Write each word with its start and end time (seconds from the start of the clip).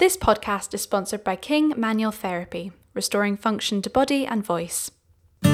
This 0.00 0.16
podcast 0.16 0.72
is 0.72 0.80
sponsored 0.80 1.22
by 1.22 1.36
King 1.36 1.74
Manual 1.76 2.10
Therapy, 2.10 2.72
restoring 2.94 3.36
function 3.36 3.82
to 3.82 3.90
body 3.90 4.24
and 4.24 4.42
voice. 4.42 4.90
Hello, 5.42 5.52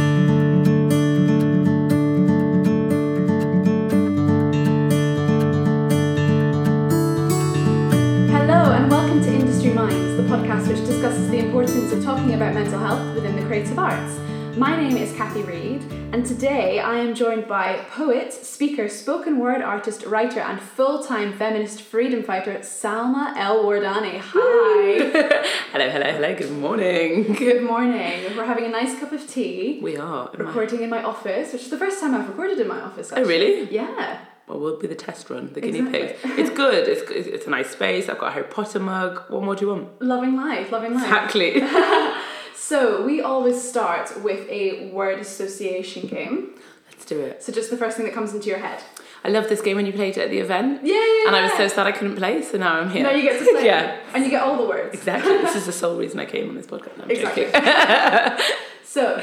and 8.71 8.88
welcome 8.88 9.21
to 9.21 9.35
Industry 9.35 9.72
Minds, 9.72 10.16
the 10.16 10.22
podcast 10.22 10.68
which 10.68 10.86
discusses 10.86 11.28
the 11.28 11.40
importance 11.40 11.90
of 11.90 12.04
talking 12.04 12.34
about 12.34 12.54
mental 12.54 12.78
health 12.78 13.16
within 13.16 13.34
the 13.34 13.42
creative 13.46 13.76
arts. 13.76 14.20
My 14.57 14.75
name 14.75 14.96
is 14.96 15.12
Cathy 15.12 15.43
Reed, 15.43 15.82
and 16.12 16.25
today 16.25 16.80
I 16.80 16.95
am 16.96 17.14
joined 17.14 17.46
by 17.46 17.77
poet, 17.91 18.32
speaker, 18.32 18.88
spoken 18.88 19.38
word 19.38 19.61
artist, 19.61 20.06
writer, 20.06 20.41
and 20.41 20.59
full 20.61 21.02
time 21.02 21.34
feminist 21.34 21.82
freedom 21.82 22.23
fighter 22.23 22.55
Salma 22.61 23.34
El 23.37 23.64
Wardany. 23.64 24.19
Hi. 24.19 25.45
hello, 25.73 25.91
hello, 25.91 26.10
hello. 26.10 26.34
Good 26.34 26.52
morning. 26.52 27.34
Good 27.34 27.62
morning. 27.65 28.34
We're 28.34 28.46
having 28.46 28.65
a 28.65 28.70
nice 28.70 28.98
cup 28.98 29.12
of 29.12 29.29
tea. 29.29 29.79
We 29.82 29.98
are. 29.98 30.30
I- 30.32 30.37
Recording 30.38 30.82
in 30.82 30.88
my 30.88 31.02
office, 31.02 31.52
which 31.52 31.62
is 31.62 31.70
the 31.70 31.79
first 31.79 32.01
time 32.01 32.15
I've 32.15 32.27
recorded 32.29 32.59
in 32.59 32.68
my 32.68 32.80
office. 32.80 33.12
Oh, 33.15 33.23
really? 33.24 33.70
Yeah. 33.70 34.20
Well, 34.46 34.60
we'll 34.60 34.79
be 34.79 34.87
the 34.87 34.95
test 34.95 35.29
run, 35.29 35.52
the 35.52 35.60
guinea 35.60 35.80
Exactly. 35.80 36.01
pigs. 36.30 36.38
It's 36.38 36.51
good. 36.57 36.88
It's. 36.88 37.02
It's 37.10 37.46
a 37.46 37.51
nice 37.51 37.70
space. 37.70 38.09
I've 38.09 38.18
got 38.18 38.29
a 38.29 38.30
Harry 38.30 38.46
Potter 38.46 38.79
mug. 38.79 39.23
What 39.29 39.43
more 39.43 39.54
do 39.54 39.66
you 39.66 39.73
want? 39.73 40.01
Loving 40.01 40.34
life, 40.37 40.73
loving 40.73 40.95
life. 40.95 41.02
Exactly. 41.04 41.60
So, 42.69 43.05
we 43.06 43.20
always 43.20 43.62
start 43.62 44.20
with 44.25 44.48
a 44.51 44.91
word 44.91 45.20
association 45.20 46.09
game. 46.09 46.51
Let's 46.91 47.05
do 47.05 47.20
it. 47.20 47.41
So, 47.41 47.52
just 47.52 47.70
the 47.70 47.77
first 47.77 47.97
thing 47.97 48.07
that 48.07 48.12
comes 48.15 48.34
into 48.34 48.48
your 48.48 48.59
head. 48.59 48.83
I 49.23 49.29
love 49.29 49.48
this 49.48 49.61
game 49.61 49.77
when 49.77 49.87
you 49.87 49.93
played 49.93 50.16
it 50.16 50.23
at 50.23 50.30
the 50.30 50.38
event. 50.41 50.80
Yeah, 50.84 50.95
yeah, 50.95 51.27
And 51.29 51.37
I 51.37 51.43
was 51.45 51.52
so 51.52 51.69
sad 51.69 51.87
I 51.87 51.93
couldn't 51.93 52.16
play, 52.16 52.43
so 52.43 52.59
now 52.59 52.80
I'm 52.80 52.91
here. 52.91 53.05
Now 53.05 53.10
you 53.12 53.23
get 53.23 53.38
to 53.38 53.45
play. 53.52 53.65
Yeah. 53.73 54.01
And 54.15 54.24
you 54.24 54.30
get 54.30 54.43
all 54.43 54.57
the 54.57 54.69
words. 54.69 54.95
Exactly. 54.95 55.37
this 55.38 55.55
is 55.55 55.66
the 55.71 55.73
sole 55.73 55.97
reason 55.97 56.19
I 56.19 56.24
came 56.24 56.48
on 56.48 56.57
this 56.57 56.66
podcast. 56.66 56.97
No, 56.98 57.05
Exactly. 57.05 58.45
So, 58.85 59.23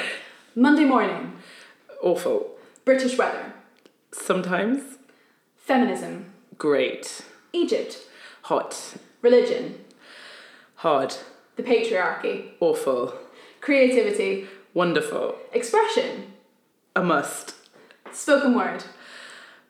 Monday 0.56 0.86
morning, 0.86 1.34
Awful. 2.02 2.50
British 2.86 3.18
weather, 3.18 3.52
Sometimes 4.14 4.82
feminism, 5.58 6.32
great. 6.58 7.26
Egypt, 7.52 7.98
Hot. 8.44 8.96
religion, 9.22 9.80
Hard. 10.76 11.16
the 11.58 11.64
patriarchy, 11.64 12.52
Awful. 12.62 13.14
Creativity, 13.64 14.48
Wonderful. 14.74 15.36
expression, 15.54 16.34
A 16.96 17.04
must. 17.04 17.56
spoken 18.12 18.54
word, 18.56 18.84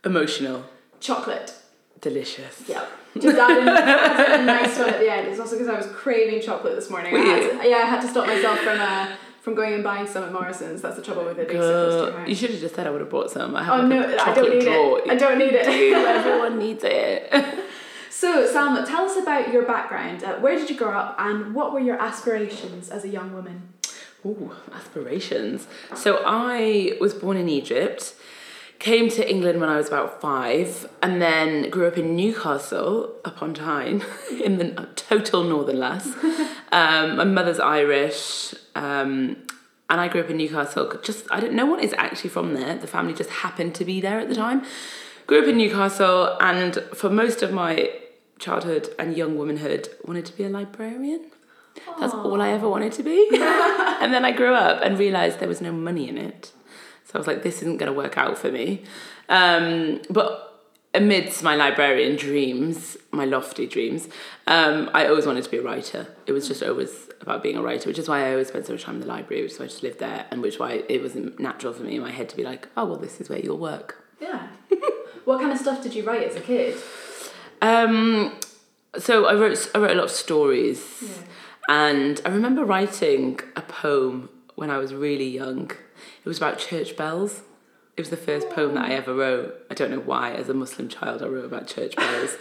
Emotional. 0.04 0.66
chocolate. 1.00 1.54
Delicious. 2.02 2.64
Yeah. 2.68 2.86
Just 3.18 3.38
added 3.38 3.60
a 3.68 4.44
nice 4.46 4.78
one 4.78 4.90
at 4.90 5.00
the 5.00 5.10
end. 5.10 5.28
It's 5.28 5.40
also 5.40 5.56
because 5.58 5.70
I 5.70 5.78
was 5.78 5.86
craving 5.88 6.42
chocolate 6.42 6.76
this 6.76 6.90
morning. 6.90 7.14
I 7.16 7.18
Were 7.18 7.24
had 7.26 7.44
you? 7.44 7.62
to- 7.62 7.70
yeah, 7.70 7.78
I 7.78 7.86
had 7.86 8.02
to 8.02 8.08
stop 8.10 8.26
myself 8.28 8.60
from 8.60 8.80
uh, 8.82 9.08
from 9.42 9.54
going 9.56 9.74
and 9.76 9.84
buying 9.84 10.08
some 10.08 10.24
at 10.24 10.32
Morrison's. 10.34 10.82
That's 10.82 10.96
the 10.98 11.02
trouble 11.02 11.24
with 11.26 11.38
it 11.40 11.48
being 11.48 11.62
so 11.62 11.70
close 11.70 11.94
to 11.94 12.00
your 12.12 12.12
Girl, 12.20 12.28
you 12.30 12.36
should 12.36 12.50
have 12.52 12.60
just 12.60 12.76
said 12.76 12.88
I 12.88 12.90
would 12.90 13.02
have 13.02 13.10
bought 13.10 13.30
some. 13.32 13.56
I 13.56 13.64
have 13.64 13.76
Oh 13.76 13.78
like 13.84 13.88
no, 13.90 14.02
a 14.02 14.14
I 14.14 14.18
chocolate 14.18 14.36
don't 14.36 14.50
need 14.58 14.64
drawer. 14.66 15.00
it. 15.00 15.10
I 15.12 15.16
don't 15.16 15.38
need 15.38 15.54
it. 15.54 15.68
Everyone 15.68 16.58
needs 16.60 16.84
it. 16.84 17.32
So, 18.10 18.48
Salma, 18.48 18.88
tell 18.88 19.04
us 19.06 19.18
about 19.18 19.52
your 19.52 19.64
background. 19.64 20.24
Uh, 20.24 20.36
where 20.36 20.56
did 20.56 20.70
you 20.70 20.78
grow 20.78 20.92
up, 20.92 21.16
and 21.20 21.54
what 21.54 21.74
were 21.74 21.80
your 21.82 22.00
aspirations 22.02 22.90
as 22.90 23.04
a 23.04 23.10
young 23.10 23.34
woman? 23.34 23.64
Ooh, 24.26 24.52
aspirations. 24.74 25.68
So 25.96 26.22
I 26.26 26.98
was 27.00 27.14
born 27.14 27.38
in 27.38 27.50
Egypt, 27.50 28.16
came 28.80 29.10
to 29.10 29.30
England 29.30 29.60
when 29.60 29.70
I 29.70 29.78
was 29.78 29.88
about 29.88 30.22
five, 30.22 30.90
and 31.02 31.22
then 31.22 31.70
grew 31.70 31.88
up 31.88 31.98
in 31.98 32.16
Newcastle 32.16 33.16
upon 33.26 33.54
Tyne, 33.54 34.04
in 34.44 34.58
the 34.58 34.88
total 34.96 35.44
northern 35.44 35.80
lass. 35.80 36.10
Um, 36.74 37.18
my 37.18 37.24
mother's 37.24 37.60
Irish. 37.60 38.56
Um, 38.74 39.38
and 39.92 40.02
I 40.02 40.08
grew 40.08 40.22
up 40.22 40.30
in 40.32 40.38
Newcastle. 40.38 40.92
Just 41.04 41.28
I 41.30 41.40
don't. 41.40 41.54
know 41.54 41.68
what 41.68 41.84
is 41.84 41.94
actually 42.00 42.32
from 42.32 42.56
there. 42.56 42.76
The 42.80 42.88
family 42.88 43.14
just 43.14 43.30
happened 43.30 43.76
to 43.76 43.86
be 43.86 44.02
there 44.02 44.20
at 44.20 44.28
the 44.28 44.34
time. 44.34 44.64
Grew 45.28 45.44
up 45.44 45.48
in 45.48 45.58
Newcastle, 45.58 46.36
and 46.42 46.76
for 46.96 47.12
most 47.12 47.44
of 47.44 47.54
my 47.54 47.92
childhood 48.40 48.90
and 48.98 49.16
young 49.16 49.38
womanhood, 49.38 49.88
wanted 50.04 50.26
to 50.26 50.36
be 50.36 50.44
a 50.46 50.50
librarian. 50.50 51.26
That's 52.00 52.14
all 52.14 52.42
I 52.42 52.50
ever 52.50 52.70
wanted 52.70 52.94
to 52.94 53.04
be. 53.04 53.30
and 53.34 54.14
then 54.14 54.26
I 54.26 54.32
grew 54.32 54.54
up 54.54 54.82
and 54.84 54.98
realized 54.98 55.40
there 55.40 55.48
was 55.48 55.62
no 55.62 55.72
money 55.72 56.10
in 56.10 56.18
it. 56.18 56.52
So 57.06 57.12
I 57.16 57.18
was 57.18 57.28
like, 57.28 57.44
this 57.44 57.62
isn't 57.62 57.78
going 57.78 57.92
to 57.92 57.98
work 57.98 58.18
out 58.18 58.38
for 58.38 58.52
me. 58.52 58.84
Um, 59.30 60.02
but 60.10 60.54
amidst 60.94 61.44
my 61.44 61.56
librarian 61.56 62.16
dreams, 62.16 62.98
my 63.12 63.26
lofty 63.26 63.68
dreams, 63.68 64.08
um, 64.48 64.90
I 64.94 65.08
always 65.08 65.26
wanted 65.26 65.44
to 65.44 65.50
be 65.50 65.58
a 65.58 65.62
writer. 65.62 66.08
It 66.28 66.32
was 66.32 66.48
just 66.48 66.62
always 66.62 67.10
about 67.22 67.42
being 67.42 67.58
a 67.58 67.62
writer, 67.62 67.90
which 67.90 68.00
is 68.00 68.08
why 68.08 68.28
I 68.28 68.32
always 68.32 68.50
spent 68.50 68.68
so 68.68 68.74
much 68.74 68.84
time 68.84 68.96
in 68.96 69.02
the 69.02 69.08
library, 69.08 69.44
which 69.44 69.54
is 69.54 69.60
why 69.60 69.66
I 69.66 69.68
just 69.70 69.84
lived 69.84 70.00
there, 70.00 70.26
and 70.30 70.42
which 70.42 70.56
is 70.56 70.60
why 70.60 70.84
it 70.88 71.02
wasn't 71.02 71.40
natural 71.40 71.74
for 71.74 71.84
me 71.84 71.96
in 71.96 72.02
my 72.02 72.12
head 72.12 72.30
to 72.30 72.36
be 72.36 72.44
like, 72.44 72.68
oh, 72.78 72.86
well, 72.86 72.98
this 72.98 73.20
is 73.20 73.30
where 73.30 73.40
you'll 73.40 73.58
work. 73.58 74.04
Yeah. 74.20 74.48
what 75.26 75.40
kind 75.40 75.52
of 75.52 75.58
stuff 75.58 75.82
did 75.82 75.96
you 75.96 76.04
write 76.04 76.28
as 76.28 76.36
a 76.36 76.42
kid? 76.42 76.76
Um, 77.62 78.38
so 78.98 79.26
I 79.26 79.34
wrote 79.34 79.72
I 79.74 79.80
wrote 79.80 79.92
a 79.92 79.96
lot 79.96 80.06
of 80.06 80.12
stories, 80.12 80.80
and 81.70 82.22
I 82.26 82.30
remember 82.30 82.64
writing 82.66 83.40
a 83.56 83.62
poem 83.62 84.30
when 84.56 84.70
I 84.70 84.78
was 84.78 84.94
really 84.94 85.28
young. 85.30 85.72
It 85.72 86.28
was 86.28 86.38
about 86.38 86.60
church 86.60 86.96
bells. 86.96 87.42
It 87.96 88.02
was 88.02 88.10
the 88.10 88.18
first 88.18 88.50
poem 88.50 88.74
that 88.74 88.86
I 88.86 88.94
ever 88.94 89.14
wrote. 89.14 89.56
I 89.70 89.76
don't 89.76 89.92
know 89.92 90.00
why, 90.00 90.34
as 90.34 90.50
a 90.50 90.54
Muslim 90.54 90.90
child, 90.90 91.22
I 91.22 91.28
wrote 91.28 91.46
about 91.46 91.68
church 91.68 91.96
bells. 91.96 92.36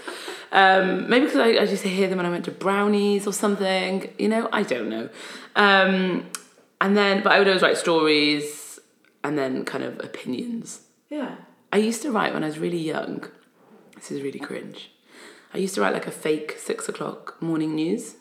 um, 0.52 1.08
maybe 1.10 1.26
because 1.26 1.40
I, 1.40 1.50
I 1.50 1.64
used 1.64 1.82
to 1.82 1.88
hear 1.88 2.08
them 2.08 2.16
when 2.16 2.26
I 2.26 2.30
went 2.30 2.46
to 2.46 2.50
brownies 2.50 3.26
or 3.26 3.32
something. 3.32 4.10
You 4.18 4.28
know, 4.28 4.48
I 4.52 4.62
don't 4.62 4.88
know. 4.88 5.10
Um, 5.56 6.26
and 6.80 6.96
then, 6.96 7.22
but 7.22 7.32
I 7.32 7.38
would 7.38 7.48
always 7.48 7.62
write 7.62 7.76
stories, 7.76 8.80
and 9.22 9.38
then 9.38 9.64
kind 9.64 9.84
of 9.84 10.00
opinions. 10.00 10.80
Yeah. 11.10 11.36
I 11.72 11.78
used 11.78 12.02
to 12.02 12.10
write 12.10 12.34
when 12.34 12.42
I 12.42 12.46
was 12.46 12.58
really 12.58 12.78
young. 12.78 13.24
This 13.94 14.10
is 14.10 14.22
really 14.22 14.38
cringe. 14.38 14.90
I 15.54 15.58
used 15.58 15.74
to 15.74 15.80
write 15.80 15.92
like 15.92 16.06
a 16.06 16.10
fake 16.10 16.56
six 16.58 16.88
o'clock 16.88 17.40
morning 17.40 17.74
news. 17.74 18.16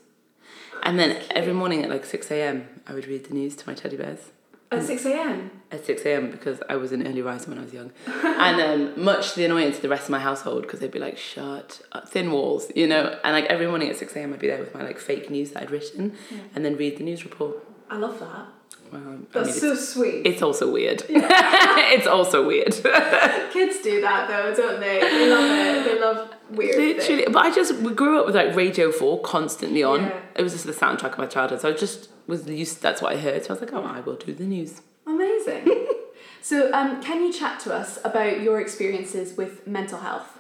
And 0.84 0.98
then 1.00 1.22
every 1.32 1.54
morning 1.54 1.84
at 1.84 1.90
like 1.90 2.06
6 2.06 2.32
a.m., 2.32 2.68
I 2.88 2.94
would 2.94 3.08
read 3.08 3.26
the 3.26 3.34
news 3.34 3.56
to 3.58 3.68
my 3.68 3.74
teddy 3.74 3.98
bears 3.98 4.32
At 4.72 4.84
6 4.84 5.06
a.m. 5.06 5.52
at 5.72 5.86
6 5.86 6.06
a.m. 6.06 6.32
because 6.32 6.62
I 6.70 6.76
was 6.76 6.92
an 6.92 7.06
early 7.06 7.22
riser 7.22 7.50
when 7.50 7.60
I 7.60 7.64
was 7.64 7.74
young. 7.74 7.92
and 8.08 8.62
um, 8.62 9.04
much 9.04 9.32
to 9.32 9.36
the 9.38 9.46
annoyance 9.46 9.76
of 9.78 9.82
the 9.82 9.90
rest 9.90 10.06
of 10.06 10.10
my 10.10 10.20
household 10.20 10.64
because 10.64 10.80
they'd 10.80 10.92
be 10.92 11.00
like, 11.00 11.18
shut 11.18 11.82
up, 11.92 12.10
thin 12.10 12.32
walls, 12.32 12.72
you 12.76 12.88
know? 12.88 13.20
And 13.24 13.34
like 13.34 13.46
every 13.46 13.68
morning 13.68 13.90
at 13.90 13.98
6 13.98 14.16
a.m., 14.16 14.34
I'd 14.34 14.40
be 14.40 14.48
there 14.48 14.60
with 14.60 14.74
my 14.74 14.84
like 14.84 14.98
fake 14.98 15.30
news 15.30 15.52
that 15.52 15.64
I'd 15.64 15.72
written 15.72 16.16
and 16.56 16.66
then 16.66 16.78
read 16.78 16.98
the 16.98 17.04
news 17.04 17.24
report. 17.24 17.58
I 17.90 17.98
love 17.98 18.20
that. 18.20 18.48
Well, 18.92 19.02
I 19.02 19.16
That's 19.32 19.62
mean, 19.64 19.76
so 19.76 19.76
sweet. 19.76 20.26
it's 20.28 20.42
also 20.42 20.70
weird. 20.72 21.04
it's 21.10 22.08
also 22.08 22.46
weird. 22.46 22.74
Kids 23.54 23.82
do 23.82 24.02
that 24.02 24.28
though, 24.28 24.54
don't 24.54 24.80
they? 24.82 25.00
They 25.00 25.30
love 25.30 25.52
it. 25.52 25.86
They 25.86 26.00
love 26.02 26.30
weird 26.52 26.76
Literally, 26.76 27.22
things. 27.24 27.34
but 27.34 27.46
I 27.46 27.56
just 27.56 27.74
we 27.76 27.94
grew 27.94 28.20
up 28.20 28.26
with 28.26 28.36
like 28.36 28.54
Radio 28.56 28.92
Four 28.92 29.22
constantly 29.22 29.82
on. 29.82 30.02
Yeah. 30.02 30.20
It 30.36 30.42
was 30.44 30.52
just 30.52 30.66
the 30.66 30.74
soundtrack 30.74 31.14
of 31.14 31.18
my 31.20 31.26
childhood, 31.28 31.62
so 31.62 31.70
I 31.70 31.74
just 31.74 32.10
was 32.28 32.46
used. 32.48 32.82
That's 32.82 33.02
what 33.02 33.14
I 33.14 33.18
heard. 33.18 33.46
So 33.46 33.52
I 33.52 33.54
was 33.54 33.62
like, 33.62 33.74
oh, 33.74 33.84
I 33.84 34.02
will 34.02 34.16
do 34.18 34.34
the 34.34 34.44
news. 34.44 34.82
Amazing. 35.08 35.88
so, 36.42 36.72
um, 36.74 37.02
can 37.02 37.24
you 37.24 37.32
chat 37.32 37.60
to 37.62 37.74
us 37.74 37.98
about 38.04 38.42
your 38.42 38.60
experiences 38.60 39.38
with 39.38 39.66
mental 39.66 40.00
health? 40.00 40.38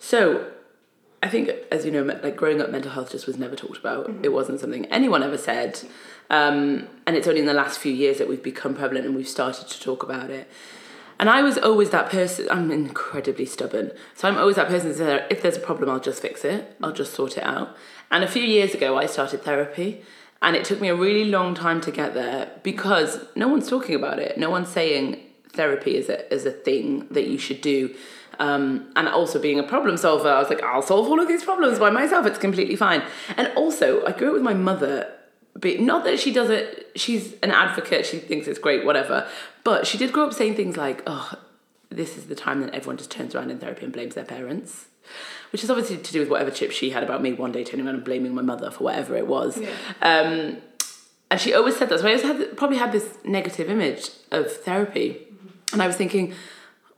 So, 0.00 0.50
I 1.22 1.28
think, 1.28 1.50
as 1.70 1.84
you 1.84 1.90
know, 1.90 2.02
like 2.02 2.36
growing 2.36 2.60
up, 2.60 2.70
mental 2.70 2.92
health 2.92 3.10
just 3.10 3.26
was 3.26 3.36
never 3.38 3.56
talked 3.56 3.78
about. 3.78 4.10
It 4.22 4.32
wasn't 4.32 4.60
something 4.60 4.86
anyone 4.86 5.22
ever 5.22 5.36
said, 5.38 5.80
um, 6.30 6.88
and 7.06 7.16
it's 7.16 7.26
only 7.26 7.40
in 7.40 7.46
the 7.46 7.54
last 7.54 7.78
few 7.78 7.92
years 7.92 8.18
that 8.18 8.28
we've 8.28 8.42
become 8.42 8.74
prevalent 8.74 9.06
and 9.06 9.16
we've 9.16 9.28
started 9.28 9.68
to 9.68 9.80
talk 9.80 10.02
about 10.02 10.30
it. 10.30 10.48
And 11.20 11.28
I 11.28 11.42
was 11.42 11.58
always 11.58 11.90
that 11.90 12.10
person. 12.10 12.46
I'm 12.50 12.70
incredibly 12.70 13.46
stubborn, 13.46 13.90
so 14.14 14.28
I'm 14.28 14.38
always 14.38 14.56
that 14.56 14.68
person. 14.68 14.96
That 14.98 15.30
if 15.30 15.42
there's 15.42 15.56
a 15.56 15.60
problem, 15.60 15.90
I'll 15.90 15.98
just 15.98 16.22
fix 16.22 16.44
it. 16.44 16.76
I'll 16.82 16.92
just 16.92 17.12
sort 17.12 17.36
it 17.36 17.42
out. 17.42 17.76
And 18.10 18.22
a 18.22 18.28
few 18.28 18.42
years 18.42 18.72
ago, 18.72 18.96
I 18.96 19.06
started 19.06 19.42
therapy, 19.42 20.02
and 20.40 20.54
it 20.54 20.64
took 20.64 20.80
me 20.80 20.88
a 20.88 20.94
really 20.94 21.24
long 21.24 21.54
time 21.54 21.80
to 21.82 21.90
get 21.90 22.14
there 22.14 22.52
because 22.62 23.24
no 23.34 23.48
one's 23.48 23.68
talking 23.68 23.96
about 23.96 24.20
it. 24.20 24.38
No 24.38 24.48
one's 24.48 24.68
saying 24.68 25.20
therapy 25.52 25.96
is 25.96 26.08
a 26.08 26.32
is 26.32 26.46
a 26.46 26.52
thing 26.52 27.08
that 27.10 27.26
you 27.26 27.38
should 27.38 27.60
do. 27.60 27.94
Um, 28.38 28.92
and 28.94 29.08
also 29.08 29.40
being 29.40 29.58
a 29.58 29.64
problem 29.64 29.96
solver, 29.96 30.28
I 30.28 30.38
was 30.38 30.48
like, 30.48 30.62
I'll 30.62 30.82
solve 30.82 31.08
all 31.08 31.18
of 31.18 31.26
these 31.26 31.42
problems 31.42 31.80
by 31.80 31.90
myself. 31.90 32.24
It's 32.24 32.38
completely 32.38 32.76
fine. 32.76 33.02
And 33.36 33.50
also, 33.56 34.04
I 34.06 34.12
grew 34.12 34.28
up 34.28 34.34
with 34.34 34.42
my 34.42 34.54
mother. 34.54 35.12
But 35.60 35.80
not 35.80 36.04
that 36.04 36.20
she 36.20 36.32
does 36.32 36.50
it. 36.50 36.90
She's 36.94 37.34
an 37.42 37.50
advocate. 37.50 38.06
She 38.06 38.18
thinks 38.18 38.46
it's 38.46 38.58
great, 38.58 38.84
whatever. 38.84 39.26
But 39.64 39.86
she 39.86 39.98
did 39.98 40.12
grow 40.12 40.26
up 40.26 40.32
saying 40.32 40.54
things 40.54 40.76
like, 40.76 41.02
"Oh, 41.06 41.32
this 41.90 42.16
is 42.16 42.26
the 42.26 42.34
time 42.34 42.60
that 42.60 42.74
everyone 42.74 42.96
just 42.96 43.10
turns 43.10 43.34
around 43.34 43.50
in 43.50 43.58
therapy 43.58 43.84
and 43.84 43.92
blames 43.92 44.14
their 44.14 44.24
parents," 44.24 44.86
which 45.50 45.64
is 45.64 45.70
obviously 45.70 45.96
to 45.96 46.12
do 46.12 46.20
with 46.20 46.28
whatever 46.28 46.50
chip 46.50 46.70
she 46.70 46.90
had 46.90 47.02
about 47.02 47.22
me 47.22 47.32
one 47.32 47.52
day 47.52 47.64
turning 47.64 47.86
around 47.86 47.96
and 47.96 48.04
blaming 48.04 48.34
my 48.34 48.42
mother 48.42 48.70
for 48.70 48.84
whatever 48.84 49.16
it 49.16 49.26
was. 49.26 49.58
Yeah. 49.58 49.68
Um, 50.02 50.58
and 51.30 51.40
she 51.40 51.52
always 51.54 51.76
said 51.76 51.88
that. 51.88 52.00
So 52.00 52.06
I 52.06 52.10
always 52.10 52.22
had 52.22 52.56
probably 52.56 52.78
had 52.78 52.92
this 52.92 53.18
negative 53.24 53.68
image 53.68 54.10
of 54.30 54.52
therapy, 54.52 55.26
and 55.72 55.82
I 55.82 55.86
was 55.86 55.96
thinking, 55.96 56.34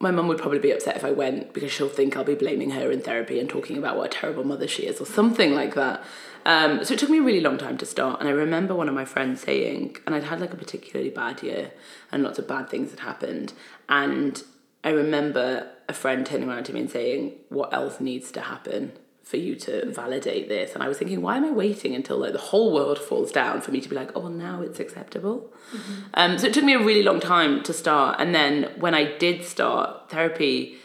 my 0.00 0.10
mum 0.10 0.28
would 0.28 0.38
probably 0.38 0.58
be 0.58 0.70
upset 0.70 0.96
if 0.96 1.04
I 1.04 1.10
went 1.10 1.52
because 1.52 1.70
she'll 1.70 1.88
think 1.88 2.16
I'll 2.16 2.24
be 2.24 2.34
blaming 2.34 2.70
her 2.70 2.90
in 2.90 3.00
therapy 3.02 3.38
and 3.38 3.48
talking 3.48 3.76
about 3.76 3.96
what 3.96 4.06
a 4.06 4.18
terrible 4.18 4.44
mother 4.44 4.66
she 4.66 4.84
is 4.84 5.00
or 5.00 5.04
something 5.04 5.54
like 5.54 5.74
that. 5.74 6.02
Um, 6.44 6.84
so 6.84 6.94
it 6.94 7.00
took 7.00 7.10
me 7.10 7.18
a 7.18 7.22
really 7.22 7.40
long 7.40 7.58
time 7.58 7.78
to 7.78 7.86
start. 7.86 8.20
And 8.20 8.28
I 8.28 8.32
remember 8.32 8.74
one 8.74 8.88
of 8.88 8.94
my 8.94 9.04
friends 9.04 9.42
saying, 9.42 9.96
and 10.06 10.14
I'd 10.14 10.24
had 10.24 10.40
like 10.40 10.52
a 10.52 10.56
particularly 10.56 11.10
bad 11.10 11.42
year 11.42 11.72
and 12.10 12.22
lots 12.22 12.38
of 12.38 12.48
bad 12.48 12.68
things 12.68 12.90
had 12.90 13.00
happened. 13.00 13.52
And 13.88 14.42
I 14.82 14.90
remember 14.90 15.70
a 15.88 15.92
friend 15.92 16.24
turning 16.24 16.48
around 16.48 16.64
to 16.64 16.72
me 16.72 16.80
and 16.80 16.90
saying, 16.90 17.34
What 17.48 17.72
else 17.74 18.00
needs 18.00 18.30
to 18.32 18.40
happen 18.40 18.92
for 19.22 19.36
you 19.36 19.54
to 19.56 19.90
validate 19.90 20.48
this? 20.48 20.74
And 20.74 20.82
I 20.82 20.88
was 20.88 20.98
thinking, 20.98 21.20
Why 21.20 21.36
am 21.36 21.44
I 21.44 21.50
waiting 21.50 21.94
until 21.94 22.18
like 22.18 22.32
the 22.32 22.38
whole 22.38 22.72
world 22.72 22.98
falls 22.98 23.30
down 23.30 23.60
for 23.60 23.72
me 23.72 23.80
to 23.80 23.88
be 23.88 23.96
like, 23.96 24.16
Oh, 24.16 24.20
well, 24.20 24.30
now 24.30 24.62
it's 24.62 24.80
acceptable? 24.80 25.52
Mm-hmm. 25.72 26.02
Um, 26.14 26.38
so 26.38 26.46
it 26.46 26.54
took 26.54 26.64
me 26.64 26.74
a 26.74 26.82
really 26.82 27.02
long 27.02 27.20
time 27.20 27.62
to 27.64 27.72
start. 27.72 28.16
And 28.18 28.34
then 28.34 28.70
when 28.78 28.94
I 28.94 29.16
did 29.18 29.44
start 29.44 30.08
therapy, 30.08 30.76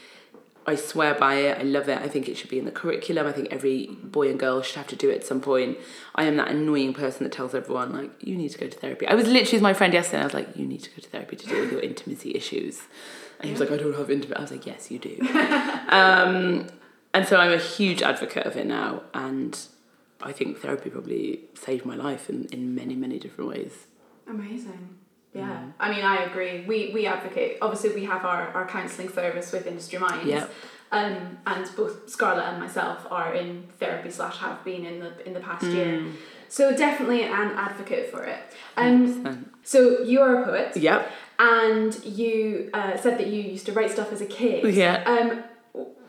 I 0.67 0.75
swear 0.75 1.13
by 1.13 1.35
it. 1.35 1.59
I 1.59 1.63
love 1.63 1.87
it. 1.89 1.99
I 1.99 2.07
think 2.07 2.27
it 2.27 2.37
should 2.37 2.49
be 2.49 2.57
in 2.57 2.65
the 2.65 2.71
curriculum. 2.71 3.27
I 3.27 3.31
think 3.31 3.49
every 3.51 3.87
boy 3.87 4.29
and 4.29 4.39
girl 4.39 4.61
should 4.61 4.77
have 4.77 4.87
to 4.87 4.95
do 4.95 5.09
it 5.09 5.17
at 5.17 5.25
some 5.25 5.39
point. 5.39 5.77
I 6.15 6.23
am 6.23 6.37
that 6.37 6.49
annoying 6.49 6.93
person 6.93 7.23
that 7.23 7.31
tells 7.31 7.53
everyone 7.53 7.93
like 7.93 8.11
you 8.19 8.35
need 8.35 8.49
to 8.49 8.57
go 8.57 8.67
to 8.67 8.77
therapy. 8.77 9.07
I 9.07 9.13
was 9.13 9.27
literally 9.27 9.57
with 9.57 9.61
my 9.61 9.73
friend 9.73 9.93
yesterday. 9.93 10.17
And 10.17 10.23
I 10.23 10.25
was 10.25 10.33
like, 10.33 10.57
you 10.57 10.65
need 10.65 10.81
to 10.81 10.89
go 10.89 11.01
to 11.01 11.09
therapy 11.09 11.35
to 11.35 11.45
deal 11.45 11.61
with 11.61 11.71
your 11.71 11.81
intimacy 11.81 12.35
issues. 12.35 12.81
And 13.39 13.45
he 13.45 13.51
was 13.51 13.59
like, 13.59 13.71
I 13.71 13.77
don't 13.77 13.95
have 13.95 14.09
intimate. 14.09 14.37
I 14.37 14.41
was 14.41 14.51
like, 14.51 14.65
yes, 14.65 14.89
you 14.89 14.97
do. 14.97 15.17
um, 15.89 16.67
and 17.15 17.25
so 17.25 17.37
I'm 17.37 17.53
a 17.53 17.57
huge 17.57 18.01
advocate 18.01 18.45
of 18.45 18.57
it 18.57 18.67
now, 18.67 19.03
and 19.13 19.57
I 20.21 20.33
think 20.33 20.59
therapy 20.59 20.89
probably 20.89 21.39
saved 21.53 21.85
my 21.85 21.95
life 21.95 22.29
in, 22.29 22.43
in 22.51 22.75
many 22.75 22.93
many 22.93 23.19
different 23.19 23.49
ways. 23.49 23.87
Amazing. 24.27 24.97
Yeah, 25.35 25.49
mm. 25.49 25.73
I 25.79 25.91
mean, 25.91 26.05
I 26.05 26.23
agree. 26.23 26.63
We 26.65 26.91
we 26.93 27.05
advocate. 27.05 27.57
Obviously, 27.61 27.91
we 27.93 28.05
have 28.05 28.23
our, 28.23 28.47
our 28.49 28.67
counselling 28.67 29.09
service 29.09 29.51
with 29.51 29.67
Industry 29.67 29.99
Minds. 29.99 30.25
Yeah. 30.25 30.47
Um, 30.91 31.39
and 31.45 31.69
both 31.75 32.09
Scarlett 32.09 32.45
and 32.45 32.59
myself 32.59 33.05
are 33.11 33.33
in 33.33 33.67
therapy 33.79 34.11
slash 34.11 34.37
have 34.37 34.63
been 34.63 34.85
in 34.85 34.99
the 34.99 35.27
in 35.27 35.33
the 35.33 35.41
past 35.41 35.65
mm. 35.65 35.73
year. 35.73 36.05
So 36.47 36.75
definitely 36.75 37.23
an 37.23 37.51
advocate 37.67 38.11
for 38.11 38.23
it. 38.23 38.39
Um, 38.77 39.51
so 39.63 40.01
you 40.03 40.21
are 40.21 40.41
a 40.41 40.45
poet. 40.45 40.77
Yep. 40.77 41.11
And 41.37 42.05
you 42.05 42.69
uh, 42.73 42.95
said 42.95 43.17
that 43.19 43.27
you 43.27 43.41
used 43.41 43.65
to 43.65 43.73
write 43.73 43.91
stuff 43.91 44.13
as 44.13 44.21
a 44.21 44.25
kid. 44.25 44.73
Yeah. 44.73 45.03
Um, 45.05 45.43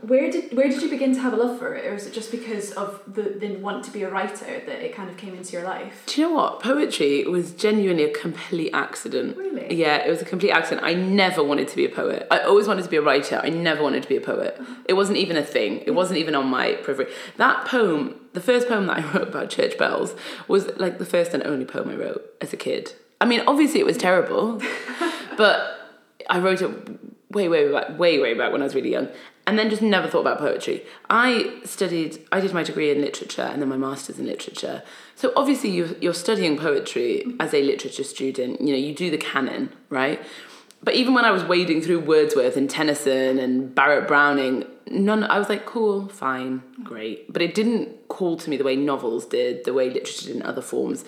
where 0.02 0.30
did 0.30 0.56
where 0.56 0.68
did 0.68 0.82
you 0.82 0.90
begin 0.90 1.14
to 1.14 1.20
have 1.20 1.32
a 1.32 1.36
love 1.36 1.58
for 1.58 1.74
it, 1.74 1.86
or 1.86 1.94
is 1.94 2.06
it 2.06 2.12
just 2.12 2.30
because 2.30 2.72
of 2.72 3.00
the 3.06 3.22
the 3.22 3.56
want 3.56 3.84
to 3.84 3.90
be 3.90 4.02
a 4.02 4.10
writer 4.10 4.60
that 4.66 4.84
it 4.84 4.94
kind 4.94 5.08
of 5.08 5.16
came 5.16 5.34
into 5.34 5.52
your 5.52 5.64
life? 5.64 6.02
Do 6.06 6.20
you 6.20 6.28
know 6.28 6.34
what 6.34 6.60
poetry 6.60 7.24
was 7.24 7.52
genuinely 7.52 8.04
a 8.04 8.12
complete 8.12 8.70
accident? 8.72 9.36
Really? 9.36 9.74
Yeah, 9.74 9.96
it 9.96 10.10
was 10.10 10.20
a 10.22 10.24
complete 10.24 10.50
accident. 10.50 10.86
I 10.86 10.94
never 10.94 11.42
wanted 11.42 11.68
to 11.68 11.76
be 11.76 11.84
a 11.84 11.88
poet. 11.88 12.26
I 12.30 12.40
always 12.40 12.68
wanted 12.68 12.84
to 12.84 12.90
be 12.90 12.96
a 12.96 13.02
writer. 13.02 13.40
I 13.42 13.48
never 13.48 13.82
wanted 13.82 14.02
to 14.02 14.08
be 14.08 14.16
a 14.16 14.20
poet. 14.20 14.60
It 14.86 14.94
wasn't 14.94 15.18
even 15.18 15.36
a 15.36 15.44
thing. 15.44 15.82
It 15.86 15.92
wasn't 15.92 16.18
even 16.18 16.34
on 16.34 16.46
my 16.46 16.74
periphery. 16.74 17.12
That 17.38 17.66
poem, 17.66 18.20
the 18.34 18.40
first 18.40 18.68
poem 18.68 18.86
that 18.86 18.98
I 18.98 19.12
wrote 19.12 19.28
about 19.28 19.50
church 19.50 19.78
bells, 19.78 20.14
was 20.46 20.66
like 20.76 20.98
the 20.98 21.06
first 21.06 21.32
and 21.32 21.42
only 21.42 21.64
poem 21.64 21.88
I 21.88 21.96
wrote 21.96 22.34
as 22.40 22.52
a 22.52 22.56
kid. 22.56 22.92
I 23.20 23.24
mean, 23.24 23.42
obviously 23.46 23.80
it 23.80 23.86
was 23.86 23.96
terrible, 23.96 24.60
but 25.38 25.78
I 26.28 26.38
wrote 26.38 26.60
it 26.60 26.70
way, 27.30 27.48
way 27.48 27.70
back, 27.70 27.98
way, 27.98 28.18
way 28.18 28.34
back 28.34 28.52
when 28.52 28.60
I 28.60 28.64
was 28.64 28.74
really 28.74 28.92
young, 28.92 29.08
and 29.46 29.58
then 29.58 29.70
just 29.70 29.82
never 29.82 30.08
thought 30.08 30.22
about 30.22 30.38
poetry. 30.38 30.84
I 31.08 31.60
studied, 31.64 32.18
I 32.32 32.40
did 32.40 32.52
my 32.52 32.62
degree 32.62 32.90
in 32.90 33.00
literature 33.00 33.42
and 33.42 33.62
then 33.62 33.68
my 33.68 33.76
master's 33.76 34.18
in 34.18 34.26
literature. 34.26 34.82
So 35.14 35.32
obviously 35.36 35.70
you, 35.70 35.96
you're 36.00 36.14
studying 36.14 36.58
poetry 36.58 37.24
as 37.38 37.54
a 37.54 37.62
literature 37.62 38.04
student. 38.04 38.60
You 38.60 38.72
know, 38.72 38.78
you 38.78 38.94
do 38.94 39.10
the 39.10 39.18
canon, 39.18 39.72
right? 39.88 40.20
But 40.82 40.94
even 40.94 41.14
when 41.14 41.24
I 41.24 41.30
was 41.30 41.44
wading 41.44 41.82
through 41.82 42.00
Wordsworth 42.00 42.56
and 42.56 42.68
Tennyson 42.68 43.38
and 43.38 43.74
Barrett 43.74 44.06
Browning, 44.06 44.64
none. 44.88 45.24
I 45.24 45.38
was 45.38 45.48
like, 45.48 45.66
cool, 45.66 46.08
fine, 46.08 46.62
great. 46.82 47.32
But 47.32 47.42
it 47.42 47.54
didn't 47.54 48.08
call 48.08 48.36
to 48.36 48.50
me 48.50 48.56
the 48.56 48.64
way 48.64 48.76
novels 48.76 49.26
did, 49.26 49.64
the 49.64 49.72
way 49.72 49.88
literature 49.88 50.26
did 50.26 50.36
in 50.36 50.42
other 50.42 50.62
forms, 50.62 51.04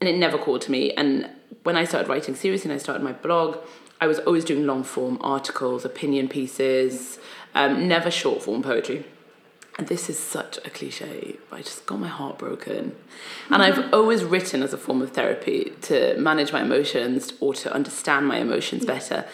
and 0.00 0.08
it 0.08 0.16
never 0.16 0.38
called 0.38 0.60
to 0.62 0.70
me. 0.70 0.92
And 0.92 1.28
when 1.62 1.76
I 1.76 1.84
started 1.84 2.08
writing 2.08 2.34
seriously 2.34 2.70
and 2.70 2.78
I 2.78 2.82
started 2.82 3.02
my 3.02 3.12
blog, 3.12 3.58
I 4.00 4.06
was 4.06 4.18
always 4.20 4.44
doing 4.44 4.66
long 4.66 4.84
form 4.84 5.18
articles, 5.22 5.84
opinion 5.84 6.28
pieces, 6.28 7.18
um, 7.54 7.88
never 7.88 8.10
short 8.10 8.42
form 8.42 8.62
poetry. 8.62 9.04
And 9.76 9.88
this 9.88 10.08
is 10.08 10.18
such 10.18 10.58
a 10.58 10.70
cliche, 10.70 11.36
but 11.50 11.58
I 11.58 11.62
just 11.62 11.84
got 11.84 11.98
my 11.98 12.06
heart 12.06 12.38
broken. 12.38 12.94
And 13.50 13.60
I've 13.60 13.92
always 13.92 14.22
written 14.22 14.62
as 14.62 14.72
a 14.72 14.78
form 14.78 15.02
of 15.02 15.10
therapy 15.10 15.72
to 15.82 16.16
manage 16.16 16.52
my 16.52 16.62
emotions 16.62 17.32
or 17.40 17.54
to 17.54 17.74
understand 17.74 18.28
my 18.28 18.38
emotions 18.38 18.84
better. 18.84 19.24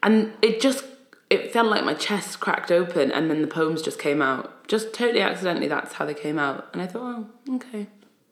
And 0.00 0.34
it 0.40 0.60
just 0.60 0.84
it 1.30 1.52
felt 1.52 1.68
like 1.68 1.84
my 1.84 1.94
chest 1.94 2.38
cracked 2.40 2.70
open 2.70 3.10
and 3.10 3.30
then 3.30 3.40
the 3.40 3.48
poems 3.48 3.82
just 3.82 3.98
came 3.98 4.22
out. 4.22 4.68
Just 4.68 4.92
totally 4.92 5.22
accidentally 5.22 5.66
that's 5.66 5.94
how 5.94 6.04
they 6.04 6.14
came 6.14 6.38
out. 6.38 6.68
And 6.72 6.80
I 6.80 6.86
thought, 6.86 7.26
oh, 7.48 7.54
okay. 7.56 7.88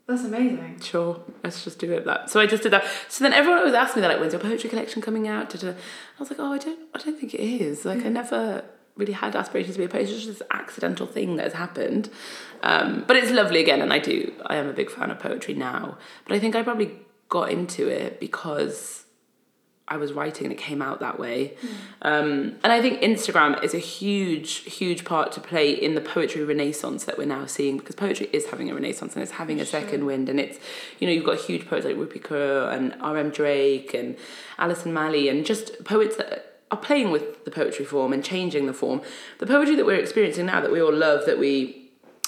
That's 0.06 0.24
amazing. 0.24 0.80
Sure, 0.80 1.20
let's 1.42 1.64
just 1.64 1.78
do 1.78 1.92
it. 1.92 2.04
That 2.04 2.30
so 2.30 2.40
I 2.40 2.46
just 2.46 2.62
did 2.62 2.72
that. 2.72 2.84
So 3.08 3.24
then 3.24 3.32
everyone 3.32 3.60
always 3.60 3.74
asked 3.74 3.96
me 3.96 4.02
that, 4.02 4.08
like, 4.08 4.20
when's 4.20 4.32
your 4.32 4.42
poetry 4.42 4.68
collection 4.68 5.00
coming 5.02 5.26
out? 5.26 5.54
I 5.64 5.74
was 6.18 6.30
like, 6.30 6.38
oh, 6.40 6.52
I 6.52 6.58
don't, 6.58 6.78
I 6.94 6.98
don't 6.98 7.18
think 7.18 7.32
it 7.34 7.40
is. 7.40 7.84
Like, 7.84 8.04
I 8.04 8.08
never 8.08 8.64
really 9.00 9.12
had 9.12 9.34
aspirations 9.34 9.74
to 9.74 9.80
be 9.80 9.86
a 9.86 9.88
poet. 9.88 10.02
It's 10.02 10.12
just 10.12 10.26
this 10.26 10.42
accidental 10.50 11.06
thing 11.06 11.36
that 11.36 11.44
has 11.44 11.54
happened. 11.54 12.10
Um, 12.62 13.04
but 13.06 13.16
it's 13.16 13.30
lovely 13.30 13.60
again, 13.60 13.82
and 13.82 13.92
I 13.92 13.98
do. 13.98 14.32
I 14.46 14.56
am 14.56 14.68
a 14.68 14.72
big 14.72 14.90
fan 14.90 15.10
of 15.10 15.18
poetry 15.18 15.54
now. 15.54 15.98
But 16.28 16.34
I 16.36 16.38
think 16.38 16.54
I 16.54 16.62
probably 16.62 16.92
got 17.28 17.50
into 17.50 17.88
it 17.88 18.20
because 18.20 19.00
I 19.90 19.96
was 19.96 20.12
writing 20.12 20.46
and 20.46 20.52
it 20.52 20.58
came 20.58 20.80
out 20.80 21.00
that 21.00 21.18
way. 21.18 21.56
Mm. 21.60 21.68
Um, 22.02 22.30
and 22.62 22.72
I 22.72 22.80
think 22.80 23.00
Instagram 23.00 23.62
is 23.64 23.74
a 23.74 23.78
huge, 23.78 24.58
huge 24.58 25.04
part 25.04 25.32
to 25.32 25.40
play 25.40 25.72
in 25.72 25.96
the 25.96 26.00
poetry 26.00 26.44
renaissance 26.44 27.04
that 27.04 27.18
we're 27.18 27.26
now 27.26 27.46
seeing 27.46 27.78
because 27.78 27.96
poetry 27.96 28.28
is 28.32 28.46
having 28.46 28.70
a 28.70 28.74
renaissance 28.74 29.14
and 29.14 29.22
it's 29.22 29.32
having 29.32 29.60
a 29.60 29.64
sure. 29.64 29.80
second 29.80 30.06
wind. 30.06 30.28
And 30.28 30.38
it's, 30.38 30.60
you 31.00 31.08
know, 31.08 31.12
you've 31.12 31.24
got 31.24 31.38
huge 31.38 31.68
poets 31.68 31.84
like 31.84 31.96
Rupi 31.96 32.22
Kaur 32.22 32.72
and 32.72 32.94
R.M. 33.00 33.30
Drake 33.30 33.92
and 33.92 34.16
Alison 34.58 34.92
Malee 34.92 35.28
and 35.28 35.44
just 35.44 35.82
poets 35.82 36.16
that 36.16 36.49
are 36.70 36.78
playing 36.78 37.10
with 37.10 37.44
the 37.44 37.50
poetry 37.50 37.84
form 37.84 38.12
and 38.12 38.24
changing 38.24 38.66
the 38.66 38.72
form. 38.72 39.02
The 39.38 39.46
poetry 39.46 39.74
that 39.76 39.86
we're 39.86 39.96
experiencing 39.96 40.46
now 40.46 40.60
that 40.60 40.70
we 40.70 40.80
all 40.80 40.92
love, 40.92 41.26
that 41.26 41.38
we 41.38 41.76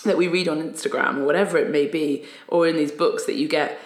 that 0.04 0.16
we 0.16 0.26
read 0.26 0.48
on 0.48 0.60
Instagram 0.60 1.18
or 1.18 1.24
whatever 1.24 1.58
it 1.58 1.70
may 1.70 1.86
be, 1.86 2.24
or 2.48 2.66
in 2.66 2.76
these 2.76 2.90
books 2.90 3.24
that 3.26 3.34
you 3.34 3.46
get 3.46 3.78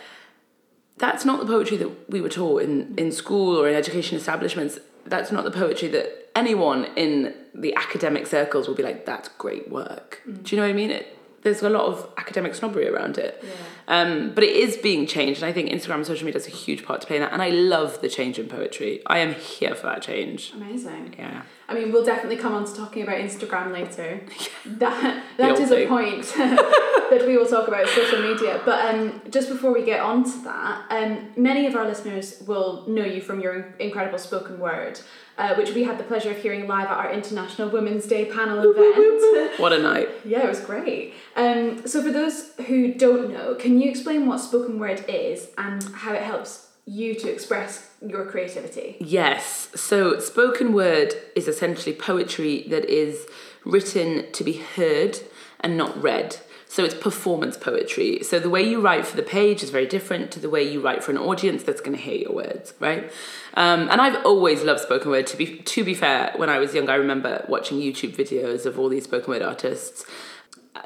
that's 0.99 1.25
not 1.25 1.41
the 1.41 1.47
poetry 1.47 1.77
that 1.77 2.11
we 2.11 2.21
were 2.21 2.29
taught 2.29 2.63
in, 2.63 2.95
in 2.97 3.13
school 3.13 3.57
or 3.57 3.69
in 3.69 3.75
education 3.75 4.17
establishments. 4.17 4.79
That's 5.05 5.31
not 5.31 5.45
the 5.45 5.51
poetry 5.51 5.89
that 5.89 6.31
anyone 6.35 6.87
in 6.97 7.35
the 7.55 7.75
academic 7.77 8.27
circles 8.27 8.67
will 8.67 8.75
be 8.75 8.83
like, 8.83 9.07
that's 9.07 9.29
great 9.29 9.71
work. 9.71 10.23
Mm. 10.27 10.43
Do 10.43 10.57
you 10.57 10.61
know 10.61 10.67
what 10.67 10.71
I 10.71 10.77
mean? 10.77 10.91
It, 10.91 11.16
there's 11.47 11.63
a 11.63 11.71
lot 11.71 11.87
of 11.87 12.09
academic 12.17 12.57
snobbery 12.57 12.89
around 12.89 13.19
it. 13.19 13.43
Yeah. 13.43 13.53
Um, 13.87 14.33
but 14.35 14.43
it 14.43 14.57
is 14.57 14.77
being 14.77 15.07
changed, 15.07 15.43
and 15.43 15.49
I 15.49 15.53
think 15.53 15.71
Instagram 15.71 15.97
and 15.97 16.07
social 16.07 16.27
media 16.27 16.41
is 16.41 16.49
a 16.49 16.51
huge 16.51 16.85
part 16.85 17.01
to 17.03 17.07
play 17.07 17.17
in 17.17 17.23
that. 17.23 17.33
And 17.33 17.41
I 17.41 17.51
love 17.51 18.01
the 18.01 18.09
change 18.09 18.37
in 18.41 18.49
poetry. 18.49 19.01
I 19.07 19.19
am 19.19 19.35
here 19.35 19.77
for 19.77 19.87
that 19.87 20.03
change. 20.03 20.53
Amazing. 20.55 21.15
Yeah. 21.17 21.43
I 21.69 21.75
mean, 21.75 21.93
we'll 21.93 22.05
definitely 22.05 22.37
come 22.37 22.53
on 22.53 22.65
to 22.65 22.75
talking 22.75 23.03
about 23.05 23.19
Instagram 23.19 23.73
later. 23.73 24.21
that 24.67 25.23
that 25.37 25.59
is 25.61 25.71
a 25.71 25.87
point 25.87 26.25
that 26.37 27.23
we 27.27 27.37
will 27.37 27.47
talk 27.47 27.69
about 27.69 27.89
social 27.89 28.23
media. 28.23 28.61
But 28.65 28.93
um, 28.93 29.23
just 29.31 29.49
before 29.49 29.73
we 29.73 29.85
get 29.85 30.01
on 30.01 30.25
to 30.25 30.39
that, 30.45 30.87
um, 30.91 31.29
many 31.37 31.67
of 31.67 31.77
our 31.77 31.87
listeners 31.87 32.43
will 32.45 32.85
know 32.89 33.05
you 33.05 33.21
from 33.21 33.41
your 33.41 33.73
incredible 33.79 34.19
spoken 34.19 34.59
word 34.59 35.01
uh, 35.39 35.55
which 35.55 35.73
we 35.73 35.85
had 35.85 35.99
the 35.99 36.05
pleasure 36.05 36.31
of 36.31 36.39
hearing 36.39 36.67
live 36.67 36.87
at 36.87 36.97
our 36.97 37.13
International 37.13 37.69
Women's 37.69 38.07
Day 38.07 38.25
panel 38.27 38.59
event. 38.61 39.59
what 39.59 39.73
a 39.73 39.79
night! 39.79 40.09
yeah, 40.25 40.45
it 40.45 40.49
was 40.49 40.61
great. 40.61 41.15
Um, 41.35 41.87
so, 41.87 42.03
for 42.03 42.11
those 42.11 42.53
who 42.67 42.95
don't 42.95 43.33
know, 43.33 43.55
can 43.55 43.81
you 43.81 43.91
explain 43.91 44.27
what 44.27 44.39
spoken 44.39 44.79
word 44.79 45.05
is 45.09 45.49
and 45.59 45.83
how 45.95 46.13
it 46.13 46.23
helps 46.23 46.69
you 46.87 47.15
to 47.17 47.31
express 47.31 47.91
your 48.01 48.25
creativity? 48.27 48.97
Yes. 49.01 49.69
So, 49.75 50.19
spoken 50.21 50.73
word 50.73 51.15
is 51.35 51.49
essentially 51.49 51.95
poetry 51.95 52.65
that 52.69 52.85
is 52.87 53.27
written 53.65 54.31
to 54.33 54.45
be 54.45 54.55
heard 54.55 55.19
and 55.61 55.77
not 55.77 56.01
read. 56.01 56.37
So 56.77 56.85
it's 56.85 56.93
performance 56.93 57.57
poetry. 57.57 58.23
So 58.23 58.39
the 58.39 58.51
way 58.51 58.63
you 58.63 58.83
write 58.83 59.07
for 59.07 59.17
the 59.17 59.23
page 59.23 59.63
is 59.63 59.71
very 59.71 59.87
different 59.87 60.31
to 60.33 60.39
the 60.39 60.51
way 60.51 60.63
you 60.63 60.83
write 60.83 61.03
for 61.03 61.11
an 61.11 61.17
audience 61.17 61.63
that's 61.63 61.81
going 61.81 61.97
to 61.97 62.03
hear 62.03 62.17
your 62.17 62.33
words, 62.33 62.75
right? 62.81 63.11
Um, 63.55 63.89
and 63.89 63.99
I've 63.99 64.23
always 64.27 64.63
loved 64.63 64.81
spoken 64.81 65.11
word. 65.11 65.27
To 65.29 65.39
be 65.39 65.57
to 65.57 65.85
be 65.85 65.95
fair, 65.95 66.35
when 66.37 66.51
I 66.51 66.59
was 66.59 66.75
young, 66.75 66.91
I 66.91 66.97
remember 66.97 67.47
watching 67.49 67.79
YouTube 67.79 68.15
videos 68.15 68.67
of 68.67 68.79
all 68.79 68.91
these 68.91 69.05
spoken 69.05 69.31
word 69.31 69.41
artists. 69.41 70.05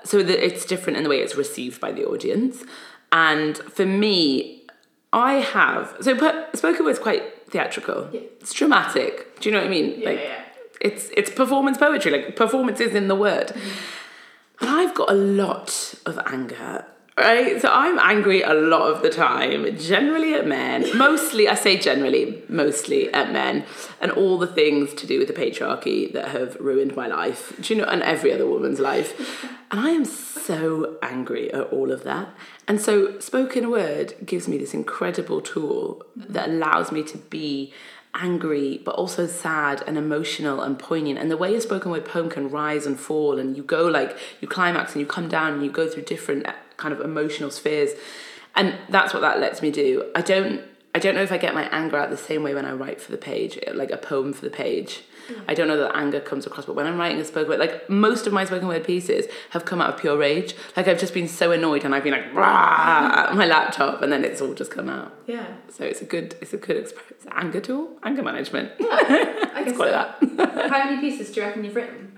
So 0.05 0.23
that 0.23 0.47
it's 0.47 0.65
different 0.65 0.97
in 0.97 1.03
the 1.03 1.11
way 1.11 1.19
it's 1.19 1.35
received 1.35 1.81
by 1.81 1.91
the 1.91 2.05
audience. 2.05 2.63
And 3.11 3.59
for 3.59 3.85
me, 3.85 4.63
I 5.13 5.33
have 5.41 5.97
so 6.01 6.15
spoken 6.55 6.85
word 6.85 6.93
is 6.93 7.01
quite 7.01 7.51
theatrical. 7.51 8.11
Yeah. 8.13 8.21
It's 8.41 8.53
dramatic. 8.53 9.41
Do 9.41 9.49
you 9.49 9.57
know 9.57 9.61
what 9.61 9.67
I 9.67 9.71
mean? 9.71 9.99
Yeah, 9.99 10.09
like, 10.09 10.21
yeah. 10.21 10.43
It's 10.81 11.11
it's 11.17 11.31
performance 11.31 11.79
poetry. 11.79 12.13
Like 12.13 12.37
performance 12.37 12.79
is 12.79 12.95
in 12.95 13.09
the 13.09 13.17
word. 13.17 13.49
Mm-hmm. 13.49 14.00
I've 14.61 14.95
got 14.95 15.11
a 15.11 15.15
lot 15.15 15.95
of 16.07 16.19
anger 16.27 16.85
right? 17.21 17.61
So 17.61 17.69
I'm 17.71 17.99
angry 17.99 18.43
a 18.43 18.55
lot 18.55 18.91
of 18.91 19.03
the 19.03 19.11
time, 19.11 19.77
generally 19.79 20.35
at 20.35 20.47
men. 20.47 20.97
Mostly, 20.97 21.49
I 21.49 21.55
say 21.55 21.79
generally, 21.79 22.43
mostly 22.49 23.13
at 23.13 23.33
men, 23.33 23.65
and 24.01 24.11
all 24.13 24.39
the 24.39 24.47
things 24.47 24.95
to 24.95 25.07
do 25.07 25.19
with 25.19 25.29
the 25.29 25.35
patriarchy 25.35 26.13
that 26.13 26.29
have 26.29 26.57
ruined 26.57 26.97
my 26.97 27.07
life, 27.07 27.53
do 27.61 27.75
you 27.75 27.81
know, 27.81 27.89
and 27.89 28.03
every 28.03 28.33
other 28.33 28.47
woman's 28.47 28.81
life. 28.81 29.45
And 29.71 29.81
I 29.81 29.91
am 29.91 30.05
so 30.05 30.99
angry 31.03 31.53
at 31.53 31.67
all 31.69 31.93
of 31.93 32.03
that. 32.05 32.29
And 32.67 32.81
so, 32.81 33.19
spoken 33.21 33.71
word 33.71 34.15
gives 34.25 34.49
me 34.49 34.59
this 34.59 34.75
incredible 34.75 35.41
tool 35.41 36.03
that 36.17 36.49
allows 36.49 36.91
me 36.91 37.03
to 37.05 37.19
be 37.19 37.73
angry 38.15 38.81
but 38.85 38.95
also 38.97 39.27
sad 39.27 39.83
and 39.87 39.97
emotional 39.97 40.61
and 40.61 40.79
poignant. 40.79 41.19
And 41.19 41.31
the 41.31 41.37
way 41.37 41.55
a 41.55 41.61
spoken 41.61 41.91
word 41.91 42.05
poem 42.05 42.29
can 42.29 42.51
rise 42.51 42.87
and 42.87 42.99
fall 42.99 43.39
and 43.39 43.57
you 43.57 43.63
go 43.63 43.87
like 43.87 44.17
you 44.41 44.49
climax 44.49 44.93
and 44.93 45.01
you 45.01 45.07
come 45.07 45.29
down 45.29 45.55
and 45.55 45.65
you 45.65 45.71
go 45.71 45.89
through 45.89 46.03
different 46.03 46.47
uh, 46.47 46.53
kind 46.77 46.93
of 46.93 47.01
emotional 47.01 47.51
spheres. 47.51 47.91
And 48.55 48.77
that's 48.89 49.15
what 49.15 49.21
that 49.21 49.39
lets 49.39 49.63
me 49.63 49.71
do. 49.71 50.11
I 50.15 50.23
don't 50.23 50.63
i 50.95 50.99
don't 50.99 51.15
know 51.15 51.23
if 51.23 51.33
i 51.33 51.39
get 51.39 51.55
my 51.55 51.65
anger 51.71 51.97
out 51.97 52.11
the 52.11 52.17
same 52.17 52.43
way 52.43 52.55
when 52.55 52.65
i 52.65 52.73
write 52.73 53.01
for 53.01 53.11
the 53.13 53.19
page 53.19 53.59
like 53.75 53.91
a 53.91 53.97
poem 53.97 54.33
for 54.33 54.45
the 54.45 54.51
page 54.51 55.03
I 55.49 55.55
don't 55.55 55.69
know 55.69 55.77
that 55.77 55.97
anger 55.97 56.21
comes 56.21 56.47
across, 56.47 56.67
but 56.67 56.75
when 56.75 56.87
I'm 56.87 56.99
writing 56.99 57.21
a 57.21 57.25
spoken 57.25 57.51
word, 57.51 57.61
like 57.61 57.89
most 57.89 58.27
of 58.27 58.33
my 58.33 58.45
spoken 58.45 58.69
word 58.69 58.85
pieces 58.85 59.27
have 59.51 59.65
come 59.65 59.81
out 59.81 59.95
of 59.95 60.01
pure 60.01 60.17
rage. 60.17 60.55
Like 60.77 60.89
I've 60.89 60.99
just 60.99 61.15
been 61.15 61.29
so 61.29 61.53
annoyed 61.53 61.85
and 61.85 61.95
I've 61.95 62.03
been 62.03 62.13
like 62.13 62.33
rah 62.35 63.27
at 63.29 63.37
my 63.37 63.47
laptop, 63.47 64.03
and 64.03 64.13
then 64.13 64.25
it's 64.25 64.41
all 64.41 64.55
just 64.55 64.71
come 64.71 64.89
out. 64.89 65.15
Yeah. 65.27 65.47
So 65.69 65.85
it's 65.85 66.01
a 66.01 66.05
good, 66.05 66.37
it's 66.41 66.53
a 66.53 66.57
good 66.57 66.77
experience. 66.77 67.27
Anger 67.33 67.61
tool, 67.61 67.97
anger 68.03 68.23
management. 68.23 68.73
I 68.81 69.63
guess 69.65 69.77
Call 69.77 69.87
it 69.87 69.91
that. 69.93 70.71
How 70.71 70.85
many 70.85 71.01
pieces 71.01 71.33
do 71.33 71.41
you 71.41 71.47
reckon 71.47 71.65
you've 71.65 71.77
written? 71.77 72.17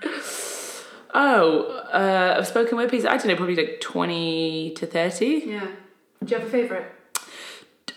Oh, 1.14 1.84
uh, 1.92 2.36
of 2.38 2.46
spoken 2.46 2.76
word 2.76 2.90
pieces, 2.90 3.06
I 3.06 3.16
don't 3.16 3.26
know, 3.26 3.36
probably 3.36 3.56
like 3.56 3.80
twenty 3.80 4.72
to 4.76 4.86
thirty. 4.86 5.42
Yeah. 5.46 5.66
Do 6.24 6.34
you 6.34 6.38
have 6.38 6.48
a 6.48 6.50
favourite? 6.50 6.86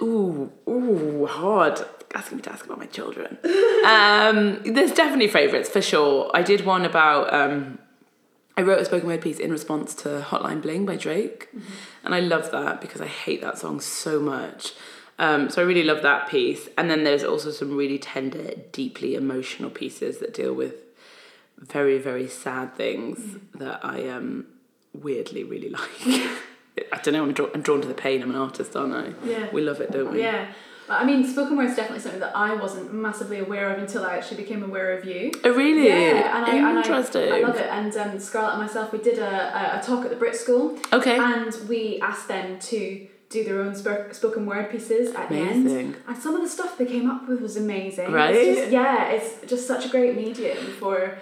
Ooh, 0.01 0.51
ooh, 0.67 1.25
hard. 1.25 1.79
Asking 2.13 2.37
me 2.37 2.43
to 2.43 2.51
ask 2.51 2.65
about 2.65 2.79
my 2.79 2.85
children. 2.85 3.37
um, 3.85 4.61
there's 4.63 4.91
definitely 4.91 5.27
favourites 5.27 5.69
for 5.69 5.81
sure. 5.81 6.31
I 6.33 6.41
did 6.41 6.65
one 6.65 6.85
about. 6.85 7.33
Um, 7.33 7.79
I 8.57 8.61
wrote 8.61 8.79
a 8.79 8.85
spoken 8.85 9.07
word 9.07 9.21
piece 9.21 9.39
in 9.39 9.51
response 9.51 9.93
to 9.95 10.25
Hotline 10.25 10.61
Bling 10.61 10.85
by 10.85 10.95
Drake, 10.95 11.49
and 12.05 12.15
I 12.15 12.21
love 12.21 12.51
that 12.51 12.79
because 12.79 13.01
I 13.01 13.07
hate 13.07 13.41
that 13.41 13.57
song 13.57 13.81
so 13.81 14.19
much. 14.19 14.71
Um, 15.17 15.49
so 15.49 15.61
I 15.61 15.65
really 15.65 15.83
love 15.83 16.01
that 16.01 16.29
piece. 16.29 16.67
And 16.77 16.89
then 16.89 17.03
there's 17.03 17.23
also 17.23 17.51
some 17.51 17.75
really 17.75 17.97
tender, 17.97 18.53
deeply 18.71 19.15
emotional 19.15 19.69
pieces 19.69 20.17
that 20.19 20.33
deal 20.33 20.53
with 20.53 20.75
very, 21.57 21.97
very 21.97 22.27
sad 22.27 22.75
things 22.75 23.37
that 23.55 23.83
I 23.83 24.09
um, 24.09 24.47
weirdly 24.93 25.43
really 25.43 25.69
like. 26.05 26.27
I 26.91 26.97
don't 27.01 27.13
know. 27.13 27.23
I'm, 27.23 27.33
draw- 27.33 27.49
I'm 27.53 27.61
drawn 27.61 27.81
to 27.81 27.87
the 27.87 27.93
pain. 27.93 28.21
I'm 28.21 28.29
an 28.31 28.35
artist, 28.35 28.75
aren't 28.75 28.93
I? 28.93 29.13
Yeah. 29.25 29.49
We 29.51 29.61
love 29.61 29.79
it, 29.81 29.91
don't 29.91 30.11
we? 30.11 30.21
Yeah. 30.21 30.51
I 30.87 31.03
mean, 31.03 31.25
spoken 31.25 31.57
word 31.57 31.69
is 31.69 31.75
definitely 31.75 32.01
something 32.01 32.19
that 32.19 32.35
I 32.35 32.53
wasn't 32.53 32.93
massively 32.93 33.39
aware 33.39 33.73
of 33.73 33.79
until 33.81 34.05
I 34.05 34.17
actually 34.17 34.37
became 34.43 34.61
aware 34.61 34.95
of 34.95 35.03
you. 35.03 35.31
Oh, 35.43 35.51
really? 35.51 35.87
Yeah, 35.87 36.37
and 36.37 36.45
I, 36.45 36.55
and 36.57 36.65
I- 36.77 36.81
Interesting. 36.81 37.31
I, 37.33 37.39
love 37.39 37.55
it. 37.55 37.67
And 37.71 37.95
um, 37.97 38.19
Scarlett 38.19 38.53
and 38.53 38.61
myself, 38.61 38.91
we 38.91 38.99
did 38.99 39.17
a, 39.17 39.79
a, 39.79 39.83
talk 39.83 40.03
at 40.03 40.11
the 40.11 40.15
Brit 40.15 40.35
School, 40.35 40.77
Okay. 40.93 41.17
and 41.17 41.55
we 41.67 41.99
asked 42.01 42.27
them 42.27 42.59
to 42.59 43.07
do 43.29 43.43
their 43.43 43.61
own 43.61 43.73
sp- 43.73 44.13
spoken 44.13 44.45
word 44.45 44.69
pieces 44.69 45.15
at 45.15 45.29
the 45.29 45.37
end. 45.37 45.65
Amazing. 45.65 45.95
And 46.07 46.17
some 46.17 46.35
of 46.35 46.43
the 46.43 46.49
stuff 46.49 46.77
they 46.77 46.85
came 46.85 47.09
up 47.09 47.27
with 47.27 47.41
was 47.41 47.57
amazing. 47.57 48.11
Right? 48.11 48.35
It's 48.35 48.59
just, 48.59 48.71
yeah, 48.71 49.09
it's 49.09 49.41
just 49.49 49.65
such 49.65 49.87
a 49.87 49.89
great 49.89 50.15
medium 50.15 50.57
for 50.79 51.17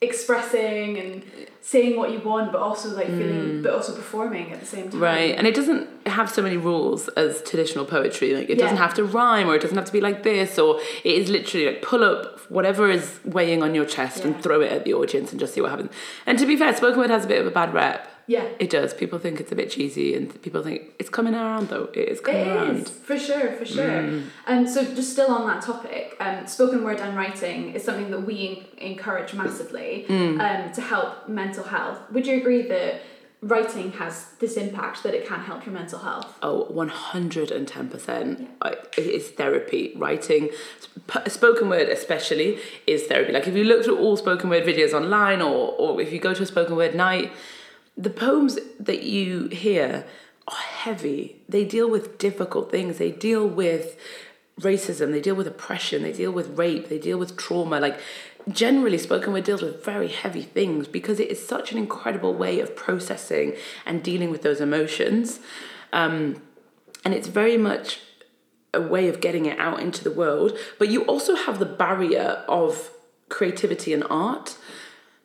expressing 0.00 0.98
and 0.98 1.22
saying 1.60 1.96
what 1.96 2.12
you 2.12 2.20
want, 2.20 2.52
but 2.52 2.60
also 2.60 2.94
like 2.94 3.06
feeling, 3.06 3.62
but 3.62 3.72
also 3.72 3.94
performing 3.94 4.52
at 4.52 4.60
the 4.60 4.66
same 4.66 4.90
time. 4.90 5.00
Mm. 5.00 5.02
Right, 5.02 5.34
and 5.36 5.46
it 5.46 5.54
doesn't 5.54 5.88
have 6.06 6.30
so 6.30 6.42
many 6.42 6.56
rules 6.56 7.08
as 7.08 7.42
traditional 7.42 7.84
poetry. 7.84 8.34
Like 8.34 8.50
it 8.50 8.58
doesn't 8.58 8.76
have 8.76 8.94
to 8.94 9.04
rhyme, 9.04 9.48
or 9.48 9.54
it 9.56 9.62
doesn't 9.62 9.76
have 9.76 9.86
to 9.86 9.92
be 9.92 10.00
like 10.00 10.22
this, 10.22 10.58
or 10.58 10.80
it 11.02 11.14
is 11.14 11.28
literally 11.30 11.66
like 11.66 11.82
pull 11.82 12.04
up 12.04 12.38
whatever 12.50 12.90
is 12.90 13.18
weighing 13.24 13.62
on 13.62 13.74
your 13.74 13.86
chest 13.86 14.18
Yeah. 14.18 14.26
and 14.26 14.42
throw 14.42 14.60
it 14.60 14.70
at 14.70 14.84
the 14.84 14.92
audience 14.94 15.30
and 15.30 15.40
just 15.40 15.54
see 15.54 15.60
what 15.60 15.70
happens. 15.70 15.90
And 16.26 16.38
to 16.38 16.46
be 16.46 16.56
fair, 16.56 16.74
spoken 16.76 16.98
word 16.98 17.10
has 17.10 17.24
a 17.24 17.28
bit 17.28 17.40
of 17.40 17.46
a 17.46 17.50
bad 17.50 17.72
rep. 17.72 18.10
Yeah. 18.26 18.44
It 18.58 18.70
does. 18.70 18.94
People 18.94 19.18
think 19.18 19.38
it's 19.38 19.52
a 19.52 19.54
bit 19.54 19.70
cheesy, 19.70 20.14
and 20.14 20.40
people 20.42 20.62
think 20.62 20.92
it's 20.98 21.10
coming 21.10 21.34
around 21.34 21.68
though. 21.68 21.90
It 21.94 22.08
is 22.08 22.20
coming 22.20 22.40
It 22.42 22.48
around. 22.48 22.76
is 22.82 22.90
for 22.90 23.18
sure, 23.18 23.52
for 23.52 23.66
sure. 23.66 23.84
Mm. 23.84 24.24
And 24.46 24.68
so, 24.68 24.82
just 24.82 25.12
still 25.12 25.30
on 25.30 25.46
that 25.46 25.62
topic, 25.62 26.16
um, 26.20 26.46
spoken 26.46 26.84
word 26.84 27.00
and 27.00 27.14
writing 27.16 27.74
is 27.74 27.82
something 27.84 28.10
that 28.10 28.20
we 28.26 28.66
encourage 28.78 29.34
massively 29.34 30.06
Mm. 30.08 30.40
um, 30.40 30.72
to 30.72 30.80
help 30.80 31.28
mental 31.28 31.64
health. 31.64 31.98
Would 32.12 32.26
you 32.26 32.36
agree 32.38 32.62
that 32.62 33.00
writing 33.44 33.92
has 33.92 34.26
this 34.40 34.56
impact 34.56 35.02
that 35.02 35.14
it 35.14 35.26
can 35.26 35.40
help 35.40 35.64
your 35.66 35.74
mental 35.74 35.98
health? 35.98 36.36
Oh, 36.42 36.66
110%. 36.72 38.48
I- 38.62 38.76
It's 38.96 39.28
therapy. 39.28 39.92
Writing, 39.96 40.50
spoken 41.28 41.68
word 41.68 41.88
especially, 41.88 42.58
is 42.86 43.04
therapy. 43.04 43.32
Like 43.32 43.46
if 43.46 43.54
you 43.54 43.64
look 43.64 43.84
through 43.84 43.98
all 43.98 44.16
spoken 44.16 44.50
word 44.50 44.64
videos 44.64 44.92
online 44.92 45.40
or, 45.42 45.72
or 45.78 46.00
if 46.00 46.12
you 46.12 46.18
go 46.18 46.34
to 46.34 46.42
a 46.42 46.46
spoken 46.46 46.76
word 46.76 46.94
night, 46.94 47.32
the 47.96 48.10
poems 48.10 48.58
that 48.80 49.02
you 49.02 49.48
hear 49.48 50.04
are 50.48 50.54
heavy. 50.56 51.36
They 51.48 51.64
deal 51.64 51.88
with 51.90 52.18
difficult 52.18 52.70
things. 52.70 52.98
They 52.98 53.10
deal 53.12 53.46
with 53.46 53.96
racism, 54.60 55.10
they 55.10 55.20
deal 55.20 55.34
with 55.34 55.48
oppression, 55.48 56.02
they 56.02 56.12
deal 56.12 56.30
with 56.30 56.56
rape, 56.56 56.88
they 56.88 56.98
deal 56.98 57.18
with 57.18 57.36
trauma. 57.36 57.80
Like 57.80 57.98
generally 58.48 58.98
spoken 58.98 59.32
word 59.32 59.44
deals 59.44 59.62
with 59.62 59.84
very 59.84 60.08
heavy 60.08 60.42
things 60.42 60.86
because 60.86 61.18
it 61.18 61.30
is 61.30 61.46
such 61.46 61.72
an 61.72 61.78
incredible 61.78 62.34
way 62.34 62.60
of 62.60 62.76
processing 62.76 63.54
and 63.86 64.02
dealing 64.02 64.30
with 64.30 64.42
those 64.42 64.60
emotions. 64.60 65.40
Um, 65.92 66.42
and 67.04 67.14
it's 67.14 67.28
very 67.28 67.56
much 67.56 68.00
a 68.72 68.80
way 68.80 69.08
of 69.08 69.20
getting 69.20 69.46
it 69.46 69.58
out 69.58 69.80
into 69.80 70.02
the 70.04 70.10
world. 70.10 70.58
But 70.78 70.88
you 70.88 71.04
also 71.04 71.36
have 71.36 71.58
the 71.58 71.66
barrier 71.66 72.44
of 72.48 72.90
creativity 73.28 73.92
and 73.92 74.04
art. 74.10 74.56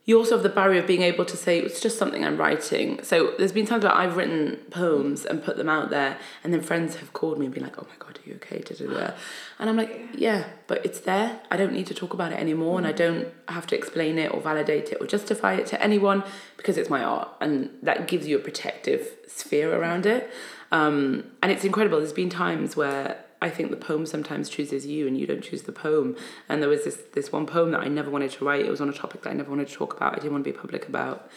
You 0.09 0.17
also 0.17 0.33
have 0.37 0.41
the 0.41 0.49
barrier 0.49 0.79
of 0.81 0.87
being 0.87 1.03
able 1.03 1.23
to 1.23 1.37
say 1.37 1.59
it's 1.59 1.79
just 1.79 1.99
something 1.99 2.25
I'm 2.25 2.35
writing. 2.35 2.99
So 3.03 3.35
there's 3.37 3.51
been 3.51 3.67
times 3.67 3.83
where 3.83 3.93
I've 3.93 4.17
written 4.17 4.57
poems 4.71 5.23
and 5.23 5.43
put 5.43 5.55
them 5.55 5.69
out 5.69 5.91
there, 5.91 6.17
and 6.43 6.51
then 6.51 6.61
friends 6.61 6.95
have 6.95 7.13
called 7.13 7.37
me 7.37 7.45
and 7.45 7.53
been 7.53 7.61
like, 7.61 7.77
"Oh 7.77 7.85
my 7.87 7.95
god, 7.99 8.17
are 8.17 8.27
you 8.27 8.33
okay?" 8.37 8.57
Da, 8.57 8.73
da, 8.73 8.85
da. 8.91 9.13
And 9.59 9.69
I'm 9.69 9.77
like, 9.77 10.07
"Yeah, 10.15 10.45
but 10.65 10.83
it's 10.83 11.01
there. 11.01 11.39
I 11.51 11.57
don't 11.57 11.73
need 11.73 11.85
to 11.85 11.93
talk 11.93 12.15
about 12.15 12.31
it 12.31 12.39
anymore, 12.39 12.79
and 12.79 12.87
I 12.87 12.91
don't 12.91 13.27
have 13.49 13.67
to 13.67 13.75
explain 13.77 14.17
it 14.17 14.33
or 14.33 14.41
validate 14.41 14.91
it 14.91 14.97
or 14.99 15.05
justify 15.05 15.53
it 15.53 15.67
to 15.67 15.79
anyone 15.79 16.23
because 16.57 16.75
it's 16.79 16.89
my 16.89 17.03
art, 17.03 17.29
and 17.39 17.69
that 17.83 18.07
gives 18.07 18.27
you 18.27 18.35
a 18.35 18.39
protective 18.39 19.01
sphere 19.27 19.69
around 19.79 20.07
it." 20.07 20.27
Um, 20.71 21.25
and 21.43 21.51
it's 21.51 21.63
incredible. 21.63 21.99
There's 21.99 22.13
been 22.13 22.31
times 22.31 22.75
where 22.75 23.25
I 23.41 23.49
think 23.49 23.69
the 23.69 23.77
poem 23.77 24.05
sometimes 24.05 24.49
chooses 24.49 24.85
you 24.85 25.07
and 25.07 25.17
you 25.17 25.25
don't 25.25 25.43
choose 25.43 25.63
the 25.63 25.71
poem. 25.71 26.15
And 26.49 26.61
there 26.61 26.69
was 26.69 26.83
this 26.83 26.97
this 27.13 27.31
one 27.31 27.45
poem 27.45 27.71
that 27.71 27.81
I 27.81 27.87
never 27.87 28.09
wanted 28.09 28.31
to 28.31 28.45
write. 28.45 28.65
It 28.65 28.69
was 28.69 28.81
on 28.81 28.89
a 28.89 28.93
topic 28.93 29.21
that 29.21 29.29
I 29.29 29.33
never 29.33 29.49
wanted 29.49 29.69
to 29.69 29.73
talk 29.73 29.95
about. 29.95 30.13
I 30.13 30.15
didn't 30.17 30.33
want 30.33 30.43
to 30.43 30.51
be 30.51 30.57
public 30.57 30.87
about. 30.87 31.29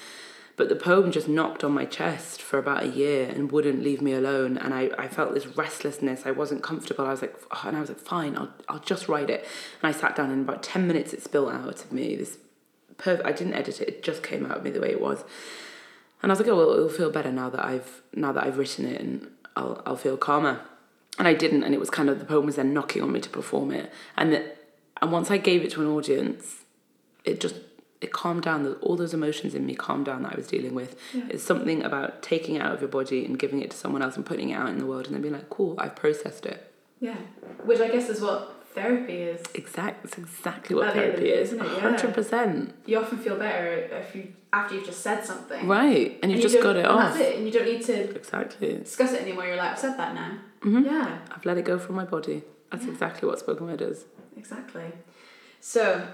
But 0.57 0.69
the 0.69 0.77
poem 0.77 1.11
just 1.11 1.29
knocked 1.29 1.65
on 1.65 1.73
my 1.73 1.87
chest 1.87 2.43
for 2.43 2.59
about 2.59 2.83
a 2.83 2.89
year 2.89 3.29
and 3.29 3.51
wouldn't 3.51 3.83
leave 3.83 4.03
me 4.03 4.13
alone. 4.13 4.59
And 4.59 4.75
I, 4.75 4.91
I 4.99 5.09
felt 5.09 5.33
this 5.33 5.47
restlessness. 5.47 6.27
I 6.27 6.31
wasn't 6.31 6.63
comfortable. 6.63 7.07
I 7.07 7.11
was 7.11 7.23
like, 7.23 7.35
oh, 7.51 7.63
and 7.65 7.77
I 7.77 7.81
was 7.81 7.89
like, 7.89 7.99
fine, 7.99 8.37
I'll, 8.37 8.53
I'll 8.69 8.79
just 8.79 9.09
write 9.09 9.31
it. 9.31 9.47
And 9.83 9.95
I 9.95 9.99
sat 9.99 10.15
down 10.15 10.27
and 10.27 10.35
in 10.35 10.41
about 10.41 10.63
10 10.63 10.87
minutes 10.87 11.15
it 11.15 11.23
spilled 11.23 11.53
out 11.53 11.83
of 11.83 11.91
me. 11.91 12.17
This 12.17 12.37
perfect, 12.99 13.27
I 13.27 13.33
didn't 13.33 13.55
edit 13.55 13.81
it. 13.81 13.89
It 13.89 14.03
just 14.03 14.23
came 14.23 14.45
out 14.45 14.59
of 14.59 14.63
me 14.63 14.71
the 14.71 14.81
way 14.81 14.91
it 14.91 15.01
was. 15.01 15.25
And 16.23 16.31
I 16.31 16.33
was 16.35 16.41
like, 16.41 16.49
oh, 16.49 16.57
well, 16.57 16.71
it'll 16.75 16.89
feel 16.91 17.11
better 17.11 17.33
now 17.33 17.49
that 17.49 17.65
I've, 17.65 18.03
now 18.15 18.33
that 18.33 18.45
I've 18.45 18.59
written 18.59 18.85
it 18.85 19.01
and 19.01 19.31
I'll, 19.57 19.83
I'll 19.87 19.97
feel 19.97 20.19
calmer 20.19 20.61
and 21.19 21.29
I 21.29 21.35
didn't, 21.35 21.63
and 21.65 21.75
it 21.75 21.81
was 21.81 21.91
kind 21.91 22.09
of 22.09 22.19
the 22.19 22.25
poem 22.25 22.47
was 22.47 22.57
then 22.57 22.73
knocking 22.73 23.03
on 23.03 23.13
me 23.13 23.21
to 23.21 23.29
perform 23.31 23.71
it, 23.73 23.93
and 24.17 24.33
that, 24.33 24.59
and 25.01 25.13
once 25.13 25.31
I 25.31 25.37
gave 25.39 25.63
it 25.63 25.71
to 25.73 25.81
an 25.83 25.89
audience, 25.89 26.65
it 27.25 27.41
just 27.41 27.57
it 28.01 28.13
calmed 28.13 28.43
down. 28.43 28.67
All 28.83 28.97
those 28.97 29.15
emotions 29.15 29.55
in 29.55 29.65
me 29.67 29.75
calmed 29.75 30.07
down 30.07 30.23
that 30.25 30.33
I 30.33 30.37
was 30.37 30.47
dealing 30.49 30.75
with. 30.75 30.97
It's 31.29 31.45
something 31.45 31.83
about 31.83 32.23
taking 32.23 32.57
it 32.57 32.63
out 32.63 32.75
of 32.75 32.81
your 32.81 32.89
body 32.89 33.25
and 33.25 33.39
giving 33.39 33.61
it 33.63 33.71
to 33.71 33.77
someone 33.77 34.03
else 34.03 34.17
and 34.17 34.27
putting 34.27 34.51
it 34.51 34.55
out 34.55 34.69
in 34.71 34.79
the 34.79 34.87
world, 34.87 35.07
and 35.07 35.15
then 35.15 35.23
being 35.23 35.35
like, 35.35 35.51
cool, 35.51 35.77
I've 35.79 35.95
processed 35.95 36.47
it. 36.47 36.73
Yeah. 37.01 37.17
Which 37.65 37.81
I 37.81 37.89
guess 37.89 38.09
is 38.09 38.21
what 38.21 38.65
therapy 38.75 39.15
is. 39.23 39.43
Exactly, 39.55 40.09
it's 40.09 40.19
exactly 40.19 40.75
what 40.75 40.89
At 40.89 40.95
the 40.95 41.01
end 41.01 41.09
of 41.11 41.15
therapy 41.21 41.31
the 41.33 41.41
is. 41.43 41.53
isn't 41.53 41.67
it? 41.67 41.73
Yeah. 41.73 41.81
hundred 41.81 42.15
percent. 42.15 42.75
You 42.87 42.99
often 43.01 43.19
feel 43.19 43.37
better 43.37 43.67
if 43.73 44.15
you 44.17 44.33
after 44.53 44.75
you've 44.75 44.87
just 44.87 45.01
said 45.01 45.25
something. 45.25 45.67
Right, 45.69 46.19
and 46.23 46.31
you've 46.33 46.41
you 46.41 46.49
just 46.49 46.63
got 46.63 46.77
it 46.77 46.85
off. 46.87 47.15
That's 47.15 47.21
it, 47.29 47.37
and 47.37 47.47
you 47.47 47.53
don't 47.53 47.67
need 47.67 47.83
to 47.85 48.15
Exactly. 48.17 48.75
discuss 48.79 49.13
it 49.13 49.23
anymore. 49.23 49.47
You're 49.47 49.57
like, 49.57 49.73
I've 49.73 49.79
said 49.79 49.97
that 49.99 50.15
now. 50.15 50.39
Mhm. 50.65 50.85
Yeah, 50.85 51.19
I've 51.31 51.45
let 51.45 51.59
it 51.59 51.65
go 51.65 51.79
from 51.79 51.97
my 51.97 52.05
body. 52.05 52.43
That's 52.71 52.87
exactly 52.87 53.29
what 53.29 53.39
spoken 53.39 53.67
word 53.67 53.83
is. 53.83 54.05
exactly. 54.37 54.93
So, 55.61 56.07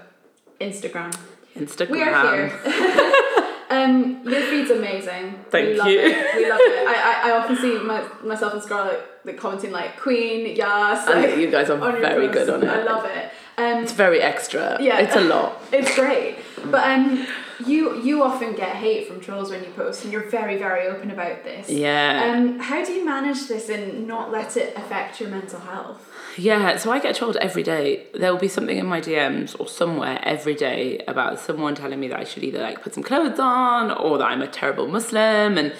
Instagram. 0.59 1.13
Instagram. 1.55 1.89
We 1.89 2.03
are 2.03 2.35
here. 2.35 2.51
um, 3.69 4.21
your 4.23 4.41
feed's 4.41 4.69
amazing. 4.71 5.43
Thank 5.49 5.69
we 5.69 5.75
love 5.75 5.87
you. 5.87 5.99
It. 5.99 6.35
We 6.35 6.49
love 6.49 6.59
it. 6.61 6.87
I, 6.87 6.95
I, 7.23 7.29
I 7.29 7.37
often 7.37 7.55
see 7.55 7.77
my, 7.79 8.03
myself 8.23 8.53
and 8.53 8.61
Scarlett 8.61 9.01
like, 9.23 9.37
commenting 9.37 9.71
like 9.71 9.99
Queen, 9.99 10.55
yes. 10.55 11.07
Like, 11.07 11.37
you 11.37 11.49
guys 11.49 11.69
are 11.69 11.77
very 11.77 12.27
good 12.27 12.49
on 12.49 12.63
it. 12.63 12.69
I 12.69 12.83
love 12.83 13.05
it. 13.05 13.31
Um, 13.57 13.83
It's 13.83 13.93
very 13.93 14.21
extra. 14.21 14.77
Yeah. 14.81 14.99
It's 14.99 15.15
a 15.15 15.21
lot. 15.21 15.61
it's 15.71 15.95
great. 15.95 16.37
But 16.65 16.89
um, 16.89 17.25
You 17.65 18.01
you 18.01 18.23
often 18.23 18.55
get 18.55 18.75
hate 18.75 19.07
from 19.07 19.19
trolls 19.19 19.49
when 19.51 19.63
you 19.63 19.69
post, 19.71 20.03
and 20.03 20.13
you're 20.13 20.29
very 20.29 20.57
very 20.57 20.87
open 20.87 21.11
about 21.11 21.43
this. 21.43 21.69
Yeah. 21.69 22.33
Um, 22.35 22.59
how 22.59 22.83
do 22.85 22.91
you 22.93 23.05
manage 23.05 23.47
this 23.47 23.69
and 23.69 24.07
not 24.07 24.31
let 24.31 24.55
it 24.57 24.75
affect 24.77 25.19
your 25.19 25.29
mental 25.29 25.59
health? 25.59 26.05
Yeah, 26.37 26.77
so 26.77 26.91
I 26.91 26.99
get 26.99 27.15
trolled 27.15 27.35
every 27.37 27.63
day. 27.63 28.07
There 28.13 28.31
will 28.31 28.39
be 28.39 28.47
something 28.47 28.77
in 28.77 28.85
my 28.85 29.01
DMs 29.01 29.59
or 29.59 29.67
somewhere 29.67 30.19
every 30.23 30.55
day 30.55 31.03
about 31.07 31.39
someone 31.39 31.75
telling 31.75 31.99
me 31.99 32.07
that 32.07 32.19
I 32.19 32.23
should 32.23 32.43
either 32.43 32.61
like 32.61 32.81
put 32.81 32.93
some 32.93 33.03
clothes 33.03 33.39
on 33.39 33.91
or 33.91 34.17
that 34.19 34.25
I'm 34.25 34.41
a 34.41 34.47
terrible 34.47 34.87
Muslim. 34.87 35.57
And 35.57 35.73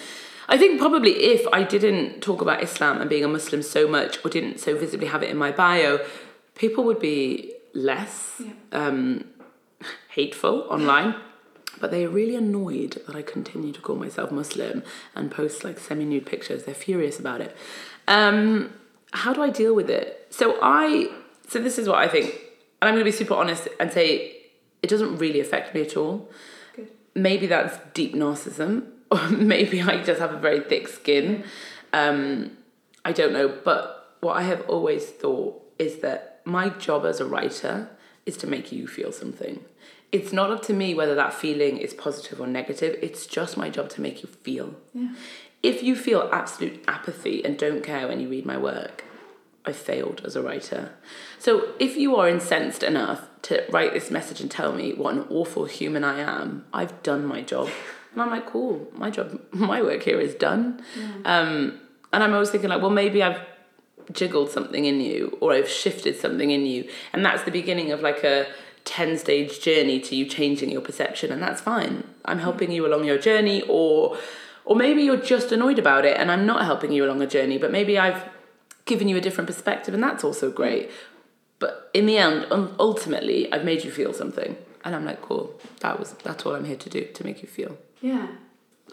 I 0.50 0.58
think 0.58 0.80
probably 0.82 1.12
if 1.12 1.48
I 1.54 1.64
didn't 1.64 2.22
talk 2.22 2.42
about 2.42 2.62
Islam 2.62 3.00
and 3.00 3.10
being 3.10 3.24
a 3.24 3.28
Muslim 3.30 3.62
so 3.62 3.88
much 3.88 4.20
or 4.26 4.30
didn't 4.30 4.60
so 4.60 4.76
visibly 4.78 5.08
have 5.08 5.24
it 5.24 5.30
in 5.30 5.38
my 5.38 5.52
bio, 5.52 6.00
people 6.56 6.84
would 6.84 7.00
be 7.00 7.54
less 7.74 8.42
Yeah. 8.44 8.52
um, 8.74 9.24
hateful 10.10 10.66
online. 10.70 11.16
But 11.80 11.92
they 11.92 12.06
are 12.06 12.10
really 12.10 12.36
annoyed 12.36 13.02
that 13.08 13.16
I 13.16 13.22
continue 13.22 13.72
to 13.72 13.82
call 13.82 13.96
myself 13.96 14.32
Muslim 14.32 14.84
and 15.16 15.32
post 15.32 15.64
like 15.64 15.80
semi 15.80 16.06
nude 16.06 16.26
pictures. 16.26 16.64
They're 16.64 16.76
furious 16.76 17.20
about 17.20 17.42
it. 17.42 17.56
Um, 18.08 18.74
how 19.14 19.34
do 19.34 19.42
I 19.42 19.50
deal 19.50 19.74
with 19.74 19.90
it? 19.90 20.28
So 20.30 20.58
I, 20.62 21.10
so 21.48 21.60
this 21.60 21.78
is 21.78 21.88
what 21.88 21.98
I 21.98 22.08
think, 22.08 22.28
and 22.82 22.90
I'm 22.90 22.94
going 22.96 23.06
to 23.06 23.12
be 23.12 23.12
super 23.12 23.34
honest 23.34 23.68
and 23.80 23.92
say 23.92 24.36
it 24.82 24.90
doesn't 24.90 25.18
really 25.18 25.40
affect 25.40 25.74
me 25.74 25.82
at 25.82 25.98
all. 25.98 26.30
Good. 26.76 26.90
Maybe 27.16 27.48
that's 27.48 27.78
deep 27.94 28.14
narcissism, 28.14 28.88
or 29.12 29.30
maybe 29.30 29.82
I 29.82 30.04
just 30.04 30.20
have 30.20 30.34
a 30.34 30.38
very 30.38 30.62
thick 30.62 30.88
skin. 30.88 31.44
Um, 31.94 32.58
I 33.04 33.12
don't 33.12 33.34
know, 33.34 33.48
but 33.64 34.16
what 34.20 34.38
I 34.38 34.44
have 34.44 34.62
always 34.70 35.06
thought 35.06 35.62
is 35.80 36.00
that 36.00 36.42
my 36.46 36.70
job 36.70 37.06
as 37.06 37.20
a 37.20 37.26
writer 37.26 37.90
is 38.26 38.38
to 38.38 38.48
make 38.48 38.72
you 38.72 38.88
feel 38.88 39.12
something. 39.12 39.64
It's 40.12 40.34
not 40.34 40.52
up 40.52 40.62
to 40.64 40.74
me 40.74 40.94
whether 40.94 41.16
that 41.16 41.34
feeling 41.34 41.78
is 41.78 41.94
positive 41.94 42.42
or 42.42 42.48
negative. 42.48 42.98
It's 43.02 43.26
just 43.26 43.58
my 43.58 43.70
job 43.70 43.90
to 43.92 44.02
make 44.02 44.24
you 44.24 44.30
feel. 44.30 44.76
Yeah. 44.94 45.14
If 45.62 45.84
you 45.84 45.96
feel 45.96 46.30
absolute 46.32 46.84
apathy 46.88 47.44
and 47.44 47.58
don't 47.58 47.84
care 47.84 48.08
when 48.08 48.20
you 48.20 48.30
read 48.30 48.46
my 48.46 48.58
work, 48.58 49.04
I 49.66 49.74
failed 49.74 50.22
as 50.26 50.36
a 50.36 50.42
writer. 50.42 50.94
So 51.38 51.74
if 51.80 51.98
you 51.98 52.16
are 52.16 52.28
incensed 52.28 52.82
enough 52.82 53.28
to 53.44 53.66
write 53.70 53.94
this 53.94 54.10
message 54.10 54.42
and 54.42 54.50
tell 54.50 54.72
me 54.74 54.94
what 54.94 55.14
an 55.14 55.26
awful 55.30 55.66
human 55.66 56.04
I 56.04 56.20
am, 56.20 56.66
I've 56.74 57.04
done 57.04 57.26
my 57.26 57.42
job. 57.42 57.70
And 58.12 58.24
I'm 58.24 58.32
like, 58.32 58.48
cool, 58.48 58.88
my 58.96 59.12
job, 59.12 59.40
my 59.52 59.84
work 59.84 60.02
here 60.02 60.20
is 60.20 60.34
done. 60.34 60.82
Um, 61.26 61.80
and 62.12 62.24
I'm 62.24 62.34
always 62.34 62.50
thinking 62.50 62.72
like, 62.72 62.82
well, 62.82 62.90
maybe 62.90 63.22
I've 63.22 63.40
jiggled 64.12 64.50
something 64.50 64.86
in 64.86 65.00
you 65.00 65.38
or 65.42 65.54
I've 65.54 65.70
shifted 65.70 66.16
something 66.16 66.50
in 66.50 66.66
you. 66.66 66.90
And 67.14 67.24
that's 67.24 67.44
the 67.44 67.52
beginning 67.52 67.92
of 67.92 68.02
like 68.02 68.24
a 68.24 68.48
10 68.90 69.20
stage 69.20 69.62
journey 69.62 70.00
to 70.00 70.16
you 70.16 70.26
changing 70.26 70.72
your 70.72 70.82
perception. 70.82 71.32
And 71.32 71.42
that's 71.44 71.62
fine. 71.62 72.06
I'm 72.26 72.40
helping 72.40 72.72
you 72.72 72.88
along 72.88 73.06
your 73.06 73.20
journey 73.20 73.62
or 73.70 74.18
or 74.66 74.76
maybe 74.76 75.04
you're 75.04 75.18
just 75.18 75.52
annoyed 75.52 75.80
about 75.80 76.06
it 76.06 76.18
and 76.18 76.32
I'm 76.32 76.46
not 76.46 76.66
helping 76.66 76.92
you 76.92 77.06
along 77.06 77.22
a 77.22 77.28
journey, 77.28 77.58
but 77.58 77.72
maybe 77.72 77.98
I've 77.98 78.24
given 78.86 79.08
you 79.08 79.16
a 79.18 79.22
different 79.22 79.48
perspective 79.48 79.94
and 79.94 80.04
that's 80.04 80.24
also 80.24 80.52
great. 80.52 80.90
But 81.60 81.92
in 81.94 82.08
the 82.08 82.18
end, 82.18 82.48
ultimately, 82.80 83.52
I've 83.54 83.64
made 83.64 83.84
you 83.84 83.92
feel 83.92 84.14
something. 84.14 84.56
And 84.84 84.96
I'm 84.96 85.06
like, 85.06 85.22
cool, 85.22 85.60
that 85.82 86.00
was 86.00 86.14
that's 86.24 86.46
all 86.46 86.56
I'm 86.56 86.66
here 86.66 86.78
to 86.78 86.90
do, 86.90 87.06
to 87.06 87.24
make 87.24 87.42
you 87.44 87.48
feel. 87.48 87.78
Yeah. 88.02 88.28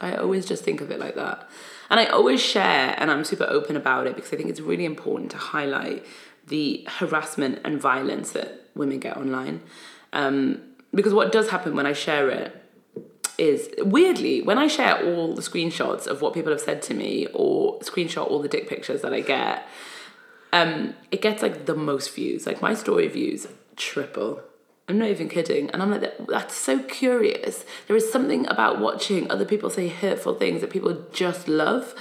I 0.01 0.17
always 0.17 0.45
just 0.45 0.65
think 0.65 0.81
of 0.81 0.91
it 0.91 0.99
like 0.99 1.15
that. 1.15 1.49
And 1.89 2.01
I 2.01 2.07
always 2.07 2.43
share, 2.43 2.95
and 2.99 3.11
I'm 3.11 3.25
super 3.25 3.47
open 3.49 3.77
about 3.77 4.07
it 4.07 4.17
because 4.17 4.33
I 4.33 4.37
think 4.37 4.51
it's 4.51 4.61
really 4.61 4.85
important 4.85 5.31
to 5.31 5.39
highlight 5.39 6.05
the 6.47 6.87
harassment 6.99 7.61
and 7.65 7.81
violence 7.81 8.33
that 8.33 8.66
women 8.77 9.01
get 9.01 9.17
online. 9.17 9.63
Um, 10.13 10.61
because 10.95 11.13
what 11.13 11.33
does 11.33 11.51
happen 11.51 11.75
when 11.75 11.87
I 11.87 11.93
share 11.93 12.31
it 12.31 12.63
is 13.39 13.69
weirdly, 13.79 14.41
when 14.43 14.59
I 14.59 14.67
share 14.67 15.05
all 15.05 15.35
the 15.35 15.43
screenshots 15.43 16.07
of 16.07 16.23
what 16.23 16.33
people 16.33 16.53
have 16.53 16.61
said 16.61 16.83
to 16.83 16.95
me 16.95 17.27
or 17.35 17.79
screenshot 17.81 18.29
all 18.29 18.41
the 18.41 18.49
dick 18.49 18.69
pictures 18.69 19.03
that 19.03 19.13
I 19.13 19.21
get, 19.21 19.67
um, 20.53 20.95
it 21.11 21.21
gets 21.21 21.43
like 21.43 21.67
the 21.67 21.75
most 21.75 22.15
views. 22.15 22.47
Like 22.47 22.63
my 22.63 22.75
story 22.75 23.09
views 23.09 23.47
triple. 23.77 24.41
I'm 24.89 24.99
not 24.99 25.09
even 25.09 25.29
kidding. 25.29 25.69
And 25.71 25.83
I'm 25.83 25.91
like, 25.91 26.27
that's 26.29 26.55
so 26.55 26.79
curious. 26.79 27.65
There 27.89 27.97
is 27.97 28.11
something 28.11 28.47
about 28.47 28.81
watching 28.81 29.31
other 29.31 29.45
people 29.45 29.69
say 29.69 29.89
hurtful 29.89 30.35
things 30.35 30.61
that 30.61 30.71
people 30.71 31.05
just 31.13 31.49
love. 31.49 31.95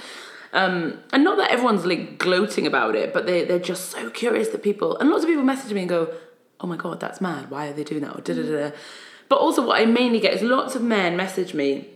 Um, 0.52 1.00
and 1.12 1.24
not 1.24 1.36
that 1.36 1.50
everyone's 1.50 1.84
like 1.84 2.16
gloating 2.16 2.66
about 2.66 2.94
it, 2.94 3.12
but 3.12 3.26
they, 3.26 3.44
they're 3.44 3.58
just 3.58 3.90
so 3.90 4.08
curious 4.08 4.48
that 4.50 4.62
people, 4.62 4.96
and 4.96 5.10
lots 5.10 5.24
of 5.24 5.28
people 5.28 5.44
message 5.44 5.72
me 5.72 5.80
and 5.80 5.88
go, 5.88 6.14
oh 6.60 6.66
my 6.66 6.76
God, 6.76 7.00
that's 7.00 7.20
mad. 7.20 7.50
Why 7.50 7.68
are 7.68 7.72
they 7.72 7.84
doing 7.84 8.02
that? 8.02 8.16
Or 8.16 8.20
da 8.20 8.34
mm. 8.34 8.46
da 8.46 8.68
da. 8.68 8.76
But 9.28 9.36
also, 9.36 9.66
what 9.66 9.80
I 9.80 9.86
mainly 9.86 10.20
get 10.20 10.34
is 10.34 10.42
lots 10.42 10.74
of 10.74 10.82
men 10.82 11.16
message 11.16 11.52
me 11.52 11.88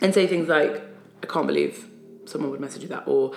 and 0.00 0.14
say 0.14 0.26
things 0.26 0.48
like, 0.48 0.82
I 1.22 1.26
can't 1.26 1.46
believe 1.46 1.86
someone 2.24 2.50
would 2.50 2.60
message 2.60 2.82
you 2.82 2.88
that, 2.88 3.06
or 3.06 3.32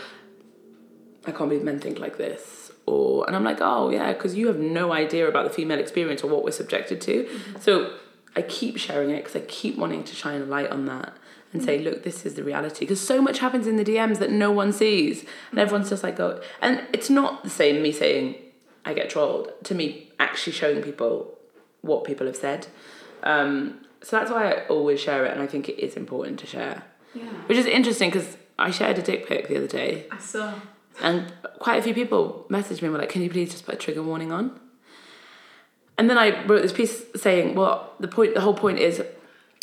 I 1.25 1.31
can't 1.31 1.49
believe 1.49 1.63
men 1.63 1.79
think 1.79 1.99
like 1.99 2.17
this. 2.17 2.71
Or 2.85 3.25
and 3.25 3.35
I'm 3.35 3.43
like, 3.43 3.57
oh 3.61 3.89
yeah, 3.89 4.13
because 4.13 4.35
you 4.35 4.47
have 4.47 4.59
no 4.59 4.91
idea 4.93 5.27
about 5.27 5.47
the 5.47 5.53
female 5.53 5.79
experience 5.79 6.23
or 6.23 6.29
what 6.29 6.43
we're 6.43 6.51
subjected 6.51 7.01
to. 7.01 7.23
Mm-hmm. 7.23 7.59
So 7.59 7.95
I 8.35 8.43
keep 8.43 8.77
sharing 8.77 9.09
it 9.09 9.23
because 9.23 9.35
I 9.35 9.45
keep 9.45 9.77
wanting 9.77 10.03
to 10.03 10.15
shine 10.15 10.41
a 10.41 10.45
light 10.45 10.69
on 10.69 10.85
that 10.85 11.13
and 11.51 11.63
say, 11.63 11.79
mm. 11.79 11.85
look, 11.85 12.03
this 12.03 12.25
is 12.25 12.35
the 12.35 12.43
reality. 12.43 12.81
Because 12.81 12.99
so 12.99 13.21
much 13.21 13.39
happens 13.39 13.65
in 13.65 13.77
the 13.77 13.85
DMs 13.85 14.19
that 14.19 14.29
no 14.29 14.51
one 14.51 14.71
sees, 14.71 15.21
and 15.49 15.57
mm. 15.57 15.61
everyone's 15.61 15.89
just 15.89 16.03
like, 16.03 16.19
oh, 16.19 16.41
and 16.61 16.83
it's 16.93 17.09
not 17.09 17.43
the 17.43 17.49
same 17.49 17.81
me 17.81 17.91
saying 17.91 18.35
I 18.85 18.93
get 18.93 19.09
trolled 19.09 19.51
to 19.63 19.75
me 19.75 20.11
actually 20.19 20.53
showing 20.53 20.81
people 20.81 21.37
what 21.81 22.03
people 22.03 22.27
have 22.27 22.35
said. 22.35 22.67
Um, 23.23 23.81
so 24.01 24.17
that's 24.17 24.29
why 24.29 24.51
I 24.51 24.67
always 24.67 24.99
share 24.99 25.25
it, 25.25 25.31
and 25.31 25.41
I 25.41 25.47
think 25.47 25.67
it 25.67 25.79
is 25.79 25.95
important 25.95 26.39
to 26.39 26.47
share. 26.47 26.83
Yeah. 27.13 27.23
Which 27.47 27.57
is 27.57 27.65
interesting 27.65 28.09
because 28.11 28.37
I 28.59 28.71
shared 28.71 28.99
a 28.99 29.01
dick 29.01 29.27
pic 29.27 29.47
the 29.47 29.57
other 29.57 29.67
day, 29.67 30.05
I 30.11 30.17
saw. 30.19 30.53
and 31.01 31.33
quite 31.59 31.79
a 31.79 31.81
few 31.81 31.93
people 31.93 32.45
messaged 32.49 32.81
me 32.81 32.87
and 32.87 32.93
were 32.93 32.99
like, 32.99 33.09
"Can 33.09 33.21
you 33.21 33.29
please 33.29 33.51
just 33.51 33.65
put 33.65 33.75
a 33.75 33.77
trigger 33.77 34.03
warning 34.03 34.31
on?" 34.31 34.59
And 35.97 36.09
then 36.09 36.17
I 36.17 36.45
wrote 36.45 36.61
this 36.61 36.73
piece 36.73 37.03
saying, 37.15 37.55
"Well, 37.55 37.93
the 37.99 38.07
point, 38.07 38.35
the 38.35 38.41
whole 38.41 38.53
point 38.53 38.79
is 38.79 39.01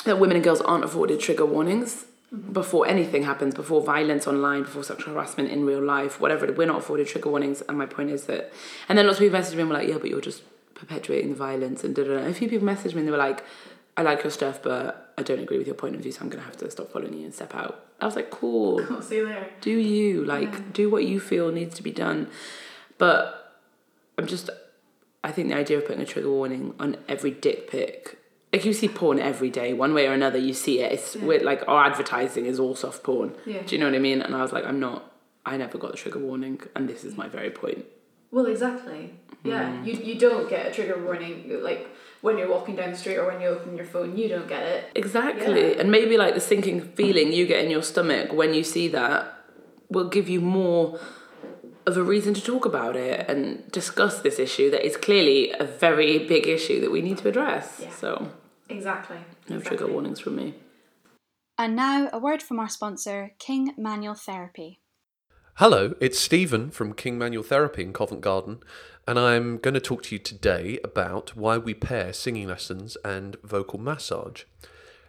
that 0.05 0.19
women 0.19 0.37
and 0.37 0.45
girls 0.45 0.61
aren't 0.61 0.85
afforded 0.85 1.21
trigger 1.21 1.47
warnings 1.47 2.07
before 2.53 2.87
anything 2.87 3.25
happens, 3.25 3.55
before 3.55 3.83
violence 3.83 4.27
online, 4.27 4.63
before 4.63 4.83
sexual 4.85 5.15
harassment 5.15 5.51
in 5.51 5.65
real 5.67 5.83
life, 5.83 6.21
whatever. 6.21 6.51
We're 6.53 6.67
not 6.67 6.79
afforded 6.79 7.07
trigger 7.07 7.29
warnings." 7.31 7.63
And 7.69 7.77
my 7.77 7.87
point 7.87 8.11
is 8.11 8.25
that, 8.25 8.53
and 8.89 8.97
then 8.97 9.07
lots 9.07 9.19
of 9.19 9.25
people 9.25 9.39
messaged 9.39 9.55
me 9.55 9.61
and 9.63 9.71
were 9.71 9.77
like, 9.77 9.89
"Yeah, 9.89 9.99
but 9.99 10.09
you're 10.11 10.21
just 10.21 10.43
perpetuating 10.75 11.31
the 11.31 11.37
violence." 11.37 11.85
And 11.85 11.95
da 11.95 12.05
da. 12.05 12.15
A 12.27 12.33
few 12.33 12.49
people 12.49 12.67
messaged 12.67 12.95
me 12.95 13.01
and 13.01 13.09
they 13.09 13.13
were 13.13 13.19
like, 13.19 13.45
"I 13.97 14.03
like 14.03 14.23
your 14.25 14.31
stuff, 14.31 14.63
but 14.63 15.13
I 15.19 15.23
don't 15.23 15.41
agree 15.41 15.59
with 15.59 15.67
your 15.67 15.77
point 15.77 15.95
of 15.95 16.01
view, 16.01 16.11
so 16.13 16.21
I'm 16.23 16.31
gonna 16.31 16.43
have 16.45 16.57
to 16.59 16.71
stop 16.71 16.91
following 16.93 17.15
you 17.15 17.25
and 17.25 17.35
step 17.35 17.55
out." 17.55 17.85
I 18.01 18.07
was 18.07 18.17
like, 18.17 18.31
"Cool." 18.31 18.81
I'll 18.91 19.03
see 19.03 19.17
you 19.17 19.27
later. 19.27 19.47
do 19.61 19.71
you 19.71 20.25
like 20.25 20.53
Yeah. 20.53 20.61
do 20.73 20.91
what 20.91 21.05
you 21.05 21.21
feel 21.21 21.53
needs 21.53 21.75
to 21.77 21.83
be 21.83 21.93
done 21.93 22.29
but 22.99 23.19
i'm 24.19 24.27
just 24.27 24.49
i 25.25 25.31
think 25.33 25.49
the 25.49 25.57
idea 25.57 25.79
of 25.79 25.87
putting 25.87 26.03
a 26.03 26.05
trigger 26.07 26.31
warning 26.31 26.75
on 26.79 26.97
every 27.09 27.31
dick 27.31 27.71
pic 27.71 28.19
like 28.53 28.65
you 28.65 28.73
see 28.73 28.89
porn 28.89 29.19
every 29.19 29.51
day 29.51 29.73
one 29.73 29.93
way 29.95 30.07
or 30.07 30.13
another 30.13 30.39
you 30.39 30.53
see 30.55 30.81
it 30.81 30.93
it's 30.93 31.17
Yeah. 31.17 31.25
with 31.25 31.43
like 31.43 31.63
our 31.69 31.85
advertising 31.87 32.45
is 32.47 32.59
all 32.61 32.75
soft 32.75 33.03
porn 33.03 33.35
Yeah. 33.47 33.63
do 33.67 33.75
you 33.75 33.81
know 33.81 33.87
what 33.87 33.95
i 33.95 33.99
mean 33.99 34.21
and 34.23 34.35
i 34.35 34.43
was 34.43 34.53
like 34.53 34.65
i'm 34.67 34.81
not 34.81 35.13
i 35.47 35.57
never 35.57 35.79
got 35.79 35.91
the 35.93 35.97
trigger 35.97 36.19
warning 36.19 36.61
and 36.77 36.89
this 36.89 37.03
is 37.05 37.17
my 37.17 37.29
very 37.29 37.51
point 37.51 37.85
Well, 38.35 38.47
exactly. 38.47 39.03
Yeah. 39.45 39.65
Mm. 39.71 39.85
You 39.87 39.95
you 40.09 40.15
don't 40.27 40.47
get 40.55 40.63
a 40.69 40.71
trigger 40.77 40.97
warning 41.07 41.35
like 41.69 41.83
when 42.25 42.35
you're 42.39 42.53
walking 42.57 42.75
down 42.79 42.91
the 42.95 42.97
street 43.03 43.19
or 43.21 43.27
when 43.31 43.41
you 43.43 43.49
open 43.57 43.71
your 43.81 43.85
phone. 43.95 44.11
You 44.21 44.27
don't 44.35 44.49
get 44.57 44.63
it. 44.75 44.81
exactly 45.05 45.65
Yeah. 45.67 45.81
and 45.81 45.89
maybe 45.97 46.15
like 46.25 46.35
the 46.39 46.45
sinking 46.51 46.79
feeling 46.99 47.29
you 47.39 47.45
get 47.53 47.61
in 47.65 47.71
your 47.77 47.83
stomach 47.93 48.27
when 48.41 48.51
you 48.59 48.65
see 48.75 48.87
that 48.99 49.21
will 49.95 50.09
give 50.17 50.27
you 50.35 50.41
more 50.41 50.85
of 51.91 51.95
a 52.03 52.05
reason 52.15 52.33
to 52.39 52.43
talk 52.53 52.65
about 52.73 52.95
it 53.09 53.17
and 53.31 53.41
discuss 53.81 54.15
this 54.27 54.39
issue 54.47 54.69
that 54.75 54.83
is 54.91 54.95
clearly 55.07 55.41
a 55.65 55.67
very 55.87 56.13
big 56.35 56.45
issue 56.57 56.79
that 56.83 56.91
we 56.97 57.01
need 57.09 57.19
to 57.23 57.27
address. 57.33 57.67
Yeah. 57.83 57.91
So, 58.03 58.11
Exactly. 58.73 59.19
no 59.49 59.57
exactly. 59.57 59.77
trigger 59.77 59.93
warnings 59.93 60.21
from 60.21 60.37
me. 60.37 60.55
And 61.59 61.77
now, 61.77 62.09
a 62.13 62.19
word 62.19 62.43
from 62.43 62.59
our 62.59 62.69
sponsor, 62.69 63.33
King 63.39 63.75
Manual 63.77 64.15
Therapy. 64.15 64.81
Hello, 65.57 65.95
it's 66.01 66.19
Stephen 66.19 66.71
from 66.71 66.95
King 66.95 67.19
Manual 67.19 67.43
Therapy 67.43 67.83
in 67.83 67.93
Covent 67.93 68.23
Garden, 68.23 68.61
and 69.07 69.19
I'm 69.19 69.59
going 69.59 69.75
to 69.75 69.81
talk 69.81 70.03
to 70.05 70.15
you 70.15 70.19
today 70.19 70.79
about 70.83 71.37
why 71.37 71.59
we 71.59 71.75
pair 71.75 72.15
singing 72.15 72.49
lessons 72.49 72.97
and 73.05 73.37
vocal 73.45 73.79
massage. 73.79 74.45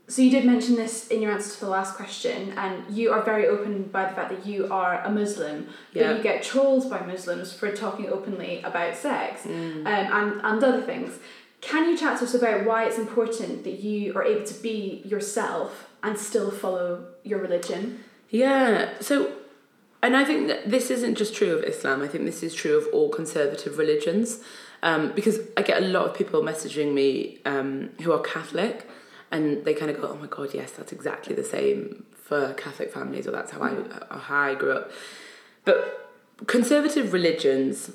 so 0.08 0.22
you 0.22 0.30
did 0.30 0.44
mention 0.44 0.74
this 0.74 1.06
in 1.08 1.22
your 1.22 1.30
answer 1.30 1.54
to 1.54 1.60
the 1.60 1.68
last 1.70 1.94
question, 1.94 2.52
and 2.58 2.82
you 2.96 3.12
are 3.12 3.22
very 3.22 3.46
open 3.46 3.84
by 3.84 4.06
the 4.08 4.14
fact 4.14 4.28
that 4.30 4.44
you 4.44 4.66
are 4.68 5.00
a 5.04 5.10
Muslim, 5.10 5.68
but 5.92 6.02
Yeah. 6.02 6.16
you 6.16 6.22
get 6.22 6.42
trolled 6.42 6.90
by 6.90 7.06
Muslims 7.06 7.52
for 7.52 7.70
talking 7.70 8.08
openly 8.08 8.60
about 8.62 8.96
sex 8.96 9.42
Mm. 9.44 9.82
um, 9.82 9.86
and, 9.86 10.40
and 10.42 10.64
other 10.64 10.80
things. 10.82 11.20
Can 11.60 11.90
you 11.90 11.96
chat 11.96 12.18
to 12.18 12.24
us 12.24 12.34
about 12.34 12.64
why 12.64 12.84
it's 12.84 12.98
important 12.98 13.64
that 13.64 13.80
you 13.80 14.14
are 14.14 14.24
able 14.24 14.44
to 14.46 14.62
be 14.62 15.02
yourself 15.04 15.90
and 16.02 16.18
still 16.18 16.50
follow 16.50 17.04
your 17.22 17.38
religion? 17.38 18.02
Yeah. 18.30 18.94
So, 19.00 19.32
and 20.02 20.16
I 20.16 20.24
think 20.24 20.48
that 20.48 20.70
this 20.70 20.90
isn't 20.90 21.16
just 21.16 21.34
true 21.34 21.54
of 21.56 21.64
Islam. 21.64 22.00
I 22.02 22.08
think 22.08 22.24
this 22.24 22.42
is 22.42 22.54
true 22.54 22.78
of 22.78 22.86
all 22.92 23.10
conservative 23.10 23.76
religions, 23.76 24.40
um, 24.82 25.12
because 25.12 25.40
I 25.56 25.62
get 25.62 25.82
a 25.82 25.86
lot 25.86 26.06
of 26.06 26.14
people 26.14 26.42
messaging 26.42 26.94
me 26.94 27.38
um, 27.44 27.90
who 28.00 28.12
are 28.12 28.20
Catholic, 28.20 28.88
and 29.30 29.64
they 29.64 29.74
kind 29.74 29.90
of 29.90 30.00
go, 30.00 30.08
"Oh 30.08 30.16
my 30.16 30.26
God, 30.26 30.54
yes, 30.54 30.72
that's 30.72 30.92
exactly 30.92 31.34
the 31.34 31.44
same 31.44 32.06
for 32.14 32.54
Catholic 32.54 32.92
families, 32.92 33.26
or 33.26 33.32
that's 33.32 33.50
how 33.50 33.62
I 33.62 33.74
how 34.16 34.40
I 34.40 34.54
grew 34.54 34.72
up." 34.72 34.90
But 35.64 36.10
conservative 36.46 37.12
religions 37.12 37.94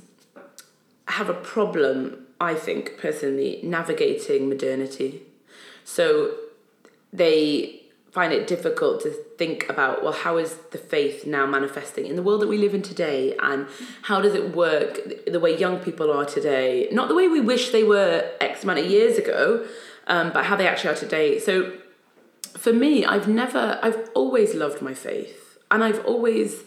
have 1.08 1.30
a 1.30 1.34
problem, 1.34 2.25
I 2.40 2.56
think 2.56 2.98
personally, 2.98 3.60
navigating 3.64 4.50
modernity. 4.50 5.22
So 5.84 6.36
they 7.14 7.82
find 8.12 8.32
it 8.32 8.48
difficult 8.48 9.02
to 9.02 9.12
think 9.38 9.68
about 9.70 10.02
well 10.02 10.14
how 10.14 10.38
is 10.38 10.56
the 10.72 10.78
faith 10.78 11.26
now 11.26 11.46
manifesting 11.46 12.06
in 12.06 12.16
the 12.16 12.24
world 12.24 12.42
that 12.42 12.48
we 12.48 12.58
live 12.58 12.74
in 12.74 12.82
today? 12.82 13.36
And 13.42 13.68
how 14.04 14.22
does 14.22 14.34
it 14.34 14.56
work 14.56 15.00
the 15.28 15.40
way 15.40 15.58
young 15.58 15.80
people 15.80 16.12
are 16.12 16.26
today? 16.26 16.88
Not 16.92 17.10
the 17.10 17.16
way 17.16 17.28
we 17.28 17.42
wish 17.42 17.72
they 17.72 17.84
were 17.84 18.32
x 18.40 18.64
amount 18.64 18.80
of 18.80 18.86
years 18.86 19.18
ago 19.18 19.66
um, 20.08 20.32
but 20.32 20.46
how 20.46 20.56
they 20.56 20.68
actually 20.68 20.92
are 20.92 20.96
today. 20.96 21.40
So 21.40 21.74
for 22.58 22.72
me 22.72 23.06
i've 23.06 23.28
never 23.28 23.78
i've 23.84 24.10
always 24.14 24.56
loved 24.56 24.82
my 24.82 24.94
faith. 24.94 25.58
And 25.70 25.84
i've 25.84 26.04
always 26.06 26.64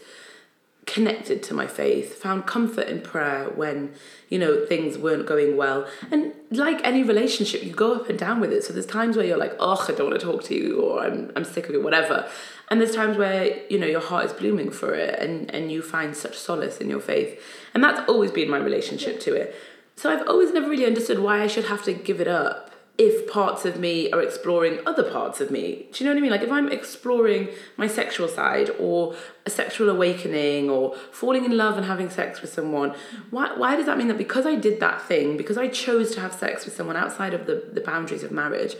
connected 0.88 1.42
to 1.42 1.54
my 1.54 1.66
faith, 1.66 2.14
found 2.14 2.46
comfort 2.46 2.88
in 2.88 3.02
prayer 3.02 3.44
when, 3.54 3.92
you 4.30 4.38
know, 4.38 4.64
things 4.64 4.96
weren't 4.96 5.26
going 5.26 5.54
well. 5.56 5.86
And 6.10 6.32
like 6.50 6.80
any 6.82 7.02
relationship, 7.02 7.62
you 7.62 7.72
go 7.72 7.94
up 7.94 8.08
and 8.08 8.18
down 8.18 8.40
with 8.40 8.52
it. 8.52 8.64
So 8.64 8.72
there's 8.72 8.86
times 8.86 9.14
where 9.14 9.26
you're 9.26 9.36
like, 9.36 9.54
oh, 9.60 9.84
I 9.86 9.92
don't 9.92 10.08
want 10.08 10.18
to 10.18 10.26
talk 10.26 10.42
to 10.44 10.54
you 10.54 10.80
or 10.80 11.04
I'm, 11.04 11.30
I'm 11.36 11.44
sick 11.44 11.68
of 11.68 11.74
it, 11.74 11.82
whatever. 11.82 12.26
And 12.70 12.80
there's 12.80 12.94
times 12.94 13.18
where, 13.18 13.62
you 13.68 13.78
know, 13.78 13.86
your 13.86 14.00
heart 14.00 14.24
is 14.24 14.32
blooming 14.32 14.70
for 14.70 14.94
it 14.94 15.18
and, 15.20 15.54
and 15.54 15.70
you 15.70 15.82
find 15.82 16.16
such 16.16 16.36
solace 16.38 16.78
in 16.78 16.88
your 16.88 17.00
faith. 17.00 17.38
And 17.74 17.84
that's 17.84 18.08
always 18.08 18.32
been 18.32 18.48
my 18.48 18.58
relationship 18.58 19.20
to 19.20 19.34
it. 19.34 19.54
So 19.96 20.10
I've 20.10 20.26
always 20.26 20.52
never 20.52 20.70
really 20.70 20.86
understood 20.86 21.18
why 21.18 21.42
I 21.42 21.48
should 21.48 21.66
have 21.66 21.84
to 21.84 21.92
give 21.92 22.20
it 22.20 22.28
up 22.28 22.67
if 22.98 23.30
parts 23.30 23.64
of 23.64 23.78
me 23.78 24.10
are 24.10 24.20
exploring 24.20 24.80
other 24.84 25.04
parts 25.04 25.40
of 25.40 25.52
me. 25.52 25.86
Do 25.92 26.02
you 26.02 26.10
know 26.10 26.14
what 26.14 26.18
I 26.18 26.20
mean? 26.20 26.30
Like 26.32 26.42
if 26.42 26.50
I'm 26.50 26.68
exploring 26.68 27.48
my 27.76 27.86
sexual 27.86 28.26
side 28.26 28.70
or 28.78 29.14
a 29.46 29.50
sexual 29.50 29.88
awakening 29.88 30.68
or 30.68 30.96
falling 31.12 31.44
in 31.44 31.56
love 31.56 31.76
and 31.76 31.86
having 31.86 32.10
sex 32.10 32.42
with 32.42 32.52
someone, 32.52 32.94
why, 33.30 33.56
why 33.56 33.76
does 33.76 33.86
that 33.86 33.98
mean 33.98 34.08
that 34.08 34.18
because 34.18 34.46
I 34.46 34.56
did 34.56 34.80
that 34.80 35.00
thing, 35.00 35.36
because 35.36 35.56
I 35.56 35.68
chose 35.68 36.12
to 36.16 36.20
have 36.20 36.32
sex 36.32 36.64
with 36.64 36.74
someone 36.74 36.96
outside 36.96 37.34
of 37.34 37.46
the, 37.46 37.70
the 37.72 37.80
boundaries 37.80 38.24
of 38.24 38.32
marriage, 38.32 38.74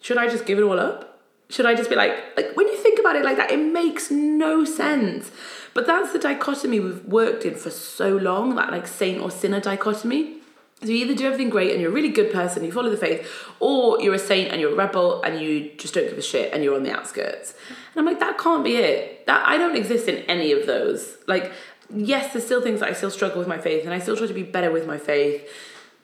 should 0.00 0.18
I 0.18 0.28
just 0.28 0.46
give 0.46 0.58
it 0.58 0.62
all 0.62 0.78
up? 0.78 1.20
Should 1.50 1.66
I 1.66 1.74
just 1.74 1.90
be 1.90 1.96
like, 1.96 2.12
like 2.36 2.56
when 2.56 2.68
you 2.68 2.76
think 2.76 3.00
about 3.00 3.16
it 3.16 3.24
like 3.24 3.36
that, 3.38 3.50
it 3.50 3.58
makes 3.58 4.08
no 4.08 4.64
sense. 4.64 5.32
But 5.74 5.86
that's 5.86 6.12
the 6.12 6.18
dichotomy 6.20 6.78
we've 6.78 7.04
worked 7.06 7.44
in 7.44 7.56
for 7.56 7.70
so 7.70 8.16
long, 8.16 8.54
that 8.54 8.70
like 8.70 8.86
saint 8.86 9.20
or 9.20 9.32
sinner 9.32 9.60
dichotomy. 9.60 10.41
So 10.82 10.88
you 10.88 10.96
either 10.96 11.14
do 11.14 11.26
everything 11.26 11.48
great 11.48 11.70
and 11.70 11.80
you're 11.80 11.90
a 11.90 11.94
really 11.94 12.08
good 12.08 12.32
person, 12.32 12.64
you 12.64 12.72
follow 12.72 12.90
the 12.90 12.96
faith, 12.96 13.30
or 13.60 14.00
you're 14.00 14.14
a 14.14 14.18
saint 14.18 14.50
and 14.50 14.60
you're 14.60 14.72
a 14.72 14.74
rebel 14.74 15.22
and 15.22 15.40
you 15.40 15.70
just 15.78 15.94
don't 15.94 16.08
give 16.08 16.18
a 16.18 16.22
shit 16.22 16.52
and 16.52 16.64
you're 16.64 16.74
on 16.74 16.82
the 16.82 16.92
outskirts. 16.92 17.54
And 17.68 18.00
I'm 18.00 18.04
like, 18.04 18.18
that 18.18 18.36
can't 18.36 18.64
be 18.64 18.76
it. 18.76 19.26
That 19.26 19.46
I 19.46 19.58
don't 19.58 19.76
exist 19.76 20.08
in 20.08 20.18
any 20.24 20.50
of 20.50 20.66
those. 20.66 21.16
Like, 21.28 21.52
yes, 21.94 22.32
there's 22.32 22.44
still 22.44 22.60
things 22.60 22.80
that 22.80 22.88
I 22.88 22.94
still 22.94 23.10
struggle 23.10 23.38
with 23.38 23.48
my 23.48 23.58
faith 23.58 23.84
and 23.84 23.94
I 23.94 24.00
still 24.00 24.16
try 24.16 24.26
to 24.26 24.34
be 24.34 24.42
better 24.42 24.72
with 24.72 24.86
my 24.86 24.98
faith. 24.98 25.48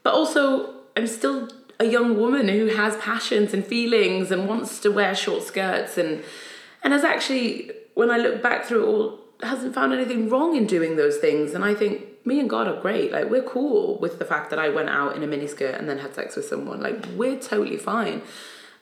But 0.03 0.15
also 0.15 0.75
I'm 0.97 1.07
still 1.07 1.49
a 1.81 1.85
young 1.85 2.19
woman 2.19 2.49
who 2.49 2.67
has 2.67 2.97
passions 2.97 3.55
and 3.55 3.65
feelings 3.65 4.31
and 4.31 4.49
wants 4.49 4.81
to 4.81 4.91
wear 4.91 5.15
short 5.15 5.43
skirts 5.45 5.97
and 5.97 6.23
and 6.83 6.93
has 6.93 7.05
actually 7.05 7.71
when 7.95 8.11
I 8.11 8.19
look 8.19 8.43
back 8.43 8.65
through 8.65 8.85
it 8.85 8.87
all 8.87 9.21
hasn't 9.43 9.75
found 9.75 9.93
anything 9.93 10.29
wrong 10.29 10.57
in 10.57 10.67
doing 10.67 10.97
those 10.97 11.19
things 11.19 11.55
and 11.55 11.65
I 11.65 11.75
think 11.75 12.05
me 12.25 12.41
and 12.41 12.49
God 12.49 12.69
are 12.69 12.81
great. 12.81 13.13
Like 13.13 13.31
we're 13.31 13.43
cool 13.43 13.99
with 13.99 14.19
the 14.19 14.25
fact 14.25 14.51
that 14.51 14.59
I 14.59 14.69
went 14.69 14.89
out 14.89 15.17
in 15.17 15.23
a 15.23 15.27
miniskirt 15.27 15.79
and 15.79 15.89
then 15.89 15.99
had 15.99 16.15
sex 16.15 16.37
with 16.37 16.45
someone. 16.45 16.81
Like 16.81 17.05
we're 17.17 17.39
totally 17.39 17.79
fine. 17.79 18.23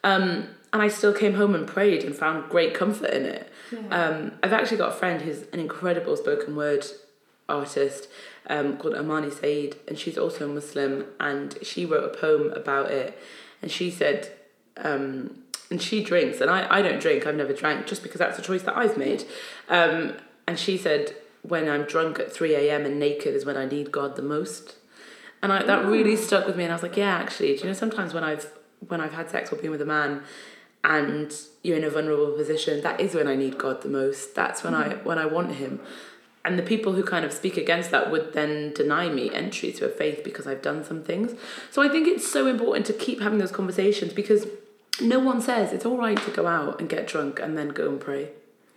Um 0.05 0.49
and 0.72 0.83
I 0.83 0.88
still 0.88 1.12
came 1.12 1.35
home 1.35 1.55
and 1.55 1.66
prayed 1.66 2.05
and 2.05 2.14
found 2.14 2.51
great 2.51 2.75
comfort 2.75 3.11
in 3.11 3.25
it. 3.25 3.51
Um 3.90 4.33
I've 4.42 4.53
actually 4.53 4.79
got 4.79 4.90
a 4.90 4.96
friend 4.96 5.22
who's 5.22 5.42
an 5.53 5.61
incredible 5.61 6.16
spoken 6.16 6.57
word 6.57 6.87
artist 7.49 8.09
um, 8.49 8.77
called 8.77 8.94
Amani 8.94 9.31
Saeed, 9.31 9.77
and 9.88 9.99
she's 9.99 10.18
also 10.18 10.51
a 10.51 10.53
Muslim, 10.53 11.07
and 11.18 11.57
she 11.62 11.85
wrote 11.85 12.05
a 12.05 12.16
poem 12.16 12.53
about 12.53 12.90
it, 12.90 13.18
and 13.62 13.70
she 13.70 13.90
said, 13.90 14.33
um, 14.79 15.42
and 15.70 15.83
she 15.83 16.03
drinks, 16.03 16.40
and 16.40 16.51
I, 16.51 16.66
I 16.70 16.83
don't 16.83 17.01
drink, 17.01 17.27
I've 17.27 17.35
never 17.35 17.53
drank, 17.53 17.87
just 17.87 18.03
because 18.03 18.18
that's 18.18 18.38
a 18.38 18.42
choice 18.42 18.62
that 18.62 18.77
I've 18.77 18.96
made, 18.96 19.25
um, 19.68 20.14
and 20.46 20.59
she 20.59 20.79
said, 20.79 21.14
when 21.48 21.68
I'm 21.68 21.85
drunk 21.85 22.18
at 22.18 22.32
3 22.32 22.54
a.m. 22.54 22.85
and 22.85 22.98
naked 22.98 23.35
is 23.35 23.44
when 23.44 23.56
I 23.56 23.66
need 23.66 23.92
God 23.92 24.16
the 24.16 24.22
most, 24.22 24.76
and 25.42 25.52
I, 25.52 25.62
that 25.62 25.85
really 25.85 26.16
stuck 26.16 26.46
with 26.46 26.56
me, 26.56 26.64
and 26.64 26.72
I 26.72 26.76
was 26.76 26.82
like, 26.82 26.96
yeah, 26.96 27.16
actually, 27.16 27.54
do 27.54 27.61
you 27.61 27.66
know, 27.66 27.72
sometimes 27.72 28.14
when 28.14 28.24
I've 28.24 28.50
when 28.88 29.00
I've 29.00 29.14
had 29.14 29.30
sex 29.30 29.52
or 29.52 29.56
been 29.56 29.70
with 29.70 29.82
a 29.82 29.87
man, 29.87 30.22
and 30.85 31.32
you're 31.62 31.76
in 31.76 31.85
a 31.85 31.90
vulnerable 31.90 32.32
position, 32.32 32.82
that 32.82 33.00
is 33.00 33.14
when 33.14 33.26
I 33.26 33.35
need 33.35 33.59
God 33.59 33.82
the 33.82 33.88
most. 33.88 34.35
That's 34.35 34.62
when 34.62 34.74
I 34.74 34.94
when 34.96 35.18
I 35.18 35.26
want 35.26 35.54
Him 35.54 35.80
and 36.46 36.56
the 36.56 36.62
people 36.62 36.92
who 36.92 37.02
kind 37.02 37.24
of 37.24 37.32
speak 37.32 37.56
against 37.56 37.90
that 37.90 38.09
would 38.09 38.32
then 38.32 38.72
deny 38.72 39.09
me 39.09 39.28
entry 39.35 39.72
to 39.72 39.85
a 39.85 39.88
faith 39.88 40.22
because 40.22 40.46
I've 40.46 40.62
done 40.62 40.85
some 40.85 41.02
things. 41.02 41.32
So 41.72 41.82
I 41.82 41.88
think 41.88 42.06
it's 42.06 42.30
so 42.30 42.46
important 42.46 42.87
to 42.87 42.92
keep 42.92 43.20
having 43.20 43.38
those 43.38 43.50
conversations 43.50 44.12
because 44.12 44.46
no 45.00 45.18
one 45.18 45.40
says 45.40 45.72
it's 45.72 45.85
all 45.85 45.98
right 45.98 46.16
to 46.16 46.30
go 46.30 46.46
out 46.46 46.78
and 46.78 46.88
get 46.88 47.09
drunk 47.09 47.40
and 47.40 47.59
then 47.59 47.70
go 47.70 47.88
and 47.88 48.00
pray. 48.00 48.28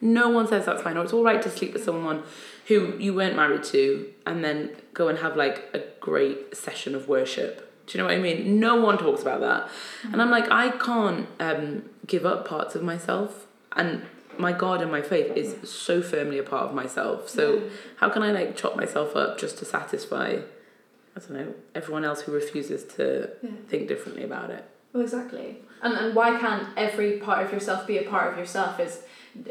No 0.01 0.29
one 0.29 0.47
says 0.47 0.65
that's 0.65 0.81
fine, 0.81 0.97
or 0.97 1.03
it's 1.03 1.13
all 1.13 1.23
right 1.23 1.41
to 1.43 1.49
sleep 1.49 1.73
with 1.73 1.83
someone 1.83 2.23
who 2.69 2.97
you 2.97 3.13
weren't 3.13 3.35
married 3.35 3.63
to 3.65 4.07
and 4.25 4.43
then 4.43 4.69
go 4.93 5.07
and 5.09 5.17
have 5.19 5.35
like 5.35 5.69
a 5.73 5.81
great 5.99 6.55
session 6.55 6.95
of 6.95 7.07
worship. 7.09 7.65
Do 7.87 7.97
you 7.97 8.03
know 8.03 8.07
what 8.07 8.15
I 8.17 8.21
mean? 8.21 8.59
No 8.59 8.75
one 8.75 8.97
talks 8.97 9.21
about 9.21 9.41
that. 9.41 9.69
And 10.13 10.21
I'm 10.21 10.29
like, 10.29 10.49
I 10.51 10.69
can't 10.69 11.27
um, 11.39 11.83
give 12.07 12.25
up 12.25 12.47
parts 12.47 12.75
of 12.75 12.83
myself. 12.83 13.47
And 13.75 14.03
my 14.37 14.53
God 14.53 14.81
and 14.81 14.91
my 14.91 15.01
faith 15.01 15.35
is 15.35 15.55
so 15.69 16.01
firmly 16.01 16.37
a 16.37 16.43
part 16.43 16.69
of 16.69 16.75
myself. 16.75 17.27
So 17.27 17.63
how 17.97 18.09
can 18.09 18.21
I 18.21 18.31
like 18.31 18.55
chop 18.55 18.75
myself 18.77 19.15
up 19.15 19.39
just 19.39 19.57
to 19.57 19.65
satisfy, 19.65 20.37
I 21.17 21.19
don't 21.19 21.31
know, 21.31 21.53
everyone 21.73 22.05
else 22.05 22.21
who 22.21 22.31
refuses 22.31 22.83
to 22.95 23.31
Yeah. 23.41 23.49
think 23.67 23.87
differently 23.87 24.23
about 24.23 24.51
it? 24.51 24.63
Well, 24.93 25.01
exactly. 25.01 25.57
And, 25.81 25.93
and 25.93 26.15
why 26.15 26.39
can't 26.39 26.67
every 26.77 27.13
part 27.17 27.43
of 27.45 27.51
yourself 27.51 27.87
be 27.87 27.97
a 27.97 28.03
part 28.03 28.31
of 28.31 28.37
yourself? 28.39 28.79
Is 28.79 29.01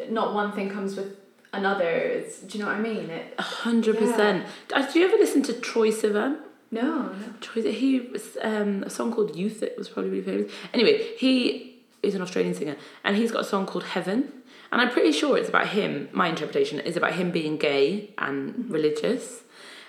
not 0.08 0.34
one 0.34 0.52
thing 0.52 0.70
comes 0.70 0.96
with 0.96 1.16
another. 1.52 1.88
It's, 1.88 2.40
do 2.40 2.58
you 2.58 2.64
know 2.64 2.70
what 2.70 2.78
I 2.78 2.80
mean? 2.80 3.10
It, 3.10 3.34
A 3.38 3.42
hundred 3.42 3.98
percent. 3.98 4.46
Uh, 4.72 4.90
Do 4.90 4.98
you 4.98 5.06
ever 5.06 5.16
listen 5.16 5.42
to 5.44 5.52
Troye 5.54 5.92
Sivan? 5.92 6.38
no, 6.70 6.82
no. 6.82 7.14
Troye, 7.40 7.72
he 7.72 8.00
was 8.00 8.36
um, 8.42 8.82
a 8.82 8.90
song 8.90 9.12
called 9.12 9.34
Youth. 9.36 9.62
It 9.62 9.76
was 9.78 9.88
probably 9.88 10.10
really 10.10 10.24
famous. 10.24 10.52
Anyway, 10.74 11.14
he 11.16 11.76
is 12.02 12.14
an 12.14 12.22
Australian 12.22 12.54
singer, 12.54 12.76
and 13.04 13.16
he's 13.16 13.32
got 13.32 13.40
a 13.42 13.44
song 13.44 13.66
called 13.66 13.84
Heaven. 13.84 14.32
And 14.70 14.80
I'm 14.82 14.90
pretty 14.90 15.12
sure 15.12 15.38
it's 15.38 15.48
about 15.48 15.68
him. 15.68 16.10
My 16.12 16.28
interpretation 16.28 16.78
is 16.78 16.94
about 16.96 17.14
him 17.14 17.30
being 17.30 17.56
gay 17.56 18.10
and 18.18 18.70
religious, 18.70 19.42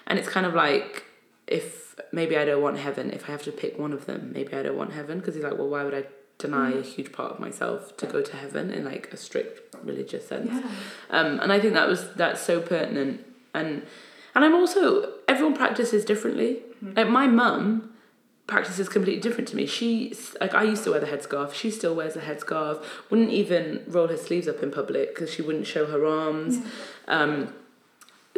and 0.07 0.17
it's 0.17 0.29
kind 0.29 0.45
of 0.45 0.53
like 0.53 1.03
if 1.47 1.95
maybe 2.13 2.37
I 2.37 2.45
don't 2.45 2.61
want 2.61 2.77
heaven. 2.77 3.11
If 3.11 3.27
I 3.27 3.31
have 3.33 3.43
to 3.43 3.51
pick 3.51 3.77
one 3.77 3.91
of 3.91 4.05
them, 4.05 4.31
maybe 4.33 4.53
I 4.53 4.63
don't 4.63 4.77
want 4.77 4.93
heaven 4.93 5.19
because 5.19 5.35
he's 5.35 5.43
like, 5.43 5.57
well, 5.57 5.67
why 5.67 5.83
would 5.83 5.93
I 5.93 6.03
deny 6.39 6.71
a 6.71 6.81
huge 6.81 7.11
part 7.11 7.33
of 7.33 7.39
myself 7.39 7.95
to 7.97 8.07
go 8.07 8.21
to 8.21 8.35
heaven 8.35 8.71
in 8.71 8.83
like 8.83 9.13
a 9.13 9.17
strict 9.17 9.75
religious 9.83 10.27
sense? 10.27 10.49
Yeah. 10.51 10.71
um, 11.11 11.39
and 11.39 11.53
I 11.53 11.59
think 11.59 11.73
that 11.75 11.87
was 11.87 12.11
that's 12.15 12.41
so 12.41 12.59
pertinent 12.59 13.25
and 13.53 13.83
and 14.35 14.45
I'm 14.45 14.55
also 14.55 15.13
everyone 15.27 15.55
practices 15.55 16.03
differently. 16.05 16.61
Like 16.81 17.09
my 17.09 17.27
mum 17.27 17.91
practices 18.47 18.89
completely 18.89 19.21
different 19.21 19.47
to 19.49 19.55
me. 19.55 19.65
She 19.65 20.15
like 20.41 20.53
I 20.53 20.63
used 20.63 20.83
to 20.85 20.91
wear 20.91 20.99
the 20.99 21.07
headscarf. 21.07 21.53
She 21.53 21.69
still 21.71 21.95
wears 21.95 22.15
the 22.15 22.21
headscarf. 22.21 22.83
Wouldn't 23.09 23.31
even 23.31 23.83
roll 23.87 24.07
her 24.07 24.17
sleeves 24.17 24.47
up 24.47 24.63
in 24.63 24.71
public 24.71 25.13
because 25.13 25.31
she 25.33 25.41
wouldn't 25.41 25.67
show 25.67 25.85
her 25.87 26.05
arms. 26.05 26.59
Um, 27.07 27.53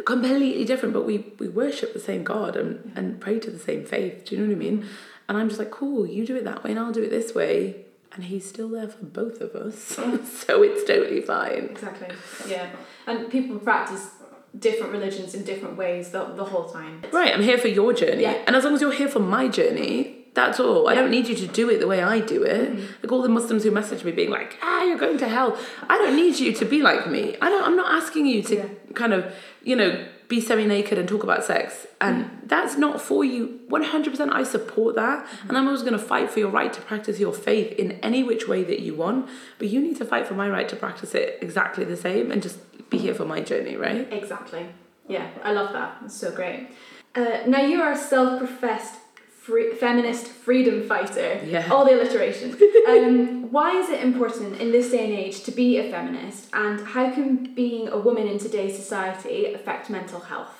completely 0.04 0.64
different, 0.64 0.94
but 0.94 1.06
we 1.06 1.32
we 1.38 1.48
worship 1.48 1.92
the 1.92 2.00
same 2.00 2.24
God 2.24 2.56
and 2.56 2.92
and 2.96 3.20
pray 3.20 3.38
to 3.38 3.50
the 3.50 3.58
same 3.58 3.84
faith. 3.84 4.24
Do 4.24 4.34
you 4.34 4.42
know 4.42 4.48
what 4.48 4.56
I 4.56 4.58
mean? 4.58 4.86
And 5.28 5.38
I'm 5.38 5.48
just 5.48 5.58
like, 5.58 5.70
cool. 5.70 6.06
You 6.06 6.26
do 6.26 6.36
it 6.36 6.44
that 6.44 6.62
way, 6.64 6.70
and 6.70 6.80
I'll 6.80 6.92
do 6.92 7.02
it 7.02 7.10
this 7.10 7.34
way. 7.34 7.86
And 8.14 8.24
he's 8.24 8.46
still 8.48 8.68
there 8.68 8.88
for 8.88 9.04
both 9.04 9.40
of 9.40 9.54
us, 9.54 9.78
so 10.46 10.62
it's 10.62 10.84
totally 10.84 11.22
fine. 11.22 11.68
Exactly. 11.70 12.08
Yeah. 12.48 12.70
And 13.06 13.30
people 13.30 13.58
practice 13.58 14.10
different 14.58 14.92
religions 14.92 15.34
in 15.34 15.44
different 15.44 15.76
ways 15.78 16.10
the, 16.10 16.24
the 16.26 16.44
whole 16.44 16.68
time. 16.68 17.02
Right, 17.10 17.32
I'm 17.34 17.42
here 17.42 17.56
for 17.56 17.68
your 17.68 17.94
journey. 17.94 18.22
Yeah. 18.22 18.42
And 18.46 18.54
as 18.54 18.64
long 18.64 18.74
as 18.74 18.82
you're 18.82 18.92
here 18.92 19.08
for 19.08 19.20
my 19.20 19.48
journey, 19.48 20.18
That's 20.34 20.58
all. 20.60 20.88
I 20.88 20.94
don't 20.94 21.10
need 21.10 21.26
you 21.28 21.34
to 21.36 21.46
do 21.46 21.68
it 21.70 21.78
the 21.78 21.86
way 21.86 22.02
I 22.02 22.18
do 22.20 22.42
it. 22.42 22.72
Like 23.02 23.12
all 23.12 23.20
the 23.22 23.28
Muslims 23.28 23.64
who 23.64 23.70
message 23.70 24.02
me 24.02 24.12
being 24.12 24.30
like, 24.30 24.56
ah, 24.62 24.82
you're 24.82 24.96
going 24.98 25.18
to 25.18 25.28
hell. 25.28 25.58
I 25.88 25.98
don't 25.98 26.16
need 26.16 26.38
you 26.38 26.52
to 26.54 26.64
be 26.64 26.80
like 26.82 27.06
me. 27.06 27.36
I 27.44 27.50
don't 27.50 27.64
I'm 27.68 27.76
not 27.76 27.90
asking 28.02 28.24
you 28.26 28.42
to 28.44 28.54
Yeah. 28.56 28.68
kind 28.94 29.12
of, 29.12 29.22
you 29.62 29.76
know, 29.76 29.90
be 30.32 30.40
semi-naked 30.40 30.96
and 30.96 31.06
talk 31.06 31.22
about 31.22 31.44
sex. 31.44 31.86
And 32.00 32.30
that's 32.46 32.78
not 32.78 33.02
for 33.02 33.22
you. 33.22 33.60
100% 33.68 34.32
I 34.32 34.44
support 34.44 34.94
that. 34.94 35.26
And 35.46 35.58
I'm 35.58 35.66
always 35.66 35.82
going 35.82 35.92
to 35.92 35.98
fight 35.98 36.30
for 36.30 36.38
your 36.38 36.48
right 36.48 36.72
to 36.72 36.80
practice 36.80 37.20
your 37.20 37.34
faith 37.34 37.70
in 37.78 37.92
any 38.00 38.22
which 38.22 38.48
way 38.48 38.64
that 38.64 38.80
you 38.80 38.94
want. 38.94 39.28
But 39.58 39.68
you 39.68 39.78
need 39.82 39.98
to 39.98 40.06
fight 40.06 40.26
for 40.26 40.32
my 40.32 40.48
right 40.48 40.66
to 40.70 40.74
practice 40.74 41.14
it 41.14 41.38
exactly 41.42 41.84
the 41.84 41.98
same 41.98 42.30
and 42.32 42.42
just 42.42 42.58
be 42.88 42.96
here 42.96 43.14
for 43.14 43.26
my 43.26 43.40
journey, 43.42 43.76
right? 43.76 44.10
Exactly. 44.10 44.68
Yeah, 45.06 45.28
I 45.44 45.52
love 45.52 45.74
that. 45.74 45.98
It's 46.06 46.16
so 46.16 46.34
great. 46.34 46.70
Uh, 47.14 47.40
now 47.46 47.60
you 47.60 47.82
are 47.82 47.92
a 47.92 47.98
self-professed 47.98 49.01
free, 49.42 49.74
feminist 49.74 50.26
freedom 50.28 50.86
fighter. 50.86 51.40
Yeah. 51.44 51.68
All 51.70 51.84
the 51.84 51.94
alliteration. 51.94 52.56
um, 52.88 53.50
why 53.50 53.76
is 53.76 53.88
it 53.90 54.00
important 54.02 54.60
in 54.60 54.72
this 54.72 54.90
day 54.90 55.04
and 55.04 55.14
age 55.18 55.42
to 55.44 55.50
be 55.50 55.78
a 55.78 55.90
feminist, 55.90 56.48
and 56.52 56.80
how 56.80 57.10
can 57.10 57.54
being 57.54 57.88
a 57.88 57.98
woman 57.98 58.26
in 58.28 58.38
today's 58.38 58.76
society 58.76 59.52
affect 59.52 59.90
mental 59.90 60.20
health? 60.20 60.58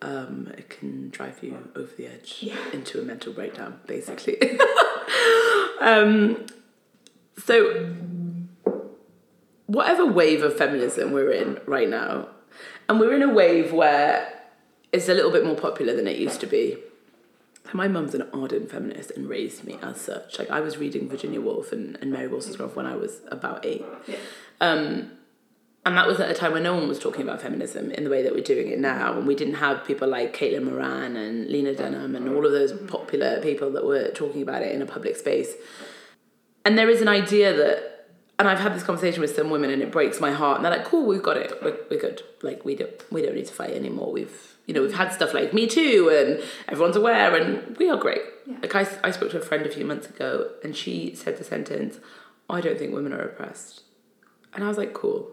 um, 0.00 0.52
it 0.56 0.70
can 0.70 1.10
drive 1.10 1.42
you 1.42 1.70
over 1.74 1.90
the 1.96 2.06
edge 2.06 2.38
Yeah. 2.40 2.54
into 2.72 3.00
a 3.00 3.02
mental 3.02 3.32
breakdown, 3.32 3.80
basically. 3.86 4.38
um, 5.80 6.46
so, 7.36 7.94
whatever 9.66 10.06
wave 10.06 10.42
of 10.42 10.56
feminism 10.56 11.12
we're 11.12 11.32
in 11.32 11.58
right 11.66 11.88
now, 11.88 12.28
and 12.88 13.00
we're 13.00 13.14
in 13.14 13.22
a 13.22 13.32
wave 13.32 13.72
where 13.72 14.32
it's 14.92 15.08
a 15.08 15.14
little 15.14 15.30
bit 15.30 15.44
more 15.44 15.56
popular 15.56 15.94
than 15.94 16.06
it 16.06 16.16
used 16.18 16.40
to 16.40 16.46
be. 16.46 16.78
My 17.72 17.88
mum's 17.88 18.14
an 18.14 18.28
ardent 18.32 18.70
feminist 18.70 19.10
and 19.10 19.28
raised 19.28 19.64
me 19.64 19.78
as 19.82 20.00
such. 20.00 20.38
Like 20.38 20.50
I 20.50 20.60
was 20.60 20.78
reading 20.78 21.08
Virginia 21.08 21.40
Woolf 21.40 21.72
and, 21.72 21.96
and 22.00 22.10
Mary 22.10 22.28
Wollstonecraft 22.28 22.76
when 22.76 22.86
I 22.86 22.96
was 22.96 23.20
about 23.28 23.64
eight. 23.66 23.84
Yeah. 24.06 24.16
Um, 24.60 25.12
and 25.86 25.96
that 25.96 26.06
was 26.06 26.20
at 26.20 26.30
a 26.30 26.34
time 26.34 26.52
when 26.52 26.62
no 26.62 26.74
one 26.74 26.86
was 26.86 26.98
talking 26.98 27.22
about 27.22 27.40
feminism 27.40 27.90
in 27.90 28.04
the 28.04 28.10
way 28.10 28.22
that 28.22 28.34
we're 28.34 28.42
doing 28.42 28.68
it 28.68 28.78
now. 28.78 29.16
And 29.16 29.26
we 29.26 29.34
didn't 29.34 29.54
have 29.54 29.86
people 29.86 30.06
like 30.06 30.36
Caitlin 30.36 30.64
Moran 30.64 31.16
and 31.16 31.48
Lena 31.48 31.74
Dunham 31.74 32.14
and 32.14 32.28
all 32.28 32.44
of 32.44 32.52
those 32.52 32.72
popular 32.72 33.40
people 33.40 33.70
that 33.72 33.86
were 33.86 34.10
talking 34.10 34.42
about 34.42 34.62
it 34.62 34.74
in 34.74 34.82
a 34.82 34.86
public 34.86 35.16
space. 35.16 35.54
And 36.64 36.76
there 36.76 36.90
is 36.90 37.00
an 37.00 37.08
idea 37.08 37.56
that, 37.56 38.06
and 38.38 38.46
I've 38.46 38.58
had 38.58 38.74
this 38.74 38.82
conversation 38.82 39.22
with 39.22 39.34
some 39.34 39.48
women 39.48 39.70
and 39.70 39.80
it 39.80 39.90
breaks 39.90 40.20
my 40.20 40.32
heart. 40.32 40.56
And 40.56 40.64
they're 40.64 40.76
like, 40.76 40.84
cool, 40.84 41.06
we've 41.06 41.22
got 41.22 41.38
it. 41.38 41.54
We're, 41.62 41.78
we're 41.90 42.00
good. 42.00 42.22
Like, 42.42 42.64
we 42.66 42.74
don't, 42.74 42.92
we 43.10 43.22
don't 43.22 43.34
need 43.34 43.46
to 43.46 43.54
fight 43.54 43.70
anymore. 43.70 44.12
We've, 44.12 44.57
you 44.68 44.74
know, 44.74 44.82
we've 44.82 44.94
had 44.94 45.12
stuff 45.12 45.32
like 45.32 45.54
Me 45.54 45.66
Too 45.66 46.10
and 46.10 46.46
everyone's 46.68 46.94
aware 46.94 47.34
and 47.34 47.76
we 47.78 47.88
are 47.88 47.96
great. 47.96 48.20
Yeah. 48.46 48.58
Like, 48.62 48.74
I, 48.74 48.86
I 49.02 49.10
spoke 49.10 49.30
to 49.30 49.38
a 49.38 49.42
friend 49.42 49.64
a 49.64 49.70
few 49.70 49.86
months 49.86 50.08
ago 50.08 50.50
and 50.62 50.76
she 50.76 51.14
said 51.14 51.38
the 51.38 51.44
sentence, 51.44 51.98
I 52.50 52.60
don't 52.60 52.78
think 52.78 52.94
women 52.94 53.14
are 53.14 53.22
oppressed. 53.22 53.82
And 54.52 54.62
I 54.62 54.68
was 54.68 54.76
like, 54.76 54.92
cool. 54.92 55.30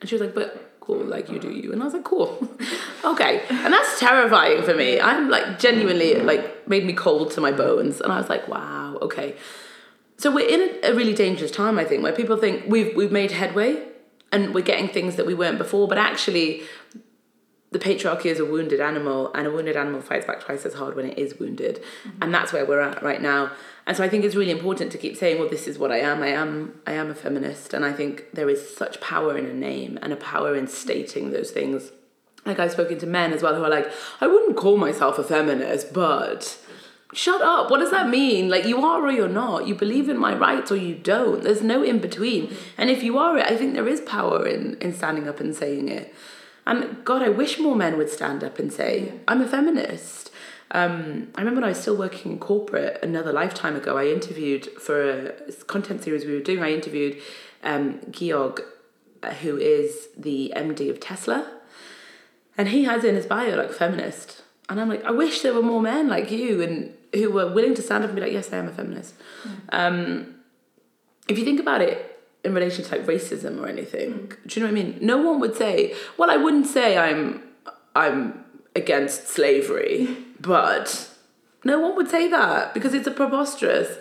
And 0.00 0.10
she 0.10 0.16
was 0.16 0.22
like, 0.22 0.34
but 0.34 0.78
cool, 0.80 1.04
like 1.04 1.30
you 1.30 1.38
do 1.38 1.52
you. 1.52 1.72
And 1.72 1.80
I 1.80 1.84
was 1.84 1.94
like, 1.94 2.02
cool. 2.02 2.48
okay. 3.04 3.44
And 3.48 3.72
that's 3.72 4.00
terrifying 4.00 4.62
for 4.62 4.74
me. 4.74 5.00
I'm 5.00 5.30
like 5.30 5.60
genuinely 5.60 6.16
like 6.16 6.66
made 6.66 6.84
me 6.84 6.92
cold 6.92 7.30
to 7.32 7.40
my 7.40 7.52
bones. 7.52 8.00
And 8.00 8.12
I 8.12 8.18
was 8.18 8.28
like, 8.28 8.48
wow, 8.48 8.98
okay. 9.00 9.36
So 10.16 10.32
we're 10.32 10.48
in 10.48 10.84
a 10.84 10.92
really 10.92 11.14
dangerous 11.14 11.52
time, 11.52 11.78
I 11.78 11.84
think, 11.84 12.02
where 12.02 12.12
people 12.12 12.36
think 12.36 12.64
we've 12.66 12.94
we've 12.96 13.12
made 13.12 13.30
headway 13.30 13.80
and 14.32 14.52
we're 14.54 14.64
getting 14.64 14.88
things 14.88 15.14
that 15.16 15.26
we 15.26 15.34
weren't 15.34 15.58
before, 15.58 15.86
but 15.86 15.98
actually 15.98 16.62
the 17.72 17.78
patriarchy 17.78 18.26
is 18.26 18.38
a 18.38 18.44
wounded 18.44 18.80
animal 18.80 19.32
and 19.34 19.46
a 19.46 19.50
wounded 19.50 19.76
animal 19.76 20.02
fights 20.02 20.26
back 20.26 20.40
twice 20.40 20.66
as 20.66 20.74
hard 20.74 20.94
when 20.94 21.06
it 21.06 21.18
is 21.18 21.38
wounded. 21.38 21.82
Mm-hmm. 22.06 22.22
And 22.22 22.34
that's 22.34 22.52
where 22.52 22.66
we're 22.66 22.80
at 22.80 23.02
right 23.02 23.20
now. 23.20 23.50
And 23.86 23.96
so 23.96 24.04
i 24.04 24.08
think 24.08 24.24
it's 24.24 24.36
really 24.36 24.52
important 24.52 24.92
to 24.92 24.98
keep 24.98 25.16
saying 25.16 25.40
well 25.40 25.48
this 25.48 25.66
is 25.66 25.78
what 25.78 25.90
i 25.90 25.98
am. 25.98 26.22
I 26.22 26.28
am 26.28 26.80
i 26.86 26.92
am 26.92 27.10
a 27.10 27.14
feminist. 27.14 27.74
And 27.74 27.84
i 27.84 27.92
think 27.92 28.26
there 28.32 28.48
is 28.48 28.74
such 28.76 29.00
power 29.00 29.36
in 29.36 29.46
a 29.46 29.54
name 29.54 29.98
and 30.02 30.12
a 30.12 30.16
power 30.16 30.54
in 30.54 30.68
stating 30.68 31.30
those 31.30 31.50
things. 31.50 31.90
Like 32.44 32.58
i've 32.58 32.72
spoken 32.72 32.98
to 32.98 33.06
men 33.06 33.32
as 33.32 33.42
well 33.42 33.54
who 33.54 33.64
are 33.64 33.70
like 33.70 33.90
i 34.20 34.26
wouldn't 34.26 34.56
call 34.56 34.76
myself 34.76 35.18
a 35.18 35.24
feminist 35.24 35.92
but 35.92 36.58
shut 37.14 37.42
up. 37.42 37.70
What 37.70 37.80
does 37.80 37.90
that 37.90 38.08
mean? 38.08 38.48
Like 38.48 38.64
you 38.64 38.82
are 38.86 39.02
or 39.06 39.12
you're 39.12 39.28
not. 39.28 39.66
You 39.66 39.74
believe 39.74 40.08
in 40.08 40.16
my 40.16 40.34
rights 40.34 40.72
or 40.72 40.76
you 40.76 40.94
don't. 40.94 41.42
There's 41.42 41.60
no 41.60 41.82
in 41.82 41.98
between. 41.98 42.46
Mm-hmm. 42.46 42.80
And 42.80 42.88
if 42.88 43.02
you 43.02 43.18
are 43.18 43.36
it 43.38 43.46
i 43.46 43.56
think 43.56 43.74
there 43.74 43.88
is 43.88 44.00
power 44.02 44.46
in 44.46 44.76
in 44.80 44.92
standing 44.94 45.26
up 45.28 45.40
and 45.40 45.54
saying 45.54 45.88
it 45.88 46.14
and 46.66 47.04
God, 47.04 47.22
I 47.22 47.28
wish 47.28 47.58
more 47.58 47.74
men 47.74 47.96
would 47.96 48.10
stand 48.10 48.44
up 48.44 48.58
and 48.58 48.72
say, 48.72 49.12
I'm 49.26 49.40
a 49.40 49.48
feminist. 49.48 50.30
Um, 50.70 51.28
I 51.34 51.40
remember 51.40 51.60
when 51.60 51.64
I 51.64 51.68
was 51.68 51.80
still 51.80 51.96
working 51.96 52.32
in 52.32 52.38
corporate 52.38 52.98
another 53.02 53.32
lifetime 53.32 53.76
ago, 53.76 53.98
I 53.98 54.06
interviewed 54.06 54.66
for 54.80 55.10
a 55.10 55.52
content 55.66 56.02
series 56.02 56.24
we 56.24 56.34
were 56.34 56.40
doing, 56.40 56.62
I 56.62 56.72
interviewed 56.72 57.18
um, 57.62 58.00
Georg, 58.10 58.62
uh, 59.22 59.34
who 59.34 59.56
is 59.56 60.08
the 60.16 60.52
MD 60.56 60.88
of 60.88 61.00
Tesla. 61.00 61.50
And 62.56 62.68
he 62.68 62.84
has 62.84 63.04
in 63.04 63.16
his 63.16 63.26
bio 63.26 63.56
like 63.56 63.72
feminist. 63.72 64.42
And 64.68 64.80
I'm 64.80 64.88
like, 64.88 65.04
I 65.04 65.10
wish 65.10 65.42
there 65.42 65.52
were 65.52 65.62
more 65.62 65.82
men 65.82 66.08
like 66.08 66.30
you 66.30 66.62
and 66.62 66.94
who 67.12 67.30
were 67.30 67.52
willing 67.52 67.74
to 67.74 67.82
stand 67.82 68.04
up 68.04 68.10
and 68.10 68.16
be 68.16 68.22
like, 68.22 68.32
yes, 68.32 68.52
I 68.52 68.56
am 68.56 68.68
a 68.68 68.72
feminist. 68.72 69.14
Um, 69.70 70.36
if 71.28 71.38
you 71.38 71.44
think 71.44 71.60
about 71.60 71.82
it 71.82 72.11
in 72.44 72.54
relation 72.54 72.84
to 72.84 72.90
like 72.96 73.06
racism 73.06 73.60
or 73.60 73.68
anything, 73.68 74.32
do 74.46 74.60
you 74.60 74.66
know 74.66 74.72
what 74.72 74.80
I 74.80 74.84
mean? 74.84 74.98
No 75.00 75.18
one 75.18 75.40
would 75.40 75.56
say, 75.56 75.94
well, 76.16 76.30
I 76.30 76.36
wouldn't 76.36 76.66
say 76.66 76.98
I'm 76.98 77.42
I'm 77.94 78.44
against 78.74 79.28
slavery, 79.28 80.16
but 80.40 81.10
no 81.64 81.78
one 81.78 81.94
would 81.96 82.08
say 82.08 82.28
that 82.28 82.74
because 82.74 82.94
it's 82.94 83.06
a 83.06 83.12
preposterous. 83.12 83.96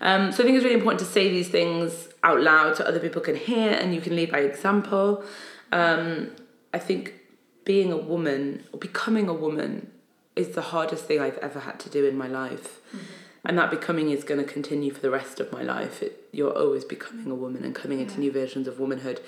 Um, 0.00 0.32
so 0.32 0.42
I 0.42 0.46
think 0.46 0.56
it's 0.56 0.64
really 0.64 0.76
important 0.76 1.00
to 1.00 1.06
say 1.06 1.30
these 1.30 1.48
things 1.48 2.08
out 2.22 2.40
loud 2.42 2.76
so 2.76 2.84
other 2.84 3.00
people 3.00 3.22
can 3.22 3.36
hear 3.36 3.70
and 3.70 3.94
you 3.94 4.00
can 4.00 4.14
lead 4.14 4.30
by 4.30 4.40
example. 4.40 5.24
Um, 5.72 6.32
I 6.74 6.78
think 6.78 7.14
being 7.64 7.92
a 7.92 7.96
woman 7.96 8.64
or 8.72 8.78
becoming 8.78 9.28
a 9.28 9.32
woman 9.32 9.90
is 10.34 10.50
the 10.50 10.60
hardest 10.60 11.06
thing 11.06 11.20
I've 11.20 11.38
ever 11.38 11.60
had 11.60 11.80
to 11.80 11.90
do 11.90 12.04
in 12.04 12.16
my 12.16 12.28
life. 12.28 12.80
And 13.46 13.56
that 13.58 13.70
becoming 13.70 14.10
is 14.10 14.24
going 14.24 14.44
to 14.44 14.52
continue 14.52 14.92
for 14.92 15.00
the 15.00 15.10
rest 15.10 15.38
of 15.38 15.52
my 15.52 15.62
life. 15.62 16.02
It, 16.02 16.28
you're 16.32 16.52
always 16.52 16.84
becoming 16.84 17.30
a 17.30 17.34
woman 17.34 17.64
and 17.64 17.74
coming 17.74 18.00
into 18.00 18.18
new 18.18 18.32
versions 18.32 18.66
of 18.66 18.80
womanhood. 18.80 19.20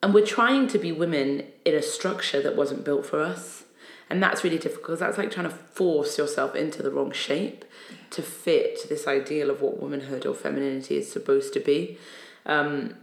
And 0.00 0.14
we're 0.14 0.24
trying 0.24 0.68
to 0.68 0.78
be 0.78 0.92
women 0.92 1.42
in 1.64 1.74
a 1.74 1.82
structure 1.82 2.40
that 2.40 2.54
wasn't 2.54 2.84
built 2.84 3.04
for 3.04 3.20
us. 3.20 3.64
And 4.08 4.22
that's 4.22 4.44
really 4.44 4.58
difficult 4.58 5.00
that's 5.00 5.18
like 5.18 5.32
trying 5.32 5.48
to 5.48 5.54
force 5.54 6.16
yourself 6.16 6.54
into 6.54 6.82
the 6.82 6.90
wrong 6.90 7.10
shape 7.10 7.64
to 8.10 8.22
fit 8.22 8.88
this 8.88 9.08
ideal 9.08 9.50
of 9.50 9.62
what 9.62 9.80
womanhood 9.80 10.24
or 10.24 10.34
femininity 10.34 10.96
is 10.96 11.10
supposed 11.10 11.52
to 11.54 11.60
be. 11.60 11.98
Um, 12.46 12.94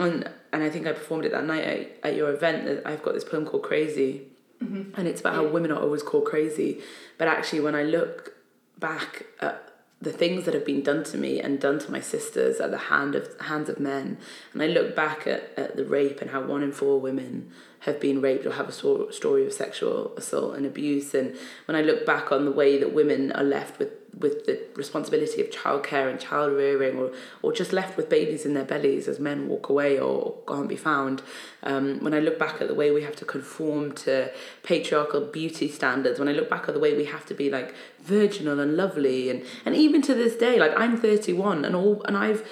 and 0.00 0.30
and 0.52 0.62
I 0.62 0.70
think 0.70 0.86
I 0.86 0.92
performed 0.92 1.26
it 1.26 1.32
that 1.32 1.44
night 1.44 1.64
at, 1.64 2.10
at 2.10 2.16
your 2.16 2.30
event. 2.30 2.66
That 2.66 2.86
I've 2.86 3.02
got 3.02 3.14
this 3.14 3.24
poem 3.24 3.46
called 3.46 3.64
Crazy, 3.64 4.22
and 4.60 5.08
it's 5.08 5.20
about 5.20 5.34
how 5.34 5.46
women 5.46 5.72
are 5.72 5.80
always 5.80 6.04
called 6.04 6.24
crazy, 6.24 6.80
but 7.18 7.26
actually 7.26 7.60
when 7.60 7.74
I 7.74 7.82
look 7.82 8.37
back 8.78 9.26
at 9.40 9.64
the 10.00 10.12
things 10.12 10.44
that 10.44 10.54
have 10.54 10.64
been 10.64 10.82
done 10.82 11.02
to 11.02 11.18
me 11.18 11.40
and 11.40 11.58
done 11.60 11.78
to 11.80 11.90
my 11.90 12.00
sisters 12.00 12.60
at 12.60 12.70
the 12.70 12.78
hand 12.78 13.16
of 13.16 13.28
hands 13.40 13.68
of 13.68 13.80
men, 13.80 14.16
and 14.52 14.62
I 14.62 14.66
look 14.66 14.94
back 14.94 15.26
at, 15.26 15.50
at 15.56 15.76
the 15.76 15.84
rape 15.84 16.20
and 16.20 16.30
how 16.30 16.42
one 16.42 16.62
in 16.62 16.70
four 16.70 17.00
women 17.00 17.50
have 17.80 18.00
been 18.00 18.20
raped 18.20 18.46
or 18.46 18.52
have 18.52 18.68
a 18.68 19.12
story 19.12 19.44
of 19.44 19.52
sexual 19.52 20.16
assault 20.16 20.54
and 20.54 20.64
abuse, 20.64 21.14
and 21.14 21.36
when 21.66 21.76
I 21.76 21.82
look 21.82 22.06
back 22.06 22.30
on 22.30 22.44
the 22.44 22.52
way 22.52 22.78
that 22.78 22.94
women 22.94 23.32
are 23.32 23.42
left 23.42 23.78
with 23.80 23.97
with 24.18 24.46
the 24.46 24.60
responsibility 24.74 25.40
of 25.40 25.50
childcare 25.50 26.10
and 26.10 26.18
child 26.20 26.52
rearing, 26.52 26.98
or 26.98 27.12
or 27.42 27.52
just 27.52 27.72
left 27.72 27.96
with 27.96 28.08
babies 28.08 28.44
in 28.44 28.54
their 28.54 28.64
bellies 28.64 29.08
as 29.08 29.18
men 29.18 29.48
walk 29.48 29.68
away 29.68 29.98
or 29.98 30.36
can't 30.46 30.68
be 30.68 30.76
found. 30.76 31.22
Um, 31.62 31.98
when 32.00 32.14
I 32.14 32.20
look 32.20 32.38
back 32.38 32.60
at 32.60 32.68
the 32.68 32.74
way 32.74 32.90
we 32.90 33.02
have 33.02 33.16
to 33.16 33.24
conform 33.24 33.92
to 33.92 34.30
patriarchal 34.62 35.20
beauty 35.22 35.68
standards, 35.68 36.18
when 36.18 36.28
I 36.28 36.32
look 36.32 36.48
back 36.48 36.68
at 36.68 36.74
the 36.74 36.80
way 36.80 36.96
we 36.96 37.04
have 37.06 37.26
to 37.26 37.34
be 37.34 37.50
like 37.50 37.74
virginal 38.00 38.60
and 38.60 38.76
lovely, 38.76 39.30
and 39.30 39.44
and 39.64 39.74
even 39.74 40.02
to 40.02 40.14
this 40.14 40.36
day, 40.36 40.58
like 40.58 40.72
I'm 40.76 40.96
thirty 40.96 41.32
one 41.32 41.64
and 41.64 41.74
all, 41.76 42.02
and 42.04 42.16
I've 42.16 42.46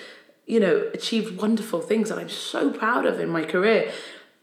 you 0.47 0.61
know 0.61 0.91
achieved 0.95 1.41
wonderful 1.41 1.81
things 1.81 2.09
that 2.09 2.19
I'm 2.19 2.29
so 2.29 2.71
proud 2.71 3.07
of 3.07 3.21
in 3.21 3.29
my 3.29 3.45
career, 3.45 3.93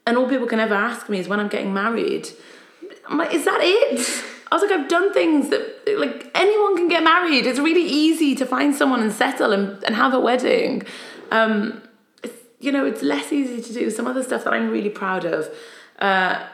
and 0.05 0.17
all 0.17 0.27
people 0.27 0.47
can 0.47 0.59
ever 0.59 0.75
ask 0.75 1.09
me 1.09 1.19
is 1.19 1.27
when 1.27 1.39
I'm 1.39 1.49
getting 1.49 1.73
married. 1.73 2.29
I'm 3.07 3.17
like, 3.17 3.33
is 3.33 3.45
that 3.45 3.59
it? 3.61 4.23
I 4.51 4.55
was 4.55 4.61
like, 4.61 4.71
I've 4.71 4.87
done 4.89 5.13
things 5.13 5.49
that, 5.49 5.72
like, 5.87 6.29
anyone 6.35 6.75
can 6.77 6.87
get 6.87 7.03
married. 7.03 7.45
It's 7.45 7.59
really 7.59 7.85
easy 7.85 8.35
to 8.35 8.45
find 8.45 8.75
someone 8.75 9.01
and 9.01 9.11
settle 9.11 9.51
and, 9.51 9.83
and 9.83 9.95
have 9.95 10.13
a 10.13 10.19
wedding. 10.19 10.83
Um, 11.31 11.81
it's, 12.23 12.35
you 12.59 12.71
know, 12.71 12.85
it's 12.85 13.01
less 13.01 13.31
easy 13.31 13.61
to 13.61 13.73
do 13.73 13.89
some 13.89 14.07
other 14.07 14.23
stuff 14.23 14.43
that 14.43 14.53
I'm 14.53 14.69
really 14.69 14.89
proud 14.89 15.25
of. 15.25 15.49
Uh, 15.99 16.45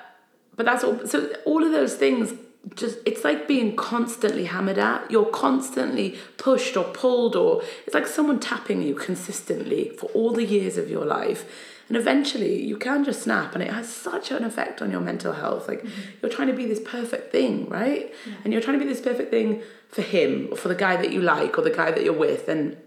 but 0.56 0.65
that's 0.65 0.84
all. 0.84 1.06
So 1.08 1.30
all 1.46 1.63
of 1.63 1.72
those 1.72 1.96
things, 1.96 2.34
just 2.76 2.98
it's 3.06 3.24
like 3.24 3.48
being 3.48 3.76
constantly 3.76 4.46
hammered 4.46 4.78
at. 4.78 5.10
You're 5.10 5.26
constantly 5.26 6.18
pushed 6.38 6.76
or 6.76 6.84
pulled, 6.84 7.36
or 7.36 7.62
it's 7.86 7.94
like 7.94 8.08
someone 8.08 8.39
tapping 8.39 8.82
you 8.82 8.94
consistently 8.96 9.89
for 9.98 10.08
all 10.08 10.34
the 10.34 10.44
years 10.44 10.78
of 10.78 10.89
your 10.89 11.06
life. 11.06 11.46
And 11.89 11.97
eventually 11.97 12.63
you 12.63 12.78
can 12.78 13.04
just 13.04 13.23
snap 13.23 13.56
and 13.56 13.63
it 13.63 13.71
has 13.71 13.89
such 13.89 14.30
an 14.32 14.43
effect 14.43 14.82
on 14.82 14.91
your 14.91 15.02
mental 15.02 15.34
health. 15.34 15.67
Like 15.67 15.82
mm-hmm. 15.82 16.02
you're 16.21 16.32
trying 16.32 16.47
to 16.47 16.54
be 16.54 16.67
this 16.67 16.80
perfect 16.80 17.32
thing, 17.32 17.67
right? 17.67 18.13
And 18.43 18.54
you're 18.54 18.62
trying 18.62 18.80
to 18.80 18.86
be 18.86 18.89
this 18.89 19.02
perfect 19.02 19.32
thing 19.32 19.63
for 19.89 20.04
him 20.04 20.49
or 20.52 20.58
for 20.58 20.67
the 20.67 20.75
guy 20.75 20.95
that 20.97 21.12
you 21.12 21.21
like 21.21 21.58
or 21.58 21.63
the 21.63 21.71
guy 21.71 21.89
that 21.91 22.04
you're 22.04 22.13
with 22.13 22.47
and 22.47 22.78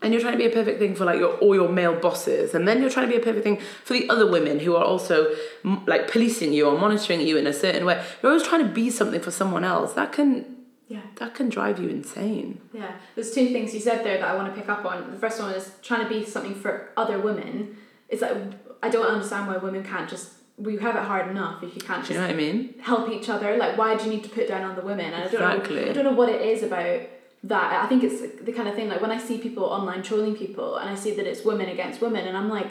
and 0.00 0.12
you're 0.12 0.20
trying 0.20 0.32
to 0.32 0.38
be 0.38 0.46
a 0.46 0.50
perfect 0.50 0.78
thing 0.80 0.94
for 0.94 1.04
like 1.04 1.18
your 1.18 1.34
all 1.38 1.54
your 1.54 1.68
male 1.68 1.94
bosses 1.98 2.54
and 2.54 2.66
then 2.66 2.80
you're 2.80 2.90
trying 2.90 3.06
to 3.08 3.12
be 3.12 3.20
a 3.20 3.24
perfect 3.24 3.44
thing 3.44 3.58
for 3.84 3.94
the 3.94 4.08
other 4.10 4.28
women 4.30 4.58
who 4.60 4.74
are 4.76 4.84
also 4.84 5.34
m- 5.64 5.84
like 5.86 6.10
policing 6.10 6.52
you 6.52 6.66
or 6.68 6.76
monitoring 6.78 7.20
you 7.20 7.36
in 7.36 7.46
a 7.46 7.52
certain 7.52 7.84
way 7.84 8.04
you're 8.22 8.32
always 8.32 8.46
trying 8.46 8.64
to 8.66 8.72
be 8.72 8.90
something 8.90 9.20
for 9.20 9.30
someone 9.30 9.64
else 9.64 9.92
that 9.94 10.12
can 10.12 10.56
Yeah. 10.88 11.02
that 11.16 11.34
can 11.34 11.48
drive 11.48 11.78
you 11.80 11.88
insane 11.88 12.60
Yeah, 12.72 12.92
there's 13.14 13.32
two 13.32 13.48
things 13.52 13.74
you 13.74 13.80
said 13.80 14.04
there 14.04 14.18
that 14.18 14.28
I 14.28 14.34
want 14.34 14.52
to 14.52 14.60
pick 14.60 14.68
up 14.68 14.84
on. 14.84 15.10
The 15.10 15.18
first 15.18 15.40
one 15.40 15.52
is 15.54 15.72
trying 15.82 16.02
to 16.02 16.08
be 16.08 16.24
something 16.24 16.54
for 16.54 16.90
other 16.96 17.18
women. 17.18 17.76
It's 18.12 18.22
like 18.22 18.36
I 18.82 18.88
don't 18.94 19.06
understand 19.14 19.48
why 19.48 19.56
women 19.56 19.82
can't 19.92 20.08
just. 20.08 20.26
We 20.58 20.76
have 20.86 20.94
it 20.94 21.02
hard 21.12 21.26
enough 21.34 21.62
if 21.62 21.74
you 21.74 21.80
can't 21.80 22.04
do 22.06 22.12
you 22.12 22.20
just 22.20 22.20
know 22.20 22.26
what 22.26 22.30
i 22.30 22.52
mean 22.52 22.74
help 22.90 23.08
each 23.16 23.28
other. 23.34 23.56
Like, 23.56 23.76
why 23.80 23.96
do 23.96 24.04
you 24.04 24.10
need 24.14 24.24
to 24.28 24.28
put 24.38 24.46
down 24.52 24.62
on 24.68 24.76
the 24.76 24.82
women? 24.90 25.06
And 25.06 25.16
I 25.24 25.28
don't 25.28 25.34
Exactly. 25.34 25.84
know. 25.84 25.90
I 25.90 25.92
don't 25.94 26.04
know 26.04 26.12
what 26.22 26.28
it 26.28 26.42
is 26.42 26.62
about 26.62 27.00
that. 27.44 27.84
I 27.84 27.86
think 27.88 28.04
it's 28.04 28.20
the 28.48 28.52
kind 28.52 28.68
of 28.68 28.74
thing 28.76 28.88
like 28.92 29.00
when 29.00 29.10
I 29.10 29.18
see 29.28 29.38
people 29.38 29.64
online 29.64 30.02
trolling 30.02 30.36
people 30.36 30.76
and 30.76 30.88
I 30.90 30.94
see 30.94 31.12
that 31.18 31.26
it's 31.26 31.42
women 31.44 31.68
against 31.70 32.00
women, 32.06 32.26
and 32.28 32.36
I'm 32.36 32.50
like, 32.58 32.68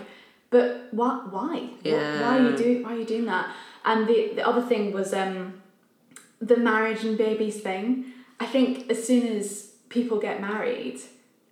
but 0.52 0.88
what? 0.92 1.34
Why? 1.34 1.56
What- 1.84 2.22
why 2.22 2.32
are 2.38 2.44
you 2.50 2.56
doing? 2.64 2.84
Why 2.84 2.94
are 2.94 3.00
you 3.00 3.06
doing 3.14 3.26
that? 3.26 3.46
And 3.84 4.08
the 4.08 4.18
the 4.38 4.48
other 4.48 4.62
thing 4.72 4.84
was 4.94 5.12
um, 5.24 5.38
the 6.40 6.58
marriage 6.58 7.04
and 7.04 7.18
babies 7.18 7.58
thing. 7.62 8.06
I 8.40 8.46
think 8.46 8.90
as 8.94 9.00
soon 9.08 9.24
as 9.38 9.72
people 9.90 10.18
get 10.20 10.40
married, 10.40 11.00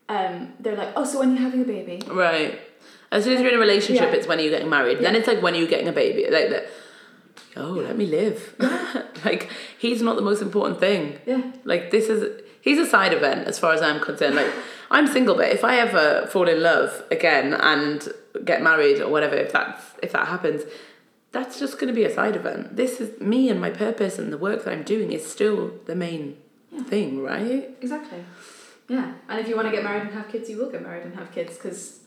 um, 0.10 0.54
they're 0.60 0.75
like, 0.84 0.91
oh, 0.95 1.06
so 1.06 1.19
when 1.19 1.30
you're 1.32 1.41
having 1.49 1.62
a 1.62 1.65
baby? 1.78 1.97
right 2.08 2.60
as 3.12 3.24
soon 3.24 3.34
as 3.34 3.39
you're 3.41 3.50
in 3.50 3.56
a 3.56 3.60
relationship 3.60 4.10
Yeah. 4.12 4.17
it's 4.17 4.28
when 4.28 4.39
are 4.39 4.41
you're 4.41 4.52
getting 4.52 4.69
married 4.69 5.00
then 5.00 5.15
it's 5.15 5.28
like 5.28 5.41
when 5.41 5.54
are 5.54 5.58
you're 5.58 5.67
getting 5.67 5.88
a 5.88 5.91
baby 6.04 6.24
like 6.30 6.50
that 6.50 6.65
oh 7.58 7.72
let 7.88 7.98
me 7.98 8.06
live 8.06 8.56
like 9.26 9.50
he's 9.78 10.02
not 10.02 10.15
the 10.15 10.22
most 10.22 10.41
important 10.41 10.80
thing 10.80 11.19
Yeah. 11.26 11.41
Like 11.63 11.91
this 11.91 12.08
is 12.10 12.41
he's 12.62 12.78
a 12.78 12.86
side 12.86 13.13
event 13.13 13.48
as 13.48 13.58
far 13.60 13.74
as 13.74 13.82
I'm 13.82 14.00
concerned. 14.00 14.36
Like 14.36 14.52
I'm 14.91 15.08
single, 15.08 15.36
but 15.36 15.50
if 15.50 15.63
I 15.63 15.76
ever 15.78 16.28
fall 16.28 16.48
in 16.50 16.62
love 16.63 17.04
again 17.12 17.54
and 17.54 18.08
get 18.43 18.62
married 18.62 19.00
or 19.00 19.08
whatever, 19.10 19.36
if 19.36 19.52
that's 19.52 19.82
if 20.04 20.12
that 20.13 20.28
happens, 20.28 20.63
that's 21.32 21.60
just 21.60 21.80
gonna 21.80 21.93
be 21.93 22.04
a 22.04 22.13
side 22.13 22.36
event. 22.36 22.76
This 22.76 23.00
is 23.00 23.19
me 23.22 23.50
and 23.50 23.60
my 23.62 23.69
purpose 23.69 24.17
and 24.19 24.34
the 24.34 24.38
work 24.38 24.63
that 24.65 24.72
I'm 24.74 24.84
doing 24.84 25.12
is 25.12 25.24
still 25.26 25.72
the 25.86 25.95
main 25.95 26.38
thing, 26.88 27.22
right? 27.24 27.69
Exactly. 27.82 28.24
Yeah, 28.88 29.13
and 29.30 29.39
if 29.39 29.48
you 29.48 29.56
want 29.56 29.67
to 29.67 29.72
get 29.72 29.84
married 29.84 30.04
and 30.08 30.12
have 30.13 30.28
kids, 30.30 30.50
you 30.50 30.58
will 30.58 30.72
get 30.72 30.82
married 30.82 31.04
and 31.06 31.13
have 31.15 31.32
kids 31.32 31.56
because 31.56 32.00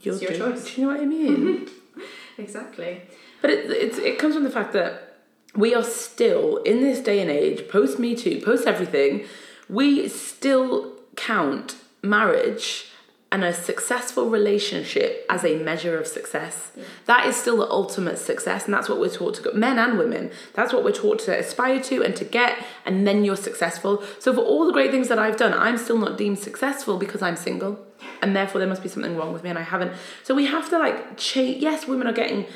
You're 0.00 0.14
It's 0.14 0.22
your 0.22 0.32
choice. 0.32 0.74
Do 0.74 0.80
you 0.80 0.86
know 0.86 0.94
what 0.94 1.02
I 1.02 1.06
mean? 1.06 1.68
exactly. 2.38 3.02
But 3.40 3.50
it, 3.50 3.70
it's, 3.70 3.98
it 3.98 4.18
comes 4.18 4.34
from 4.34 4.44
the 4.44 4.50
fact 4.50 4.72
that 4.72 5.18
we 5.54 5.74
are 5.74 5.84
still, 5.84 6.58
in 6.58 6.80
this 6.80 7.00
day 7.00 7.20
and 7.20 7.30
age, 7.30 7.68
post 7.68 7.98
Me 7.98 8.14
Too, 8.14 8.40
post 8.40 8.66
everything, 8.66 9.24
we 9.68 10.08
still 10.08 10.92
count 11.16 11.76
marriage 12.02 12.86
and 13.32 13.42
a 13.42 13.52
successful 13.52 14.30
relationship 14.30 15.26
as 15.28 15.44
a 15.44 15.56
measure 15.56 15.98
of 15.98 16.06
success. 16.06 16.70
That 17.06 17.26
is 17.26 17.36
still 17.36 17.56
the 17.56 17.68
ultimate 17.68 18.18
success, 18.18 18.66
and 18.66 18.72
that's 18.72 18.88
what 18.88 19.00
we're 19.00 19.10
taught 19.10 19.34
to 19.34 19.42
go, 19.42 19.52
men 19.52 19.78
and 19.78 19.98
women, 19.98 20.30
that's 20.54 20.72
what 20.72 20.84
we're 20.84 20.92
taught 20.92 21.18
to 21.20 21.36
aspire 21.36 21.80
to 21.84 22.04
and 22.04 22.14
to 22.16 22.24
get, 22.24 22.64
and 22.84 23.06
then 23.06 23.24
you're 23.24 23.36
successful. 23.36 24.02
So, 24.20 24.32
for 24.32 24.40
all 24.40 24.66
the 24.66 24.72
great 24.72 24.92
things 24.92 25.08
that 25.08 25.18
I've 25.18 25.36
done, 25.36 25.52
I'm 25.52 25.76
still 25.76 25.98
not 25.98 26.16
deemed 26.16 26.38
successful 26.38 26.98
because 26.98 27.20
I'm 27.20 27.36
single, 27.36 27.80
and 28.22 28.34
therefore 28.36 28.58
there 28.60 28.68
must 28.68 28.82
be 28.82 28.88
something 28.88 29.16
wrong 29.16 29.32
with 29.32 29.42
me, 29.44 29.50
and 29.50 29.58
I 29.58 29.62
haven't. 29.62 29.92
So, 30.22 30.34
we 30.34 30.46
have 30.46 30.68
to 30.70 30.78
like 30.78 31.16
change. 31.16 31.62
Yes, 31.62 31.86
women 31.86 32.06
are 32.06 32.12
getting 32.12 32.46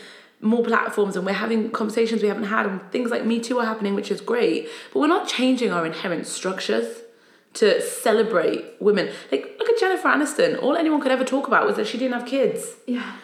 more 0.42 0.64
platforms 0.64 1.16
and 1.16 1.26
we're 1.26 1.34
having 1.34 1.70
conversations 1.70 2.22
we 2.22 2.28
haven't 2.28 2.44
had 2.44 2.64
and 2.64 2.80
things 2.90 3.10
like 3.10 3.26
me 3.26 3.38
too 3.38 3.58
are 3.58 3.66
happening 3.66 3.94
which 3.94 4.10
is 4.10 4.22
great 4.22 4.66
but 4.90 4.98
we're 5.00 5.06
not 5.06 5.28
changing 5.28 5.70
our 5.70 5.84
inherent 5.84 6.26
structures 6.26 7.02
to 7.52 7.78
celebrate 7.82 8.64
women 8.80 9.10
like 9.30 9.54
look 9.58 9.68
at 9.68 9.78
jennifer 9.78 10.08
aniston 10.08 10.58
all 10.62 10.76
anyone 10.76 10.98
could 10.98 11.12
ever 11.12 11.24
talk 11.26 11.46
about 11.46 11.66
was 11.66 11.76
that 11.76 11.86
she 11.86 11.98
didn't 11.98 12.14
have 12.18 12.26
kids 12.26 12.72
Yeah, 12.86 13.16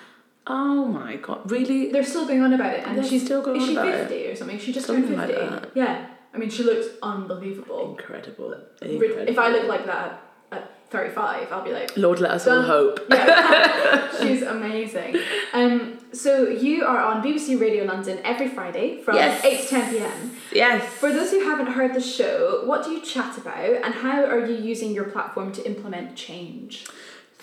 oh 0.47 0.85
my 0.85 1.17
god 1.17 1.51
really 1.51 1.91
they're 1.91 2.05
still 2.05 2.27
going 2.27 2.43
on 2.43 2.53
about 2.53 2.75
it, 2.75 2.87
and 2.87 3.07
she's 3.07 3.25
still 3.25 3.41
going 3.41 3.63
on 3.63 3.67
she 3.67 3.73
about 3.77 3.89
it. 3.89 3.99
fifty 4.09 4.27
or 4.27 4.37
something? 4.37 4.59
She 4.59 4.75
just 4.75 4.87
Something 4.87 5.07
turned 5.07 5.17
like 5.17 5.29
fifty. 5.31 5.49
that. 5.49 5.71
Yeah, 5.75 6.07
I 6.35 6.37
mean, 6.37 6.51
she 6.51 6.65
looks 6.65 6.87
unbelievable. 7.03 7.93
incredible, 7.93 8.53
incredible. 8.83 9.27
If 9.33 9.39
I 9.39 9.49
look 9.49 9.67
like 9.69 9.87
that 9.87 10.21
at 10.53 10.71
thirty-five, 10.91 11.51
I'll 11.53 11.65
be 11.65 11.73
like, 11.73 11.97
lord 11.97 12.21
let 12.21 12.31
us 12.33 12.47
all 12.47 12.63
hope 12.63 13.01
yeah, 13.11 14.11
she's 14.21 14.43
amazing. 14.43 15.17
Um, 15.53 15.99
so 16.13 16.49
you 16.49 16.85
are 16.85 16.99
on 17.01 17.23
BBC 17.23 17.61
Radio 17.61 17.85
London 17.85 18.19
every 18.25 18.49
Friday 18.49 19.03
from 19.03 19.17
Yes. 19.17 19.45
eight 19.45 19.63
to 19.63 19.67
ten 19.69 19.91
pm. 19.91 20.37
yes 20.53 20.83
For 20.95 21.13
those 21.13 21.31
who 21.31 21.41
haven't 21.45 21.67
heard 21.69 21.93
the 21.95 22.01
show, 22.01 22.63
what 22.65 22.85
do 22.85 22.91
you 22.93 23.01
chat 23.03 23.37
about, 23.37 23.83
and 23.85 23.93
how 23.95 24.25
are 24.25 24.45
you 24.47 24.55
using 24.57 24.93
your 24.93 25.05
platform 25.05 25.53
to 25.53 25.67
implement 25.67 26.17
change? 26.17 26.87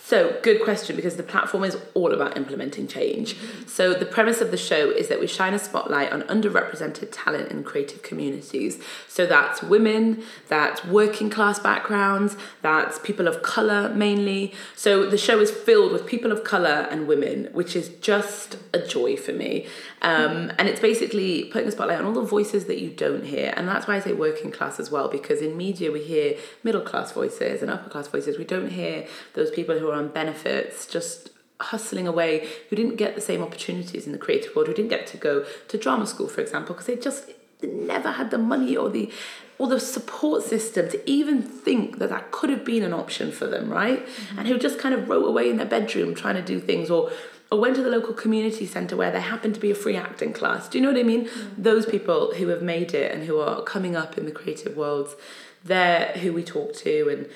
So, 0.05 0.37
good 0.41 0.61
question 0.61 0.97
because 0.97 1.15
the 1.15 1.23
platform 1.23 1.63
is 1.63 1.77
all 1.93 2.13
about 2.13 2.35
implementing 2.35 2.89
change. 2.89 3.37
So, 3.65 3.93
the 3.93 4.05
premise 4.05 4.41
of 4.41 4.51
the 4.51 4.57
show 4.57 4.89
is 4.89 5.07
that 5.07 5.21
we 5.21 5.27
shine 5.27 5.53
a 5.53 5.59
spotlight 5.59 6.11
on 6.11 6.23
underrepresented 6.23 7.07
talent 7.13 7.49
in 7.51 7.63
creative 7.63 8.01
communities. 8.03 8.83
So, 9.07 9.25
that's 9.25 9.63
women, 9.63 10.21
that's 10.49 10.83
working 10.83 11.29
class 11.29 11.57
backgrounds, 11.57 12.35
that's 12.61 12.99
people 12.99 13.29
of 13.29 13.43
colour 13.43 13.93
mainly. 13.95 14.53
So, 14.75 15.09
the 15.09 15.17
show 15.17 15.39
is 15.39 15.49
filled 15.49 15.93
with 15.93 16.05
people 16.05 16.33
of 16.33 16.43
colour 16.43 16.85
and 16.91 17.07
women, 17.07 17.47
which 17.53 17.73
is 17.73 17.87
just 18.01 18.57
a 18.73 18.79
joy 18.85 19.15
for 19.15 19.31
me. 19.31 19.67
Um, 20.01 20.51
and 20.59 20.67
it's 20.67 20.81
basically 20.81 21.45
putting 21.45 21.69
a 21.69 21.71
spotlight 21.71 21.99
on 21.99 22.05
all 22.05 22.11
the 22.11 22.21
voices 22.21 22.65
that 22.65 22.81
you 22.81 22.89
don't 22.89 23.23
hear. 23.23 23.53
And 23.55 23.69
that's 23.69 23.87
why 23.87 23.95
I 23.95 23.99
say 24.01 24.11
working 24.11 24.51
class 24.51 24.81
as 24.81 24.91
well, 24.91 25.07
because 25.07 25.41
in 25.41 25.55
media 25.55 25.93
we 25.93 26.03
hear 26.03 26.35
middle 26.61 26.81
class 26.81 27.13
voices 27.13 27.61
and 27.61 27.71
upper 27.71 27.89
class 27.89 28.09
voices. 28.09 28.37
We 28.37 28.43
don't 28.43 28.69
hear 28.69 29.07
those 29.33 29.49
people 29.49 29.79
who 29.79 29.89
are 29.89 30.02
on 30.03 30.09
benefits 30.09 30.85
just 30.85 31.29
hustling 31.59 32.07
away, 32.07 32.47
who 32.69 32.75
didn't 32.75 32.97
get 32.97 33.15
the 33.15 33.21
same 33.21 33.41
opportunities 33.41 34.05
in 34.05 34.11
the 34.11 34.17
creative 34.17 34.55
world, 34.55 34.67
who 34.67 34.73
didn't 34.73 34.89
get 34.89 35.07
to 35.07 35.17
go 35.17 35.45
to 35.67 35.77
drama 35.77 36.05
school, 36.05 36.27
for 36.27 36.41
example, 36.41 36.73
because 36.73 36.87
they 36.87 36.95
just 36.95 37.29
never 37.61 38.11
had 38.11 38.31
the 38.31 38.37
money 38.37 38.75
or 38.75 38.89
the 38.89 39.11
or 39.59 39.67
the 39.67 39.79
support 39.79 40.43
system 40.43 40.89
to 40.89 41.09
even 41.09 41.41
think 41.41 41.99
that 41.99 42.09
that 42.09 42.31
could 42.31 42.49
have 42.49 42.65
been 42.65 42.83
an 42.83 42.91
option 42.91 43.31
for 43.31 43.45
them, 43.45 43.69
right? 43.71 44.05
Mm-hmm. 44.05 44.39
And 44.39 44.47
who 44.47 44.57
just 44.57 44.79
kind 44.79 44.95
of 44.95 45.07
wrote 45.07 45.25
away 45.25 45.49
in 45.49 45.57
their 45.57 45.65
bedroom 45.65 46.15
trying 46.15 46.35
to 46.35 46.41
do 46.41 46.59
things 46.59 46.89
or 46.89 47.11
or 47.51 47.59
went 47.59 47.75
to 47.75 47.83
the 47.83 47.89
local 47.89 48.13
community 48.13 48.65
centre 48.65 48.97
where 48.97 49.11
there 49.11 49.21
happened 49.21 49.53
to 49.53 49.59
be 49.59 49.69
a 49.69 49.75
free 49.75 49.95
acting 49.95 50.33
class. 50.33 50.67
Do 50.67 50.79
you 50.79 50.83
know 50.83 50.91
what 50.91 50.99
I 50.99 51.03
mean? 51.03 51.27
Mm-hmm. 51.27 51.61
Those 51.61 51.85
people 51.85 52.33
who 52.33 52.47
have 52.47 52.63
made 52.63 52.93
it 52.93 53.11
and 53.13 53.25
who 53.25 53.39
are 53.39 53.61
coming 53.61 53.95
up 53.95 54.17
in 54.17 54.25
the 54.25 54.31
creative 54.31 54.75
worlds, 54.75 55.15
they're 55.63 56.07
who 56.13 56.33
we 56.33 56.43
talk 56.43 56.73
to 56.77 57.09
and 57.09 57.29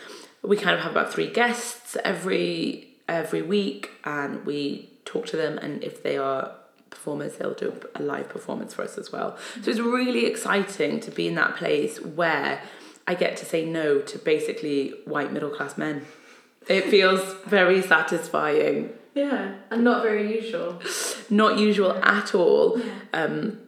we 0.44 0.56
kind 0.58 0.76
of 0.76 0.82
have 0.82 0.92
about 0.92 1.12
three 1.14 1.30
guests 1.32 1.98
every 2.04 2.88
every 3.10 3.42
week 3.42 3.92
and 4.04 4.46
we 4.46 4.90
talk 5.06 5.26
to 5.28 5.38
them 5.38 5.58
and 5.58 5.84
if 5.84 6.04
they 6.04 6.18
are 6.18 6.52
performers 6.90 7.36
they'll 7.38 7.54
do 7.54 7.74
a 7.96 8.02
live 8.04 8.28
performance 8.30 8.74
for 8.74 8.82
us 8.84 8.98
as 8.98 9.12
well 9.12 9.38
so 9.62 9.70
it's 9.72 9.80
really 9.80 10.26
exciting 10.26 11.00
to 11.00 11.12
be 11.12 11.28
in 11.28 11.36
that 11.36 11.56
place 11.56 12.00
where 12.02 12.62
i 13.08 13.14
get 13.16 13.38
to 13.38 13.46
say 13.46 13.64
no 13.66 14.00
to 14.00 14.18
basically 14.20 14.94
white 15.06 15.32
middle 15.32 15.50
class 15.50 15.78
men 15.78 16.06
it 16.68 16.86
feels 16.86 17.22
very 17.46 17.82
satisfying 17.82 18.90
Yeah, 19.16 19.56
and 19.72 19.84
not 19.86 20.04
very 20.04 20.26
usual. 20.42 20.82
not 21.30 21.58
usual 21.58 21.94
at 22.04 22.36
all 22.36 22.80
Yeah. 22.80 22.94
um 23.14 23.60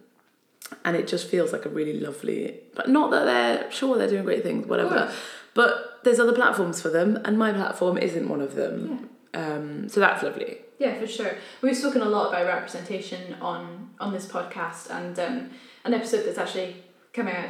and 0.86 0.96
it 0.96 1.08
just 1.08 1.28
feels 1.28 1.52
like 1.52 1.66
a 1.66 1.70
really 1.70 2.00
lovely 2.00 2.60
but 2.76 2.90
not 2.90 3.12
that 3.12 3.26
they're 3.26 3.72
sure 3.72 3.98
they're 3.98 4.10
doing 4.10 4.24
great 4.24 4.44
things 4.44 4.66
whatever. 4.68 5.12
But 5.56 6.00
there's 6.04 6.20
other 6.20 6.34
platforms 6.34 6.82
for 6.82 6.90
them 6.90 7.20
and 7.26 7.38
my 7.38 7.52
platform 7.52 7.98
isn't 7.98 8.30
one 8.30 8.42
of 8.42 8.56
them. 8.56 9.10
Um 9.34 9.90
so 9.90 10.00
that's 10.00 10.24
lovely. 10.24 10.60
Yeah, 10.80 10.98
for 10.98 11.08
sure. 11.08 11.36
We've 11.62 11.76
spoken 11.76 12.02
a 12.02 12.06
lot 12.06 12.30
about 12.30 12.46
representation 12.46 13.36
on 13.42 13.90
on 14.00 14.14
this 14.14 14.26
podcast, 14.26 14.90
and 14.90 15.20
um, 15.20 15.50
an 15.84 15.94
episode 15.94 16.26
that's 16.26 16.38
actually 16.38 16.78
coming 17.12 17.36
out 17.36 17.50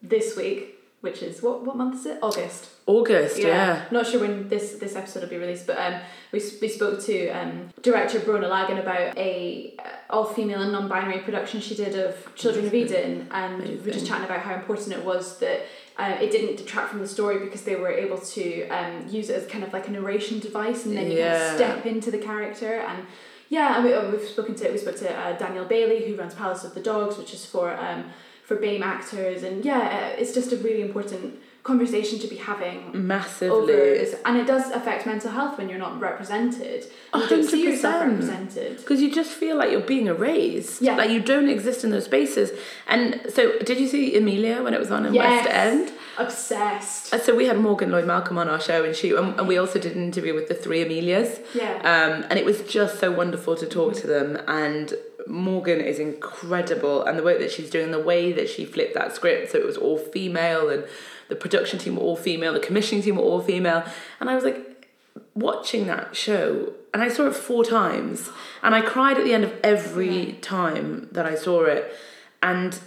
this 0.00 0.36
week, 0.36 0.73
which 1.04 1.22
is 1.22 1.42
what 1.42 1.56
what 1.66 1.76
month 1.76 1.94
is 2.00 2.06
it? 2.06 2.18
August. 2.22 2.70
august 2.86 3.38
yeah, 3.38 3.84
Not 3.90 4.06
sure 4.06 4.20
when 4.20 4.48
this 4.48 4.66
this 4.82 4.96
episode 4.96 5.22
will 5.22 5.30
be 5.36 5.36
released, 5.36 5.66
but 5.66 5.78
um, 5.78 5.94
we 6.32 6.38
we 6.62 6.68
spoke 6.68 6.96
to 7.10 7.16
um 7.38 7.68
director 7.82 8.18
Bronagh 8.20 8.50
Lagan 8.50 8.78
about 8.78 9.16
a 9.16 9.74
uh, 9.78 10.12
all 10.14 10.24
female 10.24 10.62
and 10.62 10.72
non 10.72 10.88
binary 10.88 11.20
production 11.20 11.60
she 11.60 11.74
did 11.74 11.94
of 12.04 12.12
Children 12.34 12.66
of 12.66 12.74
Eden, 12.74 13.28
and 13.30 13.62
we 13.62 13.76
were 13.76 13.92
just 13.98 14.06
chatting 14.08 14.24
about 14.24 14.40
how 14.40 14.54
important 14.54 14.92
it 14.98 15.04
was 15.04 15.38
that. 15.38 15.60
Uh, 15.96 16.16
it 16.20 16.32
didn't 16.32 16.56
detract 16.56 16.88
from 16.90 16.98
the 16.98 17.06
story 17.06 17.38
because 17.38 17.62
they 17.62 17.76
were 17.76 17.92
able 18.04 18.18
to 18.18 18.66
um, 18.66 19.06
use 19.08 19.30
it 19.30 19.36
as 19.40 19.46
kind 19.46 19.62
of 19.62 19.72
like 19.72 19.86
a 19.86 19.92
narration 19.92 20.40
device 20.40 20.86
and 20.86 20.96
then 20.96 21.08
you 21.08 21.18
Yeah. 21.18 21.54
step 21.54 21.86
into 21.86 22.10
the 22.10 22.18
character 22.18 22.72
and 22.88 22.98
yeah 23.48 23.76
and 23.76 23.84
we, 23.84 23.94
uh, 23.94 24.10
we've 24.10 24.28
spoken 24.36 24.56
to 24.56 24.64
we 24.72 24.78
spoke 24.78 24.96
to 24.96 25.08
uh, 25.22 25.38
Daniel 25.44 25.64
Bailey 25.64 25.98
who 26.04 26.16
runs 26.16 26.34
Palace 26.34 26.64
of 26.64 26.74
the 26.74 26.80
Dogs 26.80 27.14
which 27.16 27.32
is 27.32 27.46
for 27.46 27.66
um, 27.86 28.00
for 28.44 28.56
BAME 28.56 28.82
actors, 28.82 29.42
and 29.42 29.64
yeah, 29.64 30.12
uh, 30.14 30.20
it's 30.20 30.34
just 30.34 30.52
a 30.52 30.56
really 30.56 30.82
important 30.82 31.40
conversation 31.64 32.18
to 32.18 32.28
be 32.28 32.36
having 32.36 32.90
Massively. 32.92 33.72
over 33.72 34.16
and 34.26 34.36
it 34.36 34.46
does 34.46 34.70
affect 34.70 35.06
mental 35.06 35.30
health 35.30 35.56
when 35.56 35.70
you're 35.70 35.78
not 35.78 35.98
represented. 35.98 36.84
You 37.14 37.26
don't 37.26 37.42
see 37.44 37.64
yourself 37.64 38.04
100%. 38.04 38.10
represented. 38.10 38.76
Because 38.76 39.00
you 39.00 39.10
just 39.10 39.30
feel 39.30 39.56
like 39.56 39.70
you're 39.70 39.80
being 39.80 40.06
erased. 40.08 40.82
Yeah. 40.82 40.96
Like 40.96 41.08
you 41.08 41.20
don't 41.20 41.48
exist 41.48 41.82
in 41.82 41.90
those 41.90 42.04
spaces. 42.04 42.50
And 42.86 43.20
so, 43.30 43.58
did 43.60 43.80
you 43.80 43.88
see 43.88 44.14
Emilia 44.14 44.62
when 44.62 44.74
it 44.74 44.78
was 44.78 44.90
on 44.90 45.06
in 45.06 45.14
West 45.14 45.48
End? 45.48 45.90
obsessed. 46.18 47.12
Uh, 47.12 47.18
So 47.18 47.34
we 47.34 47.46
had 47.46 47.58
Morgan 47.58 47.90
Lloyd 47.90 48.06
Malcolm 48.06 48.38
on 48.38 48.48
our 48.48 48.60
show, 48.60 48.84
and 48.84 48.94
she 48.94 49.12
and, 49.12 49.38
and 49.38 49.48
we 49.48 49.56
also 49.58 49.78
did 49.78 49.96
an 49.96 50.02
interview 50.04 50.34
with 50.34 50.48
the 50.48 50.54
three 50.54 50.82
Emilias. 50.84 51.40
Yeah. 51.54 51.76
Um, 51.78 52.24
and 52.28 52.38
it 52.38 52.44
was 52.44 52.60
just 52.62 53.00
so 53.00 53.10
wonderful 53.10 53.56
to 53.56 53.66
talk 53.66 53.94
to 53.94 54.06
them. 54.06 54.38
And 54.46 54.94
Morgan 55.26 55.80
is 55.80 55.98
incredible, 55.98 57.04
and 57.04 57.18
the 57.18 57.22
work 57.22 57.38
that 57.38 57.50
she's 57.50 57.70
doing, 57.70 57.90
the 57.90 57.98
way 57.98 58.32
that 58.32 58.48
she 58.48 58.64
flipped 58.64 58.94
that 58.94 59.14
script, 59.14 59.52
so 59.52 59.58
it 59.58 59.66
was 59.66 59.76
all 59.76 59.98
female, 59.98 60.68
and 60.68 60.84
the 61.28 61.36
production 61.36 61.78
team 61.78 61.96
were 61.96 62.02
all 62.02 62.16
female, 62.16 62.52
the 62.52 62.60
commissioning 62.60 63.02
team 63.02 63.16
were 63.16 63.22
all 63.22 63.40
female, 63.40 63.84
and 64.20 64.28
I 64.28 64.34
was 64.34 64.44
like 64.44 64.88
watching 65.34 65.86
that 65.86 66.14
show, 66.14 66.72
and 66.92 67.02
I 67.02 67.08
saw 67.08 67.26
it 67.26 67.34
four 67.34 67.64
times, 67.64 68.30
and 68.62 68.74
I 68.74 68.80
cried 68.80 69.18
at 69.18 69.24
the 69.24 69.34
end 69.34 69.44
of 69.44 69.52
every 69.62 70.34
time 70.40 71.08
that 71.12 71.26
I 71.26 71.34
saw 71.34 71.64
it, 71.64 71.92
and 72.42 72.78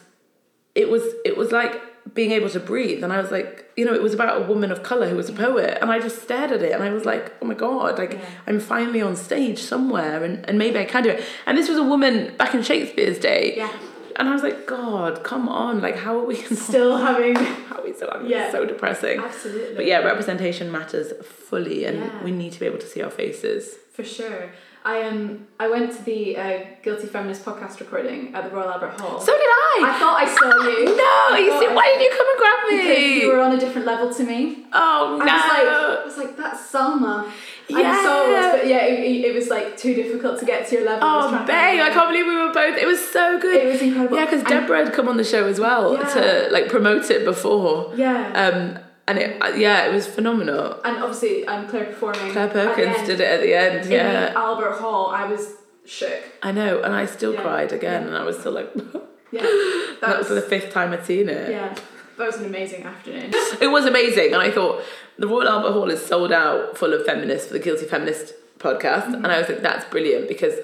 it 0.82 0.88
was 0.94 1.04
it 1.30 1.36
was 1.42 1.50
like 1.52 1.74
being 2.18 2.32
able 2.38 2.50
to 2.58 2.60
breathe 2.72 3.04
and 3.04 3.12
i 3.18 3.20
was 3.24 3.32
like 3.38 3.52
you 3.78 3.84
know 3.86 3.94
it 4.00 4.02
was 4.08 4.14
about 4.18 4.34
a 4.42 4.44
woman 4.52 4.70
of 4.76 4.80
color 4.92 5.08
who 5.10 5.18
was 5.22 5.30
a 5.30 5.34
poet 5.34 5.78
and 5.82 5.88
i 5.96 5.98
just 6.08 6.18
stared 6.26 6.52
at 6.58 6.62
it 6.68 6.72
and 6.76 6.82
i 6.90 6.92
was 6.98 7.04
like 7.12 7.26
oh 7.42 7.46
my 7.52 7.54
god 7.68 7.92
like 8.02 8.14
Yeah. 8.14 8.26
i'm 8.48 8.60
finally 8.76 9.02
on 9.10 9.14
stage 9.30 9.60
somewhere 9.74 10.24
and, 10.28 10.34
and 10.48 10.56
maybe 10.64 10.78
i 10.80 10.86
can 10.94 11.04
do 11.04 11.10
it 11.16 11.20
and 11.46 11.58
this 11.58 11.68
was 11.72 11.78
a 11.78 11.84
woman 11.94 12.14
back 12.42 12.52
in 12.56 12.62
shakespeare's 12.72 13.20
day 13.20 13.44
Yeah. 13.58 13.72
and 14.18 14.26
i 14.30 14.34
was 14.38 14.44
like 14.48 14.60
god 14.66 15.14
come 15.32 15.46
on 15.50 15.82
like 15.82 15.98
how 16.06 16.14
are 16.20 16.26
we 16.32 16.36
Still 16.70 16.96
having 17.10 17.36
how 17.68 17.76
are 17.80 17.84
we 17.84 17.92
still 18.00 18.10
having 18.14 18.30
Yeah. 18.30 18.52
so 18.56 18.60
depressing 18.74 19.20
absolutely. 19.20 19.76
but 19.76 19.86
yeah 19.92 20.00
representation 20.12 20.72
matters 20.80 21.08
fully 21.50 21.80
and 21.90 21.98
Yeah. 21.98 22.24
we 22.24 22.32
need 22.32 22.52
to 22.54 22.60
be 22.64 22.68
able 22.72 22.80
to 22.86 22.90
see 22.94 23.02
our 23.06 23.12
faces 23.24 23.64
For 23.98 24.06
sure. 24.18 24.44
I 24.86 25.02
um 25.04 25.48
I 25.60 25.68
went 25.68 25.92
to 25.98 26.02
the 26.04 26.38
uh, 26.38 26.60
Guilty 26.84 27.08
Feminist 27.08 27.44
podcast 27.44 27.80
recording 27.80 28.34
at 28.34 28.44
the 28.46 28.56
Royal 28.56 28.70
Albert 28.70 29.00
Hall. 29.02 29.20
so 29.20 29.32
did 29.34 29.42
i, 29.42 29.82
I 29.84 30.00
thought 30.00 30.16
I 30.18 30.26
saw 30.26 30.70
you. 30.70 30.86
no 31.04 31.36
I 31.36 31.40
you 31.40 31.60
see 31.60 31.74
why 31.76 31.86
didn't 31.88 32.04
you 32.04 32.14
come 32.18 32.28
and 32.32 32.40
grab 32.40 32.60
me 32.70 32.78
Because 32.78 33.22
you 33.24 33.28
were 33.34 33.42
on 33.42 33.52
a 33.54 33.60
different 33.60 33.86
level 33.88 34.14
to 34.14 34.24
me. 34.24 34.66
oh 34.74 35.18
no 35.20 35.26
I 35.26 35.36
was 35.36 35.48
like, 35.50 35.68
I 35.68 36.06
was 36.06 36.18
like, 36.18 36.38
that's 36.38 36.72
Salma. 36.72 37.30
And 37.70 37.80
Yeah. 37.80 38.02
so 38.02 38.30
it 38.30 38.32
was, 38.34 38.60
but 38.62 38.68
yeah, 38.68 38.86
it, 38.86 39.00
it- 39.00 39.26
it 39.28 39.36
was 39.36 39.50
like 39.50 39.76
too 39.78 39.94
difficult 39.94 40.40
to 40.40 40.46
get 40.46 40.68
to 40.70 40.76
your 40.76 40.86
level. 40.86 41.02
Oh, 41.04 41.32
babe, 41.46 41.82
I 41.82 41.90
can't 41.92 42.10
believe 42.10 42.26
we 42.26 42.38
were 42.38 42.54
both. 42.54 42.78
It 42.78 42.88
was 42.88 43.06
so 43.12 43.38
good. 43.42 43.58
It 43.62 43.66
was 43.74 43.82
incredible. 43.82 44.16
Yeah, 44.16 44.24
because 44.26 44.40
And- 44.42 44.48
Deborah 44.50 44.86
had 44.86 44.94
come 44.94 45.10
on 45.10 45.18
the 45.18 45.26
show 45.26 45.46
as 45.48 45.60
well 45.60 45.96
Yeah. 45.96 46.14
to 46.14 46.48
like 46.52 46.70
promote 46.70 47.10
it 47.12 47.26
before. 47.26 47.92
Yeah. 47.98 48.32
Um, 48.44 48.80
and 49.08 49.18
it, 49.18 49.42
uh, 49.42 49.48
yeah, 49.56 49.86
it 49.88 49.94
was 49.94 50.06
phenomenal. 50.08 50.80
and 50.84 50.98
obviously, 51.04 51.48
I'm 51.48 51.68
Clare 51.68 51.86
performing. 51.86 52.32
Clare 52.32 52.50
Perkins 52.50 53.08
did 53.08 53.20
it 53.22 53.28
at 53.28 53.42
the 53.42 53.54
end. 53.54 53.86
In 53.86 53.92
Yeah, 53.92 54.34
Albert 54.36 54.74
Hall, 54.74 55.08
I 55.08 55.26
was 55.26 55.54
shook. 55.86 56.22
I 56.44 56.52
know, 56.52 56.82
and 56.82 56.94
I 56.94 57.06
still 57.06 57.34
Yeah. 57.34 57.42
cried 57.42 57.72
again, 57.72 58.02
Yeah. 58.04 58.08
and 58.10 58.18
I 58.18 58.24
was 58.24 58.38
still 58.40 58.52
like, 58.52 58.70
Yeah. 59.32 59.42
that, 59.42 59.98
That, 60.02 60.18
was, 60.20 60.30
was, 60.30 60.44
the 60.44 60.50
fifth 60.50 60.72
time 60.74 60.92
I'd 60.94 61.06
seen 61.06 61.30
it. 61.30 61.50
yeah. 61.52 61.74
That 62.18 62.26
was 62.28 62.38
an 62.38 62.46
amazing 62.46 62.84
afternoon. 62.84 63.32
It 63.62 63.68
was 63.68 63.86
amazing, 63.86 64.34
and 64.34 64.42
I 64.42 64.52
thought 64.52 64.84
the 65.18 65.28
Royal 65.28 65.48
Albert 65.48 65.72
Hall 65.74 65.90
is 65.92 66.04
sold 66.06 66.32
out 66.32 66.78
full 66.78 66.94
of 66.94 67.06
feminists 67.06 67.48
for 67.48 67.54
the 67.54 67.60
Guilty 67.60 67.86
Feminist 67.86 68.34
podcast, 68.60 69.04
Mm-hmm. 69.06 69.24
and 69.24 69.28
I 69.28 69.38
was 69.40 69.48
like, 69.50 69.62
that's 69.62 69.86
brilliant 69.86 70.28
because 70.28 70.56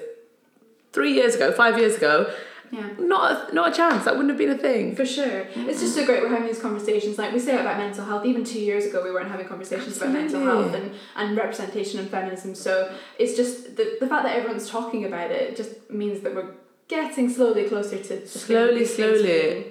three 0.92 1.12
years 1.12 1.34
ago, 1.36 1.52
five 1.52 1.78
years 1.78 1.96
ago, 1.96 2.30
Yeah. 2.74 2.90
not 2.98 3.24
a, 3.50 3.54
not 3.54 3.72
a 3.72 3.74
chance. 3.74 4.04
That 4.04 4.14
wouldn't 4.16 4.30
have 4.30 4.38
been 4.38 4.50
a 4.50 4.58
thing. 4.68 4.96
For 4.96 5.06
sure. 5.06 5.46
It's 5.70 5.80
just 5.80 5.94
so 5.94 6.04
great 6.04 6.22
we're 6.22 6.28
having 6.36 6.46
these 6.52 6.60
conversations. 6.60 7.18
Like 7.18 7.32
we 7.32 7.38
say 7.38 7.54
about 7.60 7.76
mental 7.78 8.04
health, 8.04 8.24
even 8.26 8.42
two 8.44 8.60
years 8.60 8.84
ago 8.86 9.02
we 9.04 9.10
weren't 9.12 9.30
having 9.30 9.46
conversations 9.46 9.96
about 9.96 10.10
mental 10.12 10.40
health 10.50 10.74
and, 10.74 10.86
and 11.16 11.36
representation 11.36 12.00
and 12.00 12.08
feminism. 12.10 12.54
So 12.54 12.72
it's 13.18 13.34
just 13.36 13.76
the, 13.76 13.84
the 14.00 14.06
fact 14.06 14.24
that 14.24 14.34
everyone's 14.36 14.68
talking 14.68 15.04
about 15.04 15.30
it 15.30 15.56
just 15.56 15.72
means 15.90 16.20
that 16.22 16.34
we're 16.34 16.52
getting 16.88 17.28
slowly 17.30 17.64
closer 17.64 17.98
to 18.08 18.26
Slowly, 18.26 18.84
slowly. 18.84 19.66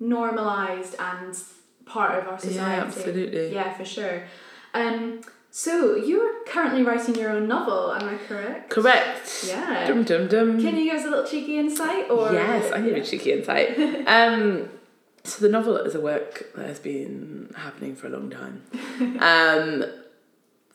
normalized 0.00 0.94
and 0.98 1.34
part 1.86 2.18
of 2.18 2.28
our 2.28 2.38
society. 2.38 2.56
Yeah, 2.56 2.84
absolutely. 2.84 3.54
Yeah, 3.54 3.72
for 3.76 3.84
sure. 3.84 4.24
Um 4.74 5.20
so 5.50 5.96
you're 5.96 6.44
currently 6.44 6.82
writing 6.82 7.14
your 7.16 7.30
own 7.30 7.48
novel, 7.48 7.92
am 7.92 8.08
I 8.08 8.16
correct? 8.28 8.70
Correct. 8.70 9.44
Yeah. 9.46 9.86
Dum 9.88 10.04
dum 10.04 10.28
dum. 10.28 10.60
Can 10.60 10.76
you 10.76 10.84
give 10.84 11.00
us 11.00 11.06
a 11.06 11.10
little 11.10 11.26
cheeky 11.26 11.58
insight 11.58 12.10
or 12.10 12.32
yes, 12.32 12.72
I 12.72 12.80
need 12.80 12.92
Yeah. 12.96 13.02
a 13.02 13.04
cheeky 13.04 13.32
insight. 13.32 13.78
um, 14.06 14.68
so 15.24 15.40
the 15.44 15.48
novel 15.50 15.76
is 15.78 15.94
a 15.94 16.00
work 16.00 16.46
that 16.54 16.66
has 16.66 16.78
been 16.78 17.52
happening 17.56 17.94
for 17.96 18.06
a 18.06 18.10
long 18.10 18.30
time. 18.30 18.62
Um, 19.20 19.84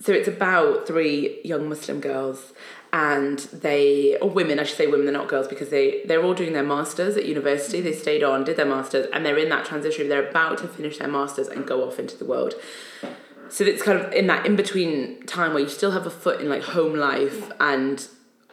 so 0.01 0.11
it's 0.11 0.27
about 0.27 0.85
three 0.85 1.39
young 1.45 1.69
Muslim 1.69 2.01
girls, 2.01 2.51
and 2.91 3.39
they 3.39 4.17
or 4.21 4.29
women, 4.29 4.59
I 4.59 4.63
should 4.63 4.77
say 4.77 4.85
women, 4.87 5.05
they're 5.05 5.13
not 5.13 5.29
girls 5.29 5.47
because 5.47 5.69
they 5.69 6.01
they're 6.05 6.21
all 6.21 6.33
doing 6.33 6.51
their 6.53 6.63
masters 6.63 7.15
at 7.15 7.25
university. 7.25 7.79
They 7.79 7.93
stayed 7.93 8.21
on, 8.21 8.43
did 8.43 8.57
their 8.57 8.65
masters, 8.65 9.07
and 9.13 9.25
they're 9.25 9.37
in 9.37 9.47
that 9.49 9.65
transition. 9.65 10.09
They're 10.09 10.27
about 10.29 10.57
to 10.59 10.67
finish 10.67 10.97
their 10.97 11.07
masters 11.07 11.47
and 11.47 11.65
go 11.65 11.87
off 11.87 11.99
into 11.99 12.17
the 12.17 12.25
world. 12.25 12.53
So 13.49 13.63
it's 13.63 13.83
kind 13.83 13.99
of 13.99 14.11
in 14.13 14.27
that 14.27 14.45
in 14.45 14.55
between 14.55 15.25
time 15.25 15.53
where 15.53 15.63
you 15.63 15.69
still 15.69 15.91
have 15.91 16.05
a 16.05 16.09
foot 16.09 16.41
in 16.41 16.49
like 16.49 16.63
home 16.63 16.95
life 16.95 17.51
and 17.59 18.07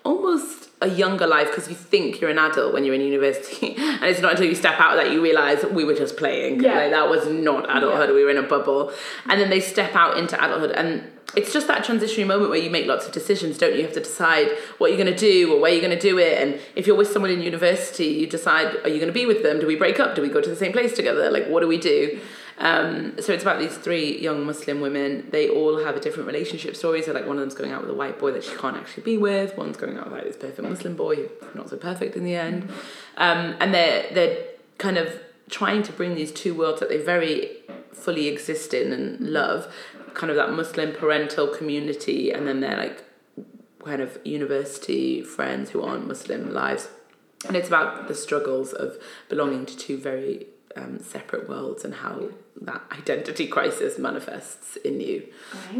almost 0.05 0.69
a 0.83 0.89
younger 0.89 1.27
life 1.27 1.49
because 1.49 1.69
you 1.69 1.75
think 1.75 2.21
you're 2.21 2.31
an 2.31 2.39
adult 2.39 2.73
when 2.73 2.85
you're 2.85 2.95
in 2.95 3.03
university 3.03 3.75
and 3.79 4.05
it's 4.05 4.21
not 4.21 4.33
until 4.33 4.47
you 4.47 4.55
step 4.55 4.81
out 4.81 4.97
that 4.97 5.13
you 5.13 5.23
realize 5.23 5.63
we 5.65 5.85
were 5.85 5.95
just 5.95 6.17
playing. 6.17 6.61
Yeah. 6.61 6.75
like 6.75 6.91
that 6.91 7.09
was 7.09 7.27
not 7.27 7.65
adulthood. 7.65 8.15
We 8.15 8.25
were 8.25 8.31
in 8.31 8.39
a 8.39 8.43
bubble. 8.43 8.93
And 9.29 9.41
then 9.41 9.51
they 9.51 9.61
step 9.61 9.95
out 9.95 10.17
into 10.17 10.43
adulthood 10.43 10.73
and 10.73 11.05
it's 11.37 11.53
just 11.53 11.69
that 11.69 11.85
transitionary 11.85 12.27
moment 12.27 12.51
where 12.51 12.59
you 12.59 12.71
make 12.71 12.87
lots 12.87 13.07
of 13.07 13.13
decisions 13.13 13.59
don't 13.59 13.73
you? 13.73 13.79
You 13.79 13.85
have 13.85 13.95
to 13.95 14.01
decide 14.01 14.49
what 14.79 14.91
you're 14.91 15.03
going 15.03 15.15
to 15.15 15.19
do 15.19 15.55
or 15.55 15.61
where 15.61 15.71
you're 15.71 15.83
going 15.83 15.97
to 15.97 16.01
do 16.01 16.19
it 16.19 16.43
and 16.43 16.59
if 16.75 16.87
you're 16.87 16.97
with 16.97 17.09
someone 17.09 17.31
in 17.31 17.43
university 17.43 18.07
you 18.07 18.27
decide 18.27 18.75
are 18.83 18.89
you 18.89 18.97
going 18.97 19.07
to 19.07 19.13
be 19.13 19.27
with 19.27 19.43
them? 19.43 19.61
Do 19.61 19.67
we 19.67 19.77
break 19.77 20.01
up? 20.01 20.15
Do 20.15 20.23
we 20.23 20.29
go 20.29 20.41
to 20.41 20.49
the 20.49 20.57
same 20.57 20.73
place 20.73 20.95
together? 20.95 21.31
Like 21.31 21.47
what 21.47 21.61
do 21.61 21.69
we 21.69 21.79
do 21.79 22.21
um, 22.61 23.15
so 23.19 23.33
it's 23.33 23.43
about 23.43 23.59
these 23.59 23.77
three 23.77 24.21
young 24.21 24.45
Muslim 24.45 24.83
women. 24.83 25.29
They 25.31 25.49
all 25.49 25.83
have 25.83 25.97
a 25.97 26.01
different 26.01 26.27
relationship 26.27 26.77
story. 26.77 27.03
So 27.03 27.13
like 27.13 27.27
one 27.27 27.37
of 27.37 27.41
them's 27.41 27.55
going 27.55 27.73
out 27.73 27.81
with 27.81 27.91
a 27.91 27.95
white 27.95 28.19
boy 28.19 28.33
that 28.33 28.45
she 28.45 28.55
can't 28.57 28.77
actually 28.77 29.03
be 29.03 29.17
with. 29.17 29.57
One's 29.57 29.79
going 29.79 29.97
out 29.97 30.05
with 30.05 30.13
like 30.13 30.25
this 30.25 30.37
perfect 30.37 30.69
Muslim 30.69 30.95
boy, 30.95 31.17
who's 31.17 31.55
not 31.55 31.71
so 31.71 31.79
perfect 31.79 32.17
in 32.17 32.25
the 32.25 32.37
end. 32.37 32.71
Um, 33.17 33.57
and 33.61 33.73
they're 33.73 34.07
they're 34.13 34.45
kind 34.77 34.99
of 34.99 35.21
trying 35.49 35.83
to 35.85 35.93
bring 35.93 36.15
these 36.15 36.31
two 36.31 36.55
worlds 36.55 36.81
that 36.81 36.91
they 36.91 36.99
very 36.99 37.51
fully 37.93 38.29
exist 38.29 38.75
in 38.75 38.93
and 38.93 39.19
love, 39.21 39.73
kind 40.13 40.31
of 40.31 40.37
that 40.37 40.53
Muslim 40.53 40.93
parental 40.93 41.49
community, 41.49 42.31
and 42.31 42.47
then 42.47 42.61
they're 42.61 42.77
like 42.77 43.03
kind 43.83 44.03
of 44.03 44.19
university 44.23 45.23
friends 45.23 45.71
who 45.71 45.81
aren't 45.83 46.07
Muslim 46.07 46.53
lives. 46.53 46.89
And 47.49 47.57
it's 47.57 47.69
about 47.69 48.07
the 48.07 48.15
struggles 48.15 48.75
of 48.75 48.99
belonging 49.31 49.65
to 49.65 49.75
two 49.75 49.97
very 49.97 50.47
um, 50.77 51.01
separate 51.01 51.49
worlds 51.49 51.85
and 51.85 51.95
how 51.95 52.29
that 52.63 52.81
identity 52.93 53.47
crisis 53.47 53.99
manifests 53.99 54.77
in 54.77 55.01
you. 55.01 55.27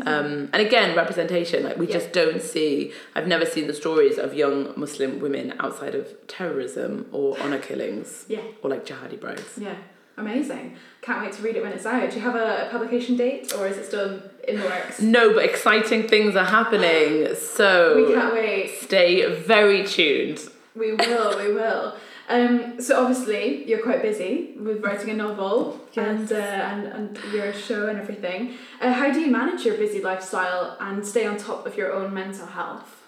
Um, 0.07 0.49
and 0.53 0.57
again, 0.57 0.97
representation. 0.97 1.63
Like 1.63 1.77
we 1.77 1.87
Yeah. 1.87 1.93
just 1.95 2.13
don't 2.13 2.43
see. 2.43 2.93
I've 3.15 3.27
never 3.27 3.47
seen 3.47 3.67
the 3.67 3.75
stories 3.75 4.19
of 4.19 4.35
young 4.35 4.73
Muslim 4.77 5.21
women 5.21 5.55
outside 5.61 5.95
of 5.95 6.09
terrorism 6.27 7.07
or 7.13 7.39
honor 7.41 7.59
killings 7.59 8.25
yeah. 8.29 8.41
or 8.63 8.71
like 8.71 8.85
jihadi 8.87 9.21
brides. 9.21 9.59
Yeah, 9.59 9.77
amazing. 10.17 10.77
Can't 11.03 11.23
wait 11.23 11.33
to 11.35 11.43
read 11.43 11.57
it 11.57 11.63
when 11.63 11.73
it's 11.73 11.87
out. 11.87 12.11
Do 12.11 12.17
you 12.17 12.23
have 12.23 12.35
a 12.35 12.69
publication 12.71 13.17
date 13.17 13.53
or 13.57 13.67
is 13.67 13.77
it 13.79 13.87
still 13.87 14.21
in 14.49 14.59
the 14.59 14.65
works? 14.67 15.01
No, 15.01 15.33
but 15.35 15.45
exciting 15.45 16.09
things 16.09 16.35
are 16.37 16.45
happening. 16.45 17.29
So 17.37 18.07
We 18.09 18.15
can't 18.15 18.35
wait. 18.35 18.71
stay 18.81 19.35
very 19.35 19.85
tuned. 19.85 20.41
We 20.75 20.93
will, 20.95 21.37
we 21.39 21.53
will. 21.53 21.95
Um, 22.31 22.81
so 22.81 23.03
obviously 23.03 23.69
you're 23.69 23.83
quite 23.83 24.03
busy 24.03 24.53
with 24.57 24.85
writing 24.85 25.11
a 25.11 25.15
novel 25.15 25.81
and, 25.97 26.31
uh, 26.33 26.37
and 26.37 26.87
and 26.87 27.19
your 27.35 27.53
show 27.53 27.89
and 27.89 27.99
everything. 27.99 28.55
Uh, 28.81 28.93
how 28.93 29.13
do 29.13 29.21
you 29.21 29.31
manage 29.33 29.65
your 29.67 29.77
busy 29.77 30.01
lifestyle 30.01 30.77
and 30.81 31.05
stay 31.05 31.27
on 31.27 31.37
top 31.37 31.67
of 31.67 31.77
your 31.77 31.93
own 31.93 32.15
mental 32.15 32.47
health? 32.47 33.03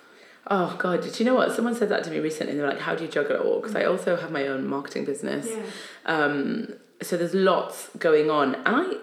Oh 0.49 0.75
God! 0.77 1.03
Did 1.03 1.21
you 1.21 1.25
know 1.25 1.37
what? 1.37 1.53
Someone 1.53 1.77
said 1.77 1.89
that 1.91 2.03
to 2.03 2.11
me 2.11 2.19
recently. 2.19 2.55
They 2.55 2.61
were 2.61 2.69
like, 2.69 2.81
"How 2.81 2.97
do 2.97 3.05
you 3.05 3.11
juggle 3.11 3.37
it 3.37 3.43
all?" 3.43 3.61
Because 3.61 3.77
I 3.77 3.85
also 3.85 4.17
have 4.17 4.33
my 4.33 4.49
own 4.49 4.67
marketing 4.67 5.05
business. 5.05 5.49
Yeah. 5.49 5.63
Um, 6.05 6.75
so 7.01 7.17
there's 7.17 7.35
lots 7.35 7.91
going 7.99 8.29
on, 8.29 8.57
and 8.57 8.67
I, 8.67 8.95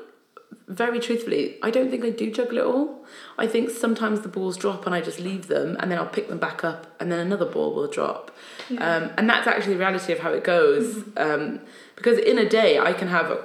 very 0.68 1.00
truthfully, 1.00 1.58
I 1.64 1.72
don't 1.72 1.90
think 1.90 2.04
I 2.04 2.10
do 2.10 2.30
juggle 2.30 2.58
it 2.58 2.66
all. 2.66 3.06
I 3.38 3.48
think 3.48 3.70
sometimes 3.70 4.22
the 4.22 4.28
balls 4.28 4.58
drop 4.58 4.86
and 4.86 4.94
I 4.94 5.00
just 5.00 5.20
leave 5.20 5.48
them, 5.48 5.78
and 5.80 5.90
then 5.90 5.98
I'll 5.98 6.06
pick 6.08 6.28
them 6.28 6.40
back 6.40 6.66
up, 6.66 6.94
and 7.00 7.10
then 7.10 7.20
another 7.20 7.46
ball 7.46 7.74
will 7.74 7.88
drop. 7.88 8.36
Um, 8.78 9.12
and 9.18 9.30
that's 9.30 9.48
actually 9.48 9.74
the 9.74 9.80
reality 9.80 10.14
of 10.14 10.20
how 10.20 10.32
it 10.32 10.44
goes. 10.44 11.04
Um, 11.18 11.62
because 11.96 12.18
in 12.18 12.38
a 12.38 12.48
day, 12.48 12.80
I 12.80 12.94
can 12.94 13.08
have 13.08 13.38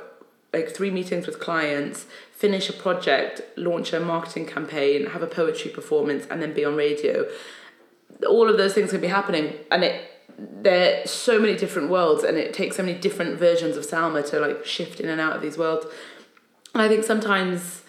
like 0.53 0.71
three 0.71 0.91
meetings 0.91 1.27
with 1.27 1.41
clients, 1.41 2.07
finish 2.33 2.69
a 2.69 2.73
project, 2.73 3.41
launch 3.57 3.93
a 3.93 4.01
marketing 4.01 4.47
campaign, 4.47 5.07
have 5.07 5.23
a 5.23 5.27
poetry 5.27 5.71
performance, 5.71 6.27
and 6.31 6.41
then 6.41 6.53
be 6.53 6.65
on 6.65 6.77
radio. 6.77 7.27
All 8.29 8.49
of 8.49 8.57
those 8.57 8.75
things 8.75 8.91
can 8.91 9.01
be 9.01 9.09
happening, 9.09 9.55
and 9.71 9.83
it 9.83 10.11
there 10.39 11.03
are 11.03 11.07
so 11.07 11.39
many 11.39 11.57
different 11.57 11.91
worlds 11.91 12.25
and 12.25 12.37
it 12.37 12.53
takes 12.53 12.77
so 12.77 12.83
many 12.83 12.99
different 12.99 13.39
versions 13.39 13.77
of 13.77 13.87
Salma 13.87 14.29
to 14.31 14.41
like 14.41 14.67
shift 14.67 14.99
in 14.99 15.09
and 15.09 15.21
out 15.21 15.37
of 15.37 15.43
these 15.43 15.57
worlds. 15.57 15.87
And 16.73 16.83
I 16.83 16.89
think 16.89 17.05
sometimes 17.05 17.83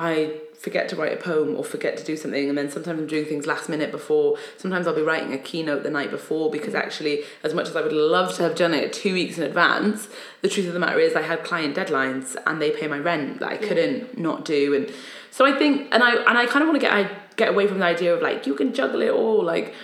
I 0.00 0.40
forget 0.58 0.88
to 0.88 0.96
write 0.96 1.12
a 1.12 1.16
poem 1.16 1.56
or 1.56 1.62
forget 1.62 1.98
to 1.98 2.04
do 2.04 2.16
something 2.16 2.48
and 2.48 2.56
then 2.56 2.70
sometimes 2.70 2.98
I'm 2.98 3.06
doing 3.06 3.26
things 3.26 3.46
last 3.46 3.68
minute 3.68 3.90
before. 3.90 4.38
Sometimes 4.56 4.86
I'll 4.86 4.94
be 4.94 5.02
writing 5.02 5.34
a 5.34 5.38
keynote 5.38 5.82
the 5.82 5.90
night 5.90 6.10
before 6.10 6.50
because 6.50 6.72
mm. 6.72 6.78
actually 6.78 7.24
as 7.44 7.52
much 7.52 7.68
as 7.68 7.76
I 7.76 7.82
would 7.82 7.92
love 7.92 8.34
to 8.36 8.42
have 8.42 8.54
done 8.56 8.72
it 8.72 8.94
two 8.94 9.12
weeks 9.12 9.36
in 9.36 9.44
advance, 9.44 10.08
the 10.40 10.48
truth 10.48 10.66
of 10.68 10.72
the 10.72 10.78
matter 10.78 10.98
is 10.98 11.14
I 11.14 11.22
had 11.22 11.44
client 11.44 11.76
deadlines 11.76 12.34
and 12.46 12.62
they 12.62 12.70
pay 12.70 12.88
my 12.88 12.98
rent 12.98 13.40
that 13.40 13.50
I 13.50 13.58
couldn't 13.58 14.16
not 14.18 14.46
do 14.46 14.74
and 14.74 14.90
so 15.30 15.44
I 15.44 15.52
think 15.58 15.88
and 15.92 16.02
I 16.02 16.16
and 16.16 16.38
I 16.38 16.46
kind 16.46 16.62
of 16.62 16.68
want 16.68 16.80
to 16.80 16.86
get 16.86 16.94
I 16.94 17.10
get 17.36 17.50
away 17.50 17.66
from 17.66 17.80
the 17.80 17.84
idea 17.84 18.14
of 18.14 18.22
like 18.22 18.46
you 18.46 18.54
can 18.54 18.72
juggle 18.72 19.02
it 19.02 19.10
all 19.10 19.44
like 19.44 19.74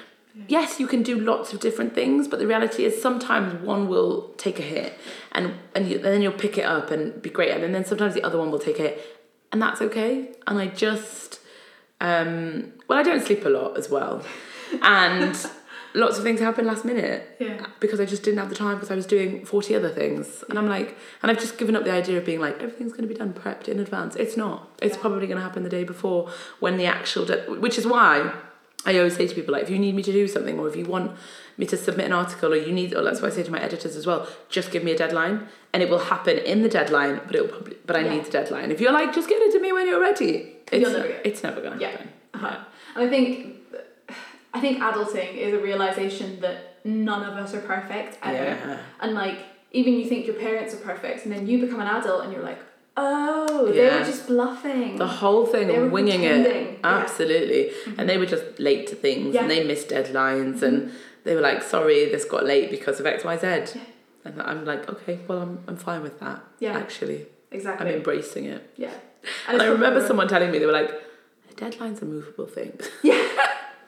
yes 0.48 0.80
you 0.80 0.86
can 0.86 1.02
do 1.02 1.18
lots 1.18 1.52
of 1.52 1.60
different 1.60 1.94
things 1.94 2.26
but 2.28 2.38
the 2.38 2.46
reality 2.46 2.84
is 2.84 3.00
sometimes 3.00 3.54
one 3.62 3.88
will 3.88 4.30
take 4.36 4.58
a 4.58 4.62
hit 4.62 4.98
and 5.32 5.54
and, 5.74 5.88
you, 5.88 5.96
and 5.96 6.04
then 6.04 6.22
you'll 6.22 6.32
pick 6.32 6.56
it 6.58 6.64
up 6.64 6.90
and 6.90 7.20
be 7.20 7.30
great 7.30 7.50
and 7.50 7.74
then 7.74 7.84
sometimes 7.84 8.14
the 8.14 8.22
other 8.22 8.38
one 8.38 8.50
will 8.50 8.58
take 8.58 8.78
a 8.78 8.82
hit 8.82 9.15
and 9.52 9.60
that's 9.62 9.80
okay. 9.80 10.32
And 10.46 10.58
i 10.58 10.66
just 10.66 11.40
um 12.00 12.72
well 12.88 12.98
i 12.98 13.02
don't 13.02 13.22
sleep 13.24 13.44
a 13.44 13.48
lot 13.48 13.76
as 13.78 13.88
well. 13.88 14.22
And 14.82 15.34
lots 15.94 16.18
of 16.18 16.24
things 16.24 16.40
happen 16.40 16.66
last 16.66 16.84
minute 16.84 17.36
Yeah. 17.40 17.64
because 17.80 18.00
i 18.00 18.04
just 18.04 18.22
didn't 18.22 18.38
have 18.38 18.50
the 18.50 18.54
time 18.54 18.74
because 18.74 18.90
i 18.90 18.94
was 18.94 19.06
doing 19.06 19.46
40 19.46 19.74
other 19.76 19.88
things. 19.88 20.44
And 20.50 20.58
i'm 20.58 20.68
like 20.68 20.96
and 21.22 21.30
i've 21.30 21.38
just 21.38 21.56
given 21.58 21.74
up 21.76 21.84
the 21.84 21.92
idea 21.92 22.18
of 22.18 22.24
being 22.26 22.40
like 22.40 22.56
everything's 22.62 22.92
going 22.92 23.08
to 23.08 23.12
be 23.12 23.14
done 23.14 23.32
prepped 23.32 23.66
in 23.68 23.80
advance. 23.80 24.14
It's 24.16 24.36
not. 24.36 24.68
It's 24.82 24.96
probably 24.96 25.26
going 25.26 25.38
to 25.38 25.42
happen 25.42 25.62
the 25.62 25.70
day 25.70 25.84
before 25.84 26.28
when 26.60 26.76
the 26.76 26.86
actual 26.86 27.24
de- 27.24 27.44
which 27.66 27.78
is 27.78 27.86
why 27.86 28.32
I 28.84 28.96
always 28.98 29.16
say 29.16 29.26
to 29.26 29.34
people 29.34 29.52
like 29.52 29.62
if 29.64 29.70
you 29.70 29.78
need 29.78 29.94
me 29.94 30.02
to 30.02 30.12
do 30.12 30.28
something 30.28 30.58
or 30.60 30.68
if 30.68 30.76
you 30.76 30.84
want 30.84 31.12
me 31.56 31.64
to 31.66 31.76
submit 31.76 32.06
an 32.06 32.12
article 32.12 32.52
or 32.52 32.56
you 32.56 32.72
need 32.72 32.94
or 32.94 33.02
that's 33.02 33.20
what 33.22 33.32
I 33.32 33.34
say 33.34 33.42
to 33.42 33.50
my 33.50 33.60
editors 33.60 33.96
as 33.96 34.06
well 34.06 34.28
just 34.50 34.70
give 34.70 34.84
me 34.84 34.92
a 34.92 34.98
deadline 34.98 35.48
and 35.76 35.82
it 35.84 35.88
will 35.92 36.04
happen 36.14 36.36
in 36.52 36.58
the 36.66 36.68
deadline 36.78 37.14
but 37.26 37.34
it'll 37.36 37.48
probably 37.56 37.76
but 37.88 37.94
I 37.96 38.02
Yeah. 38.04 38.12
need 38.14 38.24
the 38.28 38.30
deadline 38.38 38.68
if 38.74 38.78
you're 38.82 38.96
like 39.00 39.10
just 39.18 39.28
give 39.32 39.40
it 39.46 39.52
to 39.56 39.60
me 39.64 39.70
when 39.76 39.86
you're 39.90 40.00
ready 40.10 40.32
it's, 40.72 40.80
You'll 40.82 40.98
never 41.00 41.14
it's 41.30 41.42
never 41.48 41.60
gonna 41.64 41.80
Yeah. 41.84 41.90
happen 41.90 42.08
Uh-huh. 42.36 42.56
And 42.96 43.00
I 43.06 43.08
think, 43.14 43.30
I 44.56 44.60
think 44.64 44.74
adulting 44.90 45.30
is 45.44 45.52
a 45.58 45.60
realization 45.70 46.28
that 46.44 46.56
none 46.84 47.22
of 47.30 47.34
us 47.42 47.50
are 47.56 47.60
perfect 47.74 48.10
ever. 48.22 48.44
Yeah. 48.44 48.78
And 49.02 49.10
like, 49.14 49.38
even 49.72 49.92
you 50.00 50.06
think 50.10 50.20
your 50.30 50.36
parents 50.46 50.70
are 50.74 50.82
perfect, 50.92 51.18
and 51.24 51.30
then 51.34 51.42
you 51.46 51.54
become 51.66 51.80
an 51.86 51.90
adult, 51.98 52.20
and 52.24 52.32
you're 52.32 52.42
like, 52.50 52.58
oh, 52.96 53.70
they 53.72 53.84
were 53.94 54.04
just 54.12 54.26
bluffing. 54.26 54.96
the 54.96 55.06
whole 55.22 55.44
thing 55.52 55.68
They 55.68 55.78
were 55.78 55.86
of 55.86 55.92
winging 55.92 56.20
pretending. 56.20 56.66
it 56.74 56.78
Yeah. 56.84 56.96
absolutely 57.02 57.62
and 57.98 58.08
they 58.08 58.16
were 58.22 58.30
just 58.36 58.44
late 58.68 58.86
to 58.90 58.94
things 59.06 59.34
Yeah. 59.34 59.42
and 59.42 59.50
they 59.50 59.62
missed 59.72 59.88
deadlines 59.96 60.62
and 60.62 60.76
they 61.24 61.34
were 61.36 61.42
like 61.50 61.60
sorry 61.62 61.98
this 62.14 62.24
got 62.34 62.44
late 62.54 62.70
because 62.76 62.96
of 63.00 63.04
xyz 63.06 63.74
Yeah. 63.74 63.80
And 64.26 64.42
I'm 64.42 64.64
like 64.64 64.88
okay 64.88 65.20
well 65.28 65.40
I'm, 65.40 65.58
I'm 65.68 65.76
fine 65.76 66.02
with 66.02 66.18
that 66.20 66.42
Yeah. 66.58 66.76
actually 66.76 67.26
exactly. 67.50 67.88
I'm 67.88 67.94
embracing 67.96 68.44
it 68.46 68.70
yeah. 68.76 68.92
And, 69.48 69.56
it's 69.56 69.64
I 69.64 69.66
remember 69.68 70.06
someone 70.06 70.28
telling 70.28 70.52
me, 70.52 70.58
they 70.60 70.66
were 70.66 70.72
like, 70.72 70.92
deadline's 71.56 72.00
a 72.00 72.04
movable 72.04 72.46
thing. 72.46 72.78
Yeah. 73.02 73.26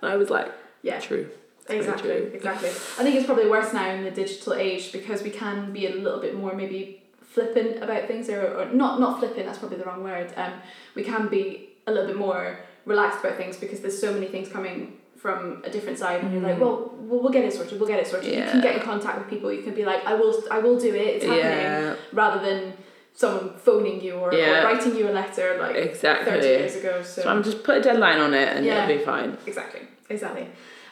and 0.03 0.11
I 0.11 0.17
was 0.17 0.31
like, 0.31 0.53
Yeah. 0.83 0.99
true. 0.99 1.29
Very 1.69 1.79
Exactly, 1.81 2.11
true. 2.11 2.31
exactly. 2.35 2.69
I 2.99 3.03
think 3.05 3.15
it's 3.17 3.27
probably 3.27 3.49
worse 3.49 3.73
now 3.73 3.89
in 3.91 4.03
the 4.03 4.11
digital 4.11 4.55
age 4.55 4.91
because 4.91 5.23
we 5.23 5.31
can 5.31 5.73
be 5.73 5.87
a 5.87 5.95
little 5.95 6.21
bit 6.21 6.35
more 6.35 6.55
maybe 6.55 7.03
flippant 7.23 7.83
about 7.85 8.09
things, 8.09 8.29
or, 8.29 8.41
or 8.59 8.65
not 8.83 8.99
not 9.01 9.19
flippant. 9.21 9.47
That's 9.47 9.59
probably 9.59 9.79
the 9.79 9.85
wrong 9.85 10.03
word. 10.03 10.33
Um, 10.37 10.55
we 10.97 11.03
can 11.05 11.29
be 11.29 11.69
a 11.87 11.93
little 11.93 12.09
bit 12.09 12.17
more 12.17 12.59
relaxed 12.87 13.21
about 13.23 13.37
things 13.37 13.57
because 13.59 13.81
there's 13.81 14.01
so 14.01 14.13
many 14.13 14.27
things 14.27 14.49
coming 14.49 14.97
from 15.19 15.63
a 15.65 15.71
different 15.71 15.99
side, 15.99 16.23
and 16.23 16.33
you're 16.33 16.41
like, 16.43 16.61
well, 16.61 16.93
we'll, 16.97 17.21
we'll 17.23 17.33
get 17.33 17.45
it 17.45 17.53
sorted. 17.53 17.79
We'll 17.79 17.89
get 17.89 17.99
it 18.01 18.07
sorted. 18.07 18.33
You 18.33 18.43
can 18.45 18.61
Mm. 18.61 18.63
Get 18.63 18.77
in 18.77 18.83
contact 18.83 19.19
with 19.19 19.29
people. 19.29 19.53
You 19.53 19.63
can 19.63 19.75
be 19.75 19.85
like, 19.85 20.05
I 20.07 20.15
will, 20.15 20.43
I 20.51 20.59
will 20.61 20.79
do 20.79 20.95
it. 20.95 21.09
It's 21.17 21.25
happening, 21.25 21.45
Yeah, 21.45 21.95
rather 22.13 22.41
than 22.49 22.75
someone 23.15 23.57
phoning 23.59 24.01
you 24.01 24.15
or, 24.15 24.33
Yeah. 24.33 24.63
or 24.63 24.65
writing 24.67 24.95
you 24.97 25.09
a 25.09 25.15
letter 25.23 25.59
like 25.61 25.75
exactly. 25.77 26.31
thirty 26.31 26.47
years 26.47 26.77
ago. 26.77 27.03
So, 27.03 27.23
So 27.23 27.29
I'm 27.29 27.43
just 27.43 27.65
put 27.65 27.79
a 27.79 27.81
deadline 27.83 28.21
on 28.21 28.33
it 28.33 28.49
and 28.57 28.65
Yeah. 28.65 28.85
it'll 28.85 28.97
be 28.99 29.05
fine. 29.05 29.37
Exactly, 29.47 29.83
exactly. 30.09 30.47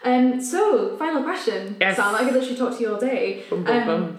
Um, 0.04 0.40
so, 0.40 0.96
final 0.98 1.22
question, 1.22 1.76
Yes. 1.80 1.96
Sam. 1.96 2.14
I 2.14 2.24
could 2.24 2.34
literally 2.34 2.56
talk 2.56 2.76
to 2.76 2.80
you 2.82 2.92
all 2.94 3.00
day. 3.00 3.44
Um. 3.52 4.18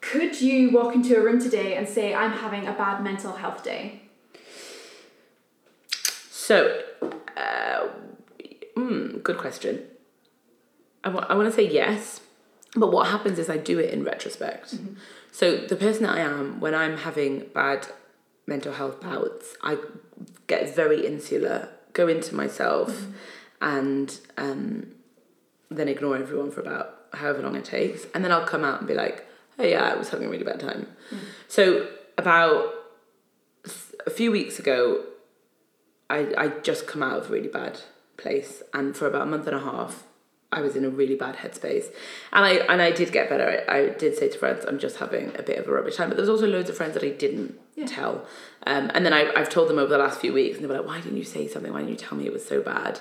Could 0.00 0.40
you 0.40 0.70
walk 0.70 0.94
into 0.94 1.14
a 1.18 1.20
room 1.22 1.38
today 1.38 1.74
and 1.76 1.86
say, 1.86 2.14
I'm 2.14 2.32
having 2.32 2.66
a 2.66 2.72
bad 2.72 3.02
mental 3.04 3.32
health 3.32 3.62
day? 3.62 4.00
So, 6.30 6.80
uh, 7.36 7.88
mm, 8.90 9.22
good 9.22 9.38
question. 9.38 9.84
I 11.04 11.10
I 11.10 11.34
want 11.34 11.48
to 11.48 11.54
say 11.54 11.68
yes, 11.68 12.20
but 12.76 12.92
what 12.92 13.08
happens 13.08 13.38
is 13.38 13.48
I 13.48 13.56
do 13.56 13.78
it 13.78 13.92
in 13.92 14.04
retrospect. 14.04 14.74
So, 15.32 15.56
the 15.56 15.76
person 15.76 16.04
that 16.04 16.16
I 16.16 16.20
am, 16.20 16.60
when 16.60 16.74
I'm 16.74 16.98
having 16.98 17.46
bad 17.54 17.86
mental 18.46 18.72
health 18.72 19.00
bouts, 19.00 19.56
I 19.62 19.78
get 20.46 20.74
very 20.74 21.06
insular, 21.06 21.68
go 21.92 22.08
into 22.08 22.34
myself, 22.34 23.06
and 23.60 24.18
um, 24.36 24.92
then 25.70 25.88
ignore 25.88 26.16
everyone 26.16 26.50
for 26.50 26.60
about 26.60 26.96
however 27.12 27.42
long 27.42 27.56
it 27.56 27.64
takes. 27.64 28.06
And 28.14 28.24
then 28.24 28.32
I'll 28.32 28.46
come 28.46 28.64
out 28.64 28.80
and 28.80 28.88
be 28.88 28.94
like, 28.94 29.26
oh, 29.58 29.64
yeah, 29.64 29.84
I 29.84 29.94
was 29.94 30.08
having 30.10 30.26
a 30.26 30.30
really 30.30 30.44
bad 30.44 30.60
time. 30.60 30.88
So, 31.48 31.88
about 32.18 32.74
a 34.06 34.10
few 34.10 34.30
weeks 34.32 34.58
ago, 34.58 35.04
I 36.08 36.32
I 36.36 36.48
just 36.62 36.86
come 36.86 37.02
out 37.02 37.18
of 37.18 37.30
a 37.30 37.32
really 37.32 37.48
bad 37.48 37.80
place, 38.20 38.62
and 38.72 38.96
for 38.96 39.06
about 39.06 39.22
a 39.22 39.26
month 39.26 39.46
and 39.46 39.56
a 39.56 39.60
half, 39.60 40.04
I 40.52 40.60
was 40.62 40.74
in 40.74 40.84
a 40.84 40.90
really 40.90 41.14
bad 41.14 41.36
headspace, 41.36 41.86
and 42.32 42.44
I 42.44 42.50
and 42.70 42.82
I 42.82 42.90
did 42.90 43.12
get 43.12 43.28
better. 43.28 43.64
I, 43.68 43.76
I 43.78 43.88
did 43.90 44.16
say 44.16 44.28
to 44.28 44.38
friends, 44.38 44.64
I'm 44.66 44.78
just 44.78 44.96
having 44.96 45.32
a 45.38 45.42
bit 45.42 45.58
of 45.58 45.68
a 45.68 45.72
rubbish 45.72 45.96
time, 45.96 46.08
but 46.08 46.16
there 46.16 46.22
was 46.22 46.28
also 46.30 46.46
loads 46.48 46.68
of 46.70 46.76
friends 46.76 46.94
that 46.94 47.04
I 47.04 47.10
didn't 47.10 47.58
Yeah. 47.76 47.86
tell, 47.86 48.14
um, 48.66 48.90
and 48.94 49.06
then 49.06 49.12
I 49.12 49.22
I've 49.38 49.48
told 49.48 49.68
them 49.68 49.78
over 49.78 49.88
the 49.96 49.98
last 50.06 50.20
few 50.20 50.32
weeks, 50.32 50.56
and 50.56 50.64
they 50.64 50.68
were 50.68 50.78
like, 50.80 50.86
why 50.92 51.00
didn't 51.00 51.18
you 51.22 51.24
say 51.36 51.46
something? 51.48 51.72
Why 51.72 51.80
didn't 51.80 51.92
you 51.96 52.02
tell 52.06 52.18
me 52.18 52.26
it 52.26 52.32
was 52.32 52.44
so 52.54 52.60
bad? 52.60 53.00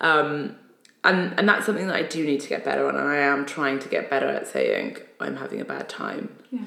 Um, 0.00 0.56
and 1.02 1.20
and 1.38 1.48
that's 1.48 1.64
something 1.66 1.86
that 1.90 1.96
I 1.96 2.02
do 2.16 2.24
need 2.30 2.40
to 2.40 2.48
get 2.54 2.64
better 2.64 2.86
on, 2.88 2.94
and 2.96 3.08
I 3.08 3.16
am 3.34 3.46
trying 3.46 3.78
to 3.84 3.88
get 3.88 4.10
better 4.14 4.28
at 4.38 4.46
saying 4.46 4.98
I'm 5.24 5.36
having 5.44 5.60
a 5.60 5.64
bad 5.74 5.88
time. 5.88 6.24
Yeah. 6.50 6.60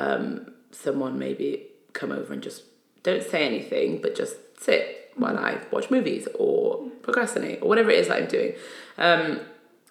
Um, 0.00 0.52
someone 0.70 1.18
maybe 1.26 1.66
come 1.94 2.12
over 2.12 2.30
and 2.34 2.42
just 2.42 2.62
don't 3.02 3.22
say 3.32 3.46
anything, 3.46 4.00
but 4.02 4.14
just 4.14 4.36
sit 4.60 5.12
while 5.16 5.38
I 5.38 5.58
watch 5.72 5.90
movies 5.90 6.28
or 6.38 6.57
procrastinate 7.02 7.62
or 7.62 7.68
whatever 7.68 7.90
it 7.90 7.98
is 7.98 8.08
that 8.08 8.22
I'm 8.22 8.28
doing. 8.28 8.52
Um, 8.98 9.40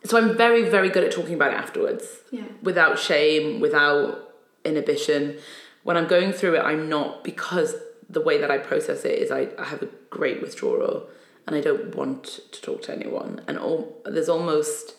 so 0.04 0.18
I'm 0.18 0.38
very 0.38 0.64
very 0.70 0.90
good 0.90 1.04
at 1.04 1.12
talking 1.12 1.34
about 1.36 1.52
it 1.52 1.58
afterwards 1.58 2.06
Yeah. 2.32 2.44
without 2.62 3.00
shame, 3.00 3.60
without 3.60 4.34
inhibition. 4.64 5.38
When 5.84 5.98
I'm 5.98 6.08
going 6.08 6.34
through 6.34 6.56
it, 6.56 6.60
I'm 6.62 6.90
not 6.90 7.24
because 7.24 7.76
the 8.10 8.22
way 8.22 8.38
that 8.40 8.52
I 8.52 8.58
process 8.58 9.04
it 9.06 9.20
is 9.20 9.32
I, 9.32 9.50
I 9.58 9.66
have 9.66 9.82
a 9.82 9.90
great 10.10 10.42
withdrawal 10.42 11.08
and 11.46 11.56
I 11.56 11.62
don't 11.62 11.96
want 11.96 12.24
to 12.52 12.62
talk 12.62 12.82
to 12.84 12.94
anyone. 12.94 13.42
And 13.48 13.58
all, 13.58 14.02
there's 14.06 14.30
almost 14.30 14.96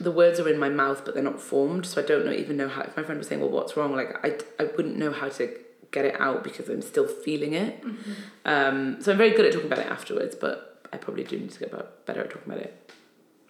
the 0.00 0.10
words 0.10 0.38
are 0.40 0.48
in 0.48 0.58
my 0.58 0.68
mouth, 0.68 1.04
but 1.04 1.14
they're 1.14 1.22
not 1.22 1.40
formed. 1.40 1.86
So 1.86 2.02
I 2.02 2.04
don't 2.04 2.24
know 2.26 2.32
even 2.32 2.56
know 2.56 2.68
how. 2.68 2.82
If 2.82 2.96
my 2.96 3.02
friend 3.02 3.18
was 3.18 3.28
saying, 3.28 3.40
"Well, 3.40 3.50
what's 3.50 3.76
wrong?" 3.76 3.94
Like 3.94 4.16
I, 4.24 4.38
I 4.62 4.64
wouldn't 4.76 4.96
know 4.96 5.10
how 5.10 5.28
to 5.30 5.54
get 5.92 6.04
it 6.04 6.20
out 6.20 6.44
because 6.44 6.68
I'm 6.68 6.82
still 6.82 7.06
feeling 7.06 7.54
it. 7.54 7.82
Um, 8.44 8.98
so 9.00 9.12
I'm 9.12 9.18
very 9.18 9.30
good 9.30 9.46
at 9.46 9.52
talking 9.52 9.68
about 9.72 9.78
it 9.84 9.90
afterwards, 9.90 10.34
but 10.34 10.75
I 10.96 10.98
probably 10.98 11.24
do 11.24 11.38
need 11.38 11.50
to 11.50 11.58
get 11.60 12.06
better 12.06 12.22
at 12.22 12.30
talking 12.30 12.50
about 12.50 12.64
it 12.64 12.90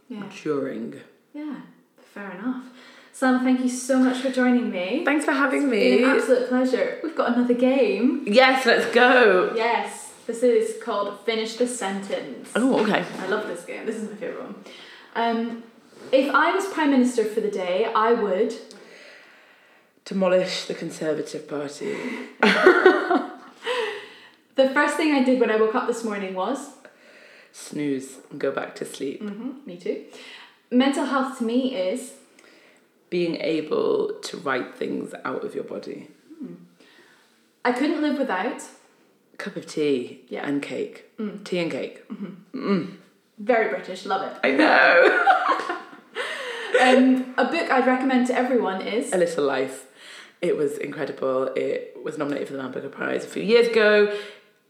Yeah. 0.08 0.24
during. 0.42 0.94
Yeah. 1.32 1.60
Fair 2.12 2.32
enough. 2.32 2.64
Sam, 3.12 3.44
thank 3.44 3.60
you 3.60 3.68
so 3.68 4.00
much 4.00 4.18
for 4.18 4.30
joining 4.32 4.68
me. 4.72 5.02
Thanks 5.04 5.24
for 5.24 5.30
having 5.30 5.62
It's 5.62 5.70
me. 5.70 5.96
been 5.98 6.10
an 6.10 6.16
absolute 6.18 6.48
pleasure. 6.48 6.98
We've 7.04 7.14
got 7.14 7.36
another 7.36 7.54
game. 7.54 8.24
Yes, 8.26 8.66
let's 8.66 8.92
go. 8.92 9.52
Yes. 9.54 10.12
This 10.26 10.42
is 10.42 10.82
called 10.82 11.20
Finish 11.20 11.54
the 11.54 11.68
Sentence. 11.68 12.50
Oh, 12.56 12.80
okay. 12.82 13.04
I 13.20 13.26
love 13.28 13.46
this 13.46 13.62
game. 13.64 13.86
This 13.86 13.94
is 13.96 14.10
my 14.10 14.16
favourite 14.16 14.42
one. 14.42 14.54
Um, 15.14 15.62
if 16.10 16.28
I 16.34 16.52
was 16.52 16.66
Prime 16.66 16.90
Minister 16.90 17.24
for 17.24 17.40
the 17.40 17.50
day, 17.50 17.84
I 17.94 18.12
would. 18.12 18.52
Demolish 20.04 20.64
the 20.64 20.74
Conservative 20.74 21.46
Party. 21.46 21.96
The 24.56 24.70
first 24.70 24.96
thing 24.96 25.12
I 25.12 25.22
did 25.22 25.38
when 25.38 25.50
I 25.50 25.56
woke 25.56 25.74
up 25.74 25.86
this 25.86 26.02
morning 26.02 26.32
was. 26.34 26.70
Snooze 27.56 28.18
and 28.30 28.38
go 28.38 28.50
back 28.52 28.74
to 28.76 28.84
sleep. 28.84 29.22
Mm-hmm, 29.22 29.50
me 29.64 29.76
too. 29.78 30.04
Mental 30.70 31.06
health 31.06 31.38
to 31.38 31.44
me 31.44 31.74
is. 31.74 32.12
Being 33.08 33.36
able 33.36 34.14
to 34.24 34.36
write 34.38 34.74
things 34.76 35.14
out 35.24 35.42
of 35.44 35.54
your 35.54 35.64
body. 35.64 36.08
I 37.64 37.72
couldn't 37.72 38.02
live 38.02 38.18
without. 38.18 38.62
Cup 39.38 39.56
of 39.56 39.66
tea 39.66 40.22
Yeah. 40.28 40.46
and 40.46 40.60
cake. 40.60 41.04
Tea 41.44 41.58
and 41.60 41.70
cake. 41.70 42.04
Very 43.38 43.68
British, 43.70 44.04
love 44.06 44.22
it. 44.30 44.36
I 44.44 44.50
know. 44.52 45.22
Um, 46.78 47.34
a 47.38 47.44
book 47.46 47.70
I'd 47.70 47.86
recommend 47.86 48.26
to 48.26 48.34
everyone 48.36 48.82
is. 48.82 49.10
A 49.12 49.16
Little 49.16 49.44
Life. 49.44 49.86
It 50.42 50.58
was 50.58 50.76
incredible. 50.76 51.44
It 51.56 51.96
was 52.04 52.18
nominated 52.18 52.48
for 52.48 52.52
the 52.54 52.62
Man 52.62 52.70
Booker 52.70 52.90
Prize 52.90 53.24
a 53.24 53.28
few 53.28 53.42
years 53.42 53.68
ago. 53.68 54.14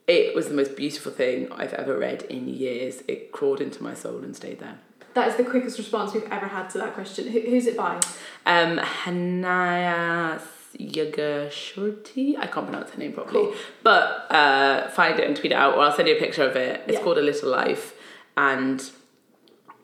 It 0.06 0.34
was 0.34 0.48
the 0.48 0.54
most 0.54 0.76
beautiful 0.76 1.10
thing 1.12 1.50
I've 1.52 1.74
ever 1.74 1.98
read 1.98 2.22
in 2.24 2.48
years. 2.48 3.02
It 3.08 3.32
crawled 3.32 3.60
into 3.60 3.82
my 3.82 3.94
soul 3.94 4.18
and 4.22 4.36
stayed 4.36 4.60
there. 4.60 4.78
That 5.14 5.28
is 5.28 5.36
the 5.36 5.44
quickest 5.44 5.78
response 5.78 6.12
we've 6.14 6.30
ever 6.30 6.46
had 6.46 6.68
to 6.70 6.78
that 6.78 6.94
question. 6.94 7.28
Who, 7.28 7.40
who's 7.40 7.66
it 7.66 7.76
by? 7.76 7.98
Um, 8.44 8.78
Hanaya 8.78 10.40
Yagashorty. 10.78 12.36
I 12.38 12.46
can't 12.46 12.66
pronounce 12.66 12.90
her 12.90 12.98
name 12.98 13.12
properly. 13.14 13.46
Cool. 13.46 13.54
But 13.82 14.30
uh, 14.30 14.88
find 14.90 15.18
it 15.18 15.26
and 15.26 15.36
tweet 15.36 15.52
it 15.52 15.56
out, 15.56 15.74
or 15.74 15.80
I'll 15.80 15.92
send 15.96 16.08
you 16.08 16.16
a 16.16 16.18
picture 16.18 16.44
of 16.44 16.54
it. 16.56 16.82
It's 16.86 16.98
Yeah. 16.98 17.02
called 17.02 17.18
A 17.18 17.22
Little 17.22 17.50
Life. 17.50 17.94
And 18.36 18.88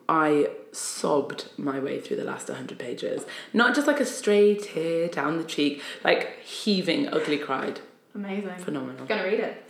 I 0.07 0.49
sobbed 0.71 1.49
my 1.57 1.79
way 1.79 1.99
through 1.99 2.17
the 2.17 2.23
last 2.23 2.47
100 2.49 2.77
pages. 2.77 3.25
Not 3.53 3.73
just 3.75 3.87
like 3.87 3.99
a 3.99 4.05
stray 4.05 4.55
tear 4.55 5.07
down 5.07 5.37
the 5.37 5.43
cheek, 5.43 5.81
like 6.03 6.39
heaving, 6.41 7.07
ugly 7.09 7.37
cried. 7.39 7.79
Amazing. 8.15 8.55
Phenomenal. 8.59 9.05
Gonna 9.07 9.23
read 9.23 9.39
it. 9.39 9.62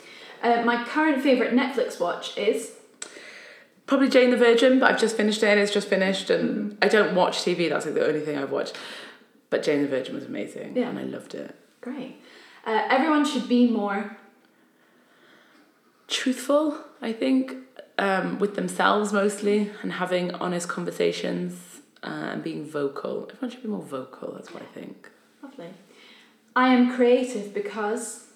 Uh, 0.44 0.62
my 0.64 0.84
current 0.84 1.24
favourite 1.24 1.54
Netflix 1.54 2.00
watch 2.00 2.38
is. 2.38 2.72
Probably 3.86 4.08
Jane 4.10 4.32
the 4.32 4.38
Virgin, 4.38 4.80
but 4.80 4.92
I've 4.92 5.00
just 5.00 5.18
finished 5.18 5.44
it 5.44 5.48
and 5.48 5.60
it's 5.60 5.72
just 5.74 5.88
finished. 5.90 6.30
And 6.30 6.78
I 6.82 6.88
don't 6.88 7.16
watch 7.16 7.40
TV, 7.40 7.70
that's 7.70 7.86
like 7.86 7.96
the 7.96 8.06
only 8.08 8.22
thing 8.22 8.38
I've 8.38 8.52
watched. 8.52 8.78
But 9.50 9.62
Jane 9.64 9.82
the 9.82 9.88
Virgin 9.90 10.16
was 10.16 10.24
amazing 10.26 10.76
Yeah. 10.76 10.90
and 10.90 10.98
I 11.00 11.04
loved 11.04 11.36
it. 11.36 11.54
Great. 11.82 12.16
Uh, 12.66 12.88
everyone 12.90 13.26
should 13.26 13.48
be 13.50 13.70
more. 13.70 14.18
truthful, 16.08 16.78
I 17.02 17.12
think, 17.12 17.56
um, 17.98 18.40
with 18.40 18.56
themselves 18.56 19.12
mostly 19.14 19.72
and 19.82 19.94
having 19.94 20.32
honest 20.36 20.68
conversations 20.70 21.82
uh, 22.04 22.08
and 22.34 22.44
being 22.44 22.66
vocal. 22.66 23.30
Everyone 23.32 23.50
should 23.52 23.64
be 23.64 23.70
more 23.70 23.82
vocal, 23.82 24.34
that's 24.34 24.54
what 24.54 24.64
I 24.64 24.66
think. 24.68 25.10
Lovely. 25.42 25.70
I 26.56 26.74
am 26.74 26.96
creative 26.96 27.54
because. 27.54 28.28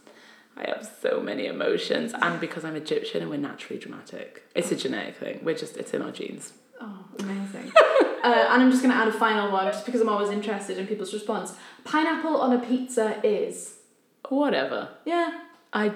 I 0.60 0.70
have 0.70 0.89
so 1.01 1.20
many 1.22 1.45
emotions 1.45 2.14
and 2.20 2.39
because 2.39 2.66
I'm 2.66 2.76
Egyptian 2.76 3.22
and 3.22 3.30
we're 3.30 3.38
naturally 3.38 3.80
dramatic. 3.80 4.43
It's 4.55 4.72
a 4.72 4.76
genetic 4.76 5.16
thing. 5.18 5.39
We're 5.43 5.55
just, 5.55 5.78
it's 5.78 5.93
in 5.93 6.01
our 6.01 6.12
genes. 6.12 6.53
Oh, 6.82 7.05
amazing. 7.20 7.72
uh, 8.24 8.47
and 8.49 8.62
I'm 8.64 8.72
just 8.72 8.82
going 8.82 8.93
to 8.93 8.99
add 8.99 9.08
a 9.08 9.12
final 9.14 9.51
one 9.51 9.66
just 9.72 9.86
because 9.86 10.01
I'm 10.01 10.10
always 10.10 10.30
interested 10.32 10.78
in 10.78 10.88
people's 10.88 11.14
response. 11.14 11.53
Pineapple 11.84 12.38
on 12.38 12.53
a 12.53 12.60
pizza 12.60 13.20
is. 13.24 13.76
Whatever. 14.30 14.89
Yeah. 15.05 15.41
I, 15.74 15.91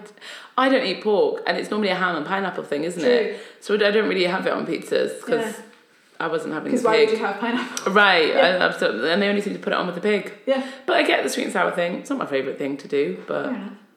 I 0.58 0.70
don't 0.70 0.86
eat 0.86 1.04
pork 1.04 1.42
and 1.48 1.58
it's 1.58 1.72
normally 1.72 1.90
a 1.90 1.96
ham 1.96 2.16
and 2.16 2.26
pineapple 2.26 2.64
thing, 2.64 2.84
isn't 2.84 3.02
True. 3.02 3.10
it? 3.12 3.40
So 3.62 3.74
I 3.76 3.78
don't 3.78 4.08
really 4.10 4.26
have 4.26 4.46
it 4.46 4.54
on 4.54 4.68
pizzas 4.68 5.20
because 5.22 5.56
Yeah. 5.56 5.62
I 6.20 6.28
wasn't 6.28 6.54
having 6.54 6.72
Because 6.72 6.86
why 6.86 7.00
would 7.00 7.10
you 7.10 7.18
have 7.18 7.40
pineapple? 7.40 7.94
Right, 7.94 8.28
Yeah. 8.28 8.72
And 8.80 9.22
they 9.22 9.28
only 9.28 9.42
seem 9.42 9.54
to 9.54 9.60
put 9.60 9.74
it 9.74 9.80
on 9.80 9.88
with 9.88 9.96
the 9.96 10.02
pig. 10.02 10.34
Yeah. 10.46 10.64
But 10.86 10.98
I 10.98 11.04
get 11.04 11.24
the 11.24 11.30
sweet 11.30 11.46
and 11.46 11.54
sour 11.54 11.72
thing. 11.72 11.96
It's 11.96 12.12
not 12.12 12.20
my 12.20 12.28
favourite 12.28 12.60
thing 12.60 12.78
to 12.78 12.88
do, 12.88 13.24
but. 13.28 13.52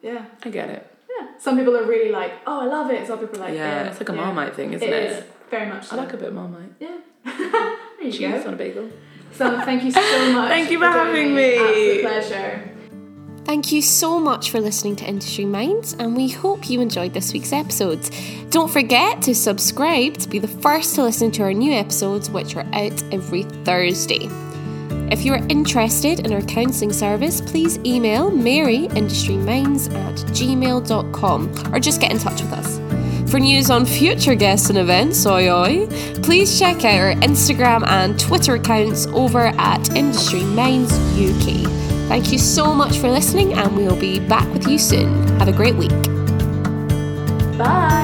Yeah. 0.05 0.25
I 0.43 0.49
get 0.49 0.69
it. 0.69 0.87
Yeah. 1.09 1.27
Some 1.39 1.57
people 1.57 1.75
are 1.75 1.85
really 1.85 2.11
like, 2.11 2.31
oh, 2.45 2.61
I 2.61 2.65
love 2.65 2.91
it. 2.91 3.07
Some 3.07 3.17
people 3.19 3.37
are 3.37 3.45
like, 3.47 3.55
yeah, 3.55 3.83
yeah. 3.83 3.89
it's 3.89 3.99
like 3.99 4.09
a 4.09 4.13
yeah. 4.13 4.21
Marmite 4.21 4.55
thing, 4.55 4.73
isn't 4.73 4.87
It 4.87 4.93
it? 4.93 5.11
is. 5.11 5.23
Very 5.49 5.67
much 5.67 5.87
so. 5.87 5.95
I 5.95 5.99
like 5.99 6.13
a 6.13 6.17
bit 6.17 6.27
of 6.29 6.33
Marmite. 6.35 6.73
Yeah. 6.79 6.97
there 7.25 7.77
you 8.01 8.11
Cheese 8.11 8.43
go. 8.43 8.47
on 8.47 8.53
a 8.53 8.57
bagel. 8.57 8.89
So 9.33 9.59
thank 9.61 9.83
you 9.83 9.91
so 9.91 9.99
much. 10.33 10.49
Thank 10.49 10.69
you 10.69 10.77
for 10.77 10.85
joining 10.85 11.05
having 11.07 11.35
me. 11.35 11.57
Absolute 11.57 12.01
pleasure. 12.01 12.71
Thank 13.45 13.71
you 13.71 13.81
so 13.81 14.19
much 14.19 14.49
for 14.49 14.59
listening 14.59 14.95
to 14.97 15.05
Industry 15.05 15.45
Minds, 15.45 15.93
and 15.93 16.15
we 16.15 16.29
hope 16.29 16.67
you 16.69 16.81
enjoyed 16.81 17.13
this 17.13 17.31
week's 17.31 17.53
episodes. 17.53 18.09
Don't 18.49 18.71
forget 18.71 19.21
to 19.23 19.35
subscribe 19.35 20.17
to 20.17 20.29
be 20.29 20.39
the 20.39 20.47
first 20.47 20.95
to 20.95 21.03
listen 21.03 21.29
to 21.31 21.43
our 21.43 21.53
new 21.53 21.71
episodes, 21.71 22.29
which 22.29 22.55
are 22.55 22.65
out 22.73 23.03
every 23.13 23.43
Thursday. 23.63 24.27
If 25.11 25.23
you 25.23 25.33
are 25.33 25.45
interested 25.49 26.21
in 26.21 26.33
our 26.33 26.41
counselling 26.41 26.93
service, 26.93 27.41
please 27.41 27.77
email 27.79 28.31
maryindustryminds 28.31 29.93
at 29.93 30.15
gmail.com 30.33 31.73
or 31.73 31.79
just 31.79 32.01
get 32.01 32.11
in 32.11 32.19
touch 32.19 32.41
with 32.41 32.53
us. 32.53 32.79
For 33.29 33.39
news 33.39 33.69
on 33.69 33.85
future 33.85 34.35
guests 34.35 34.69
and 34.69 34.77
events, 34.77 35.25
oi 35.25 35.49
oi, 35.49 35.87
please 36.21 36.57
check 36.57 36.85
out 36.85 36.99
our 36.99 37.13
Instagram 37.15 37.85
and 37.87 38.19
Twitter 38.19 38.55
accounts 38.55 39.07
over 39.07 39.47
at 39.57 39.95
Industry 39.95 40.43
Minds 40.43 40.93
UK. 41.17 41.69
Thank 42.07 42.31
you 42.31 42.37
so 42.37 42.73
much 42.73 42.97
for 42.99 43.09
listening, 43.09 43.53
and 43.53 43.75
we'll 43.75 43.99
be 43.99 44.19
back 44.19 44.47
with 44.53 44.67
you 44.67 44.77
soon. 44.77 45.27
Have 45.39 45.47
a 45.47 45.53
great 45.53 45.75
week. 45.75 45.89
Bye. 47.57 47.94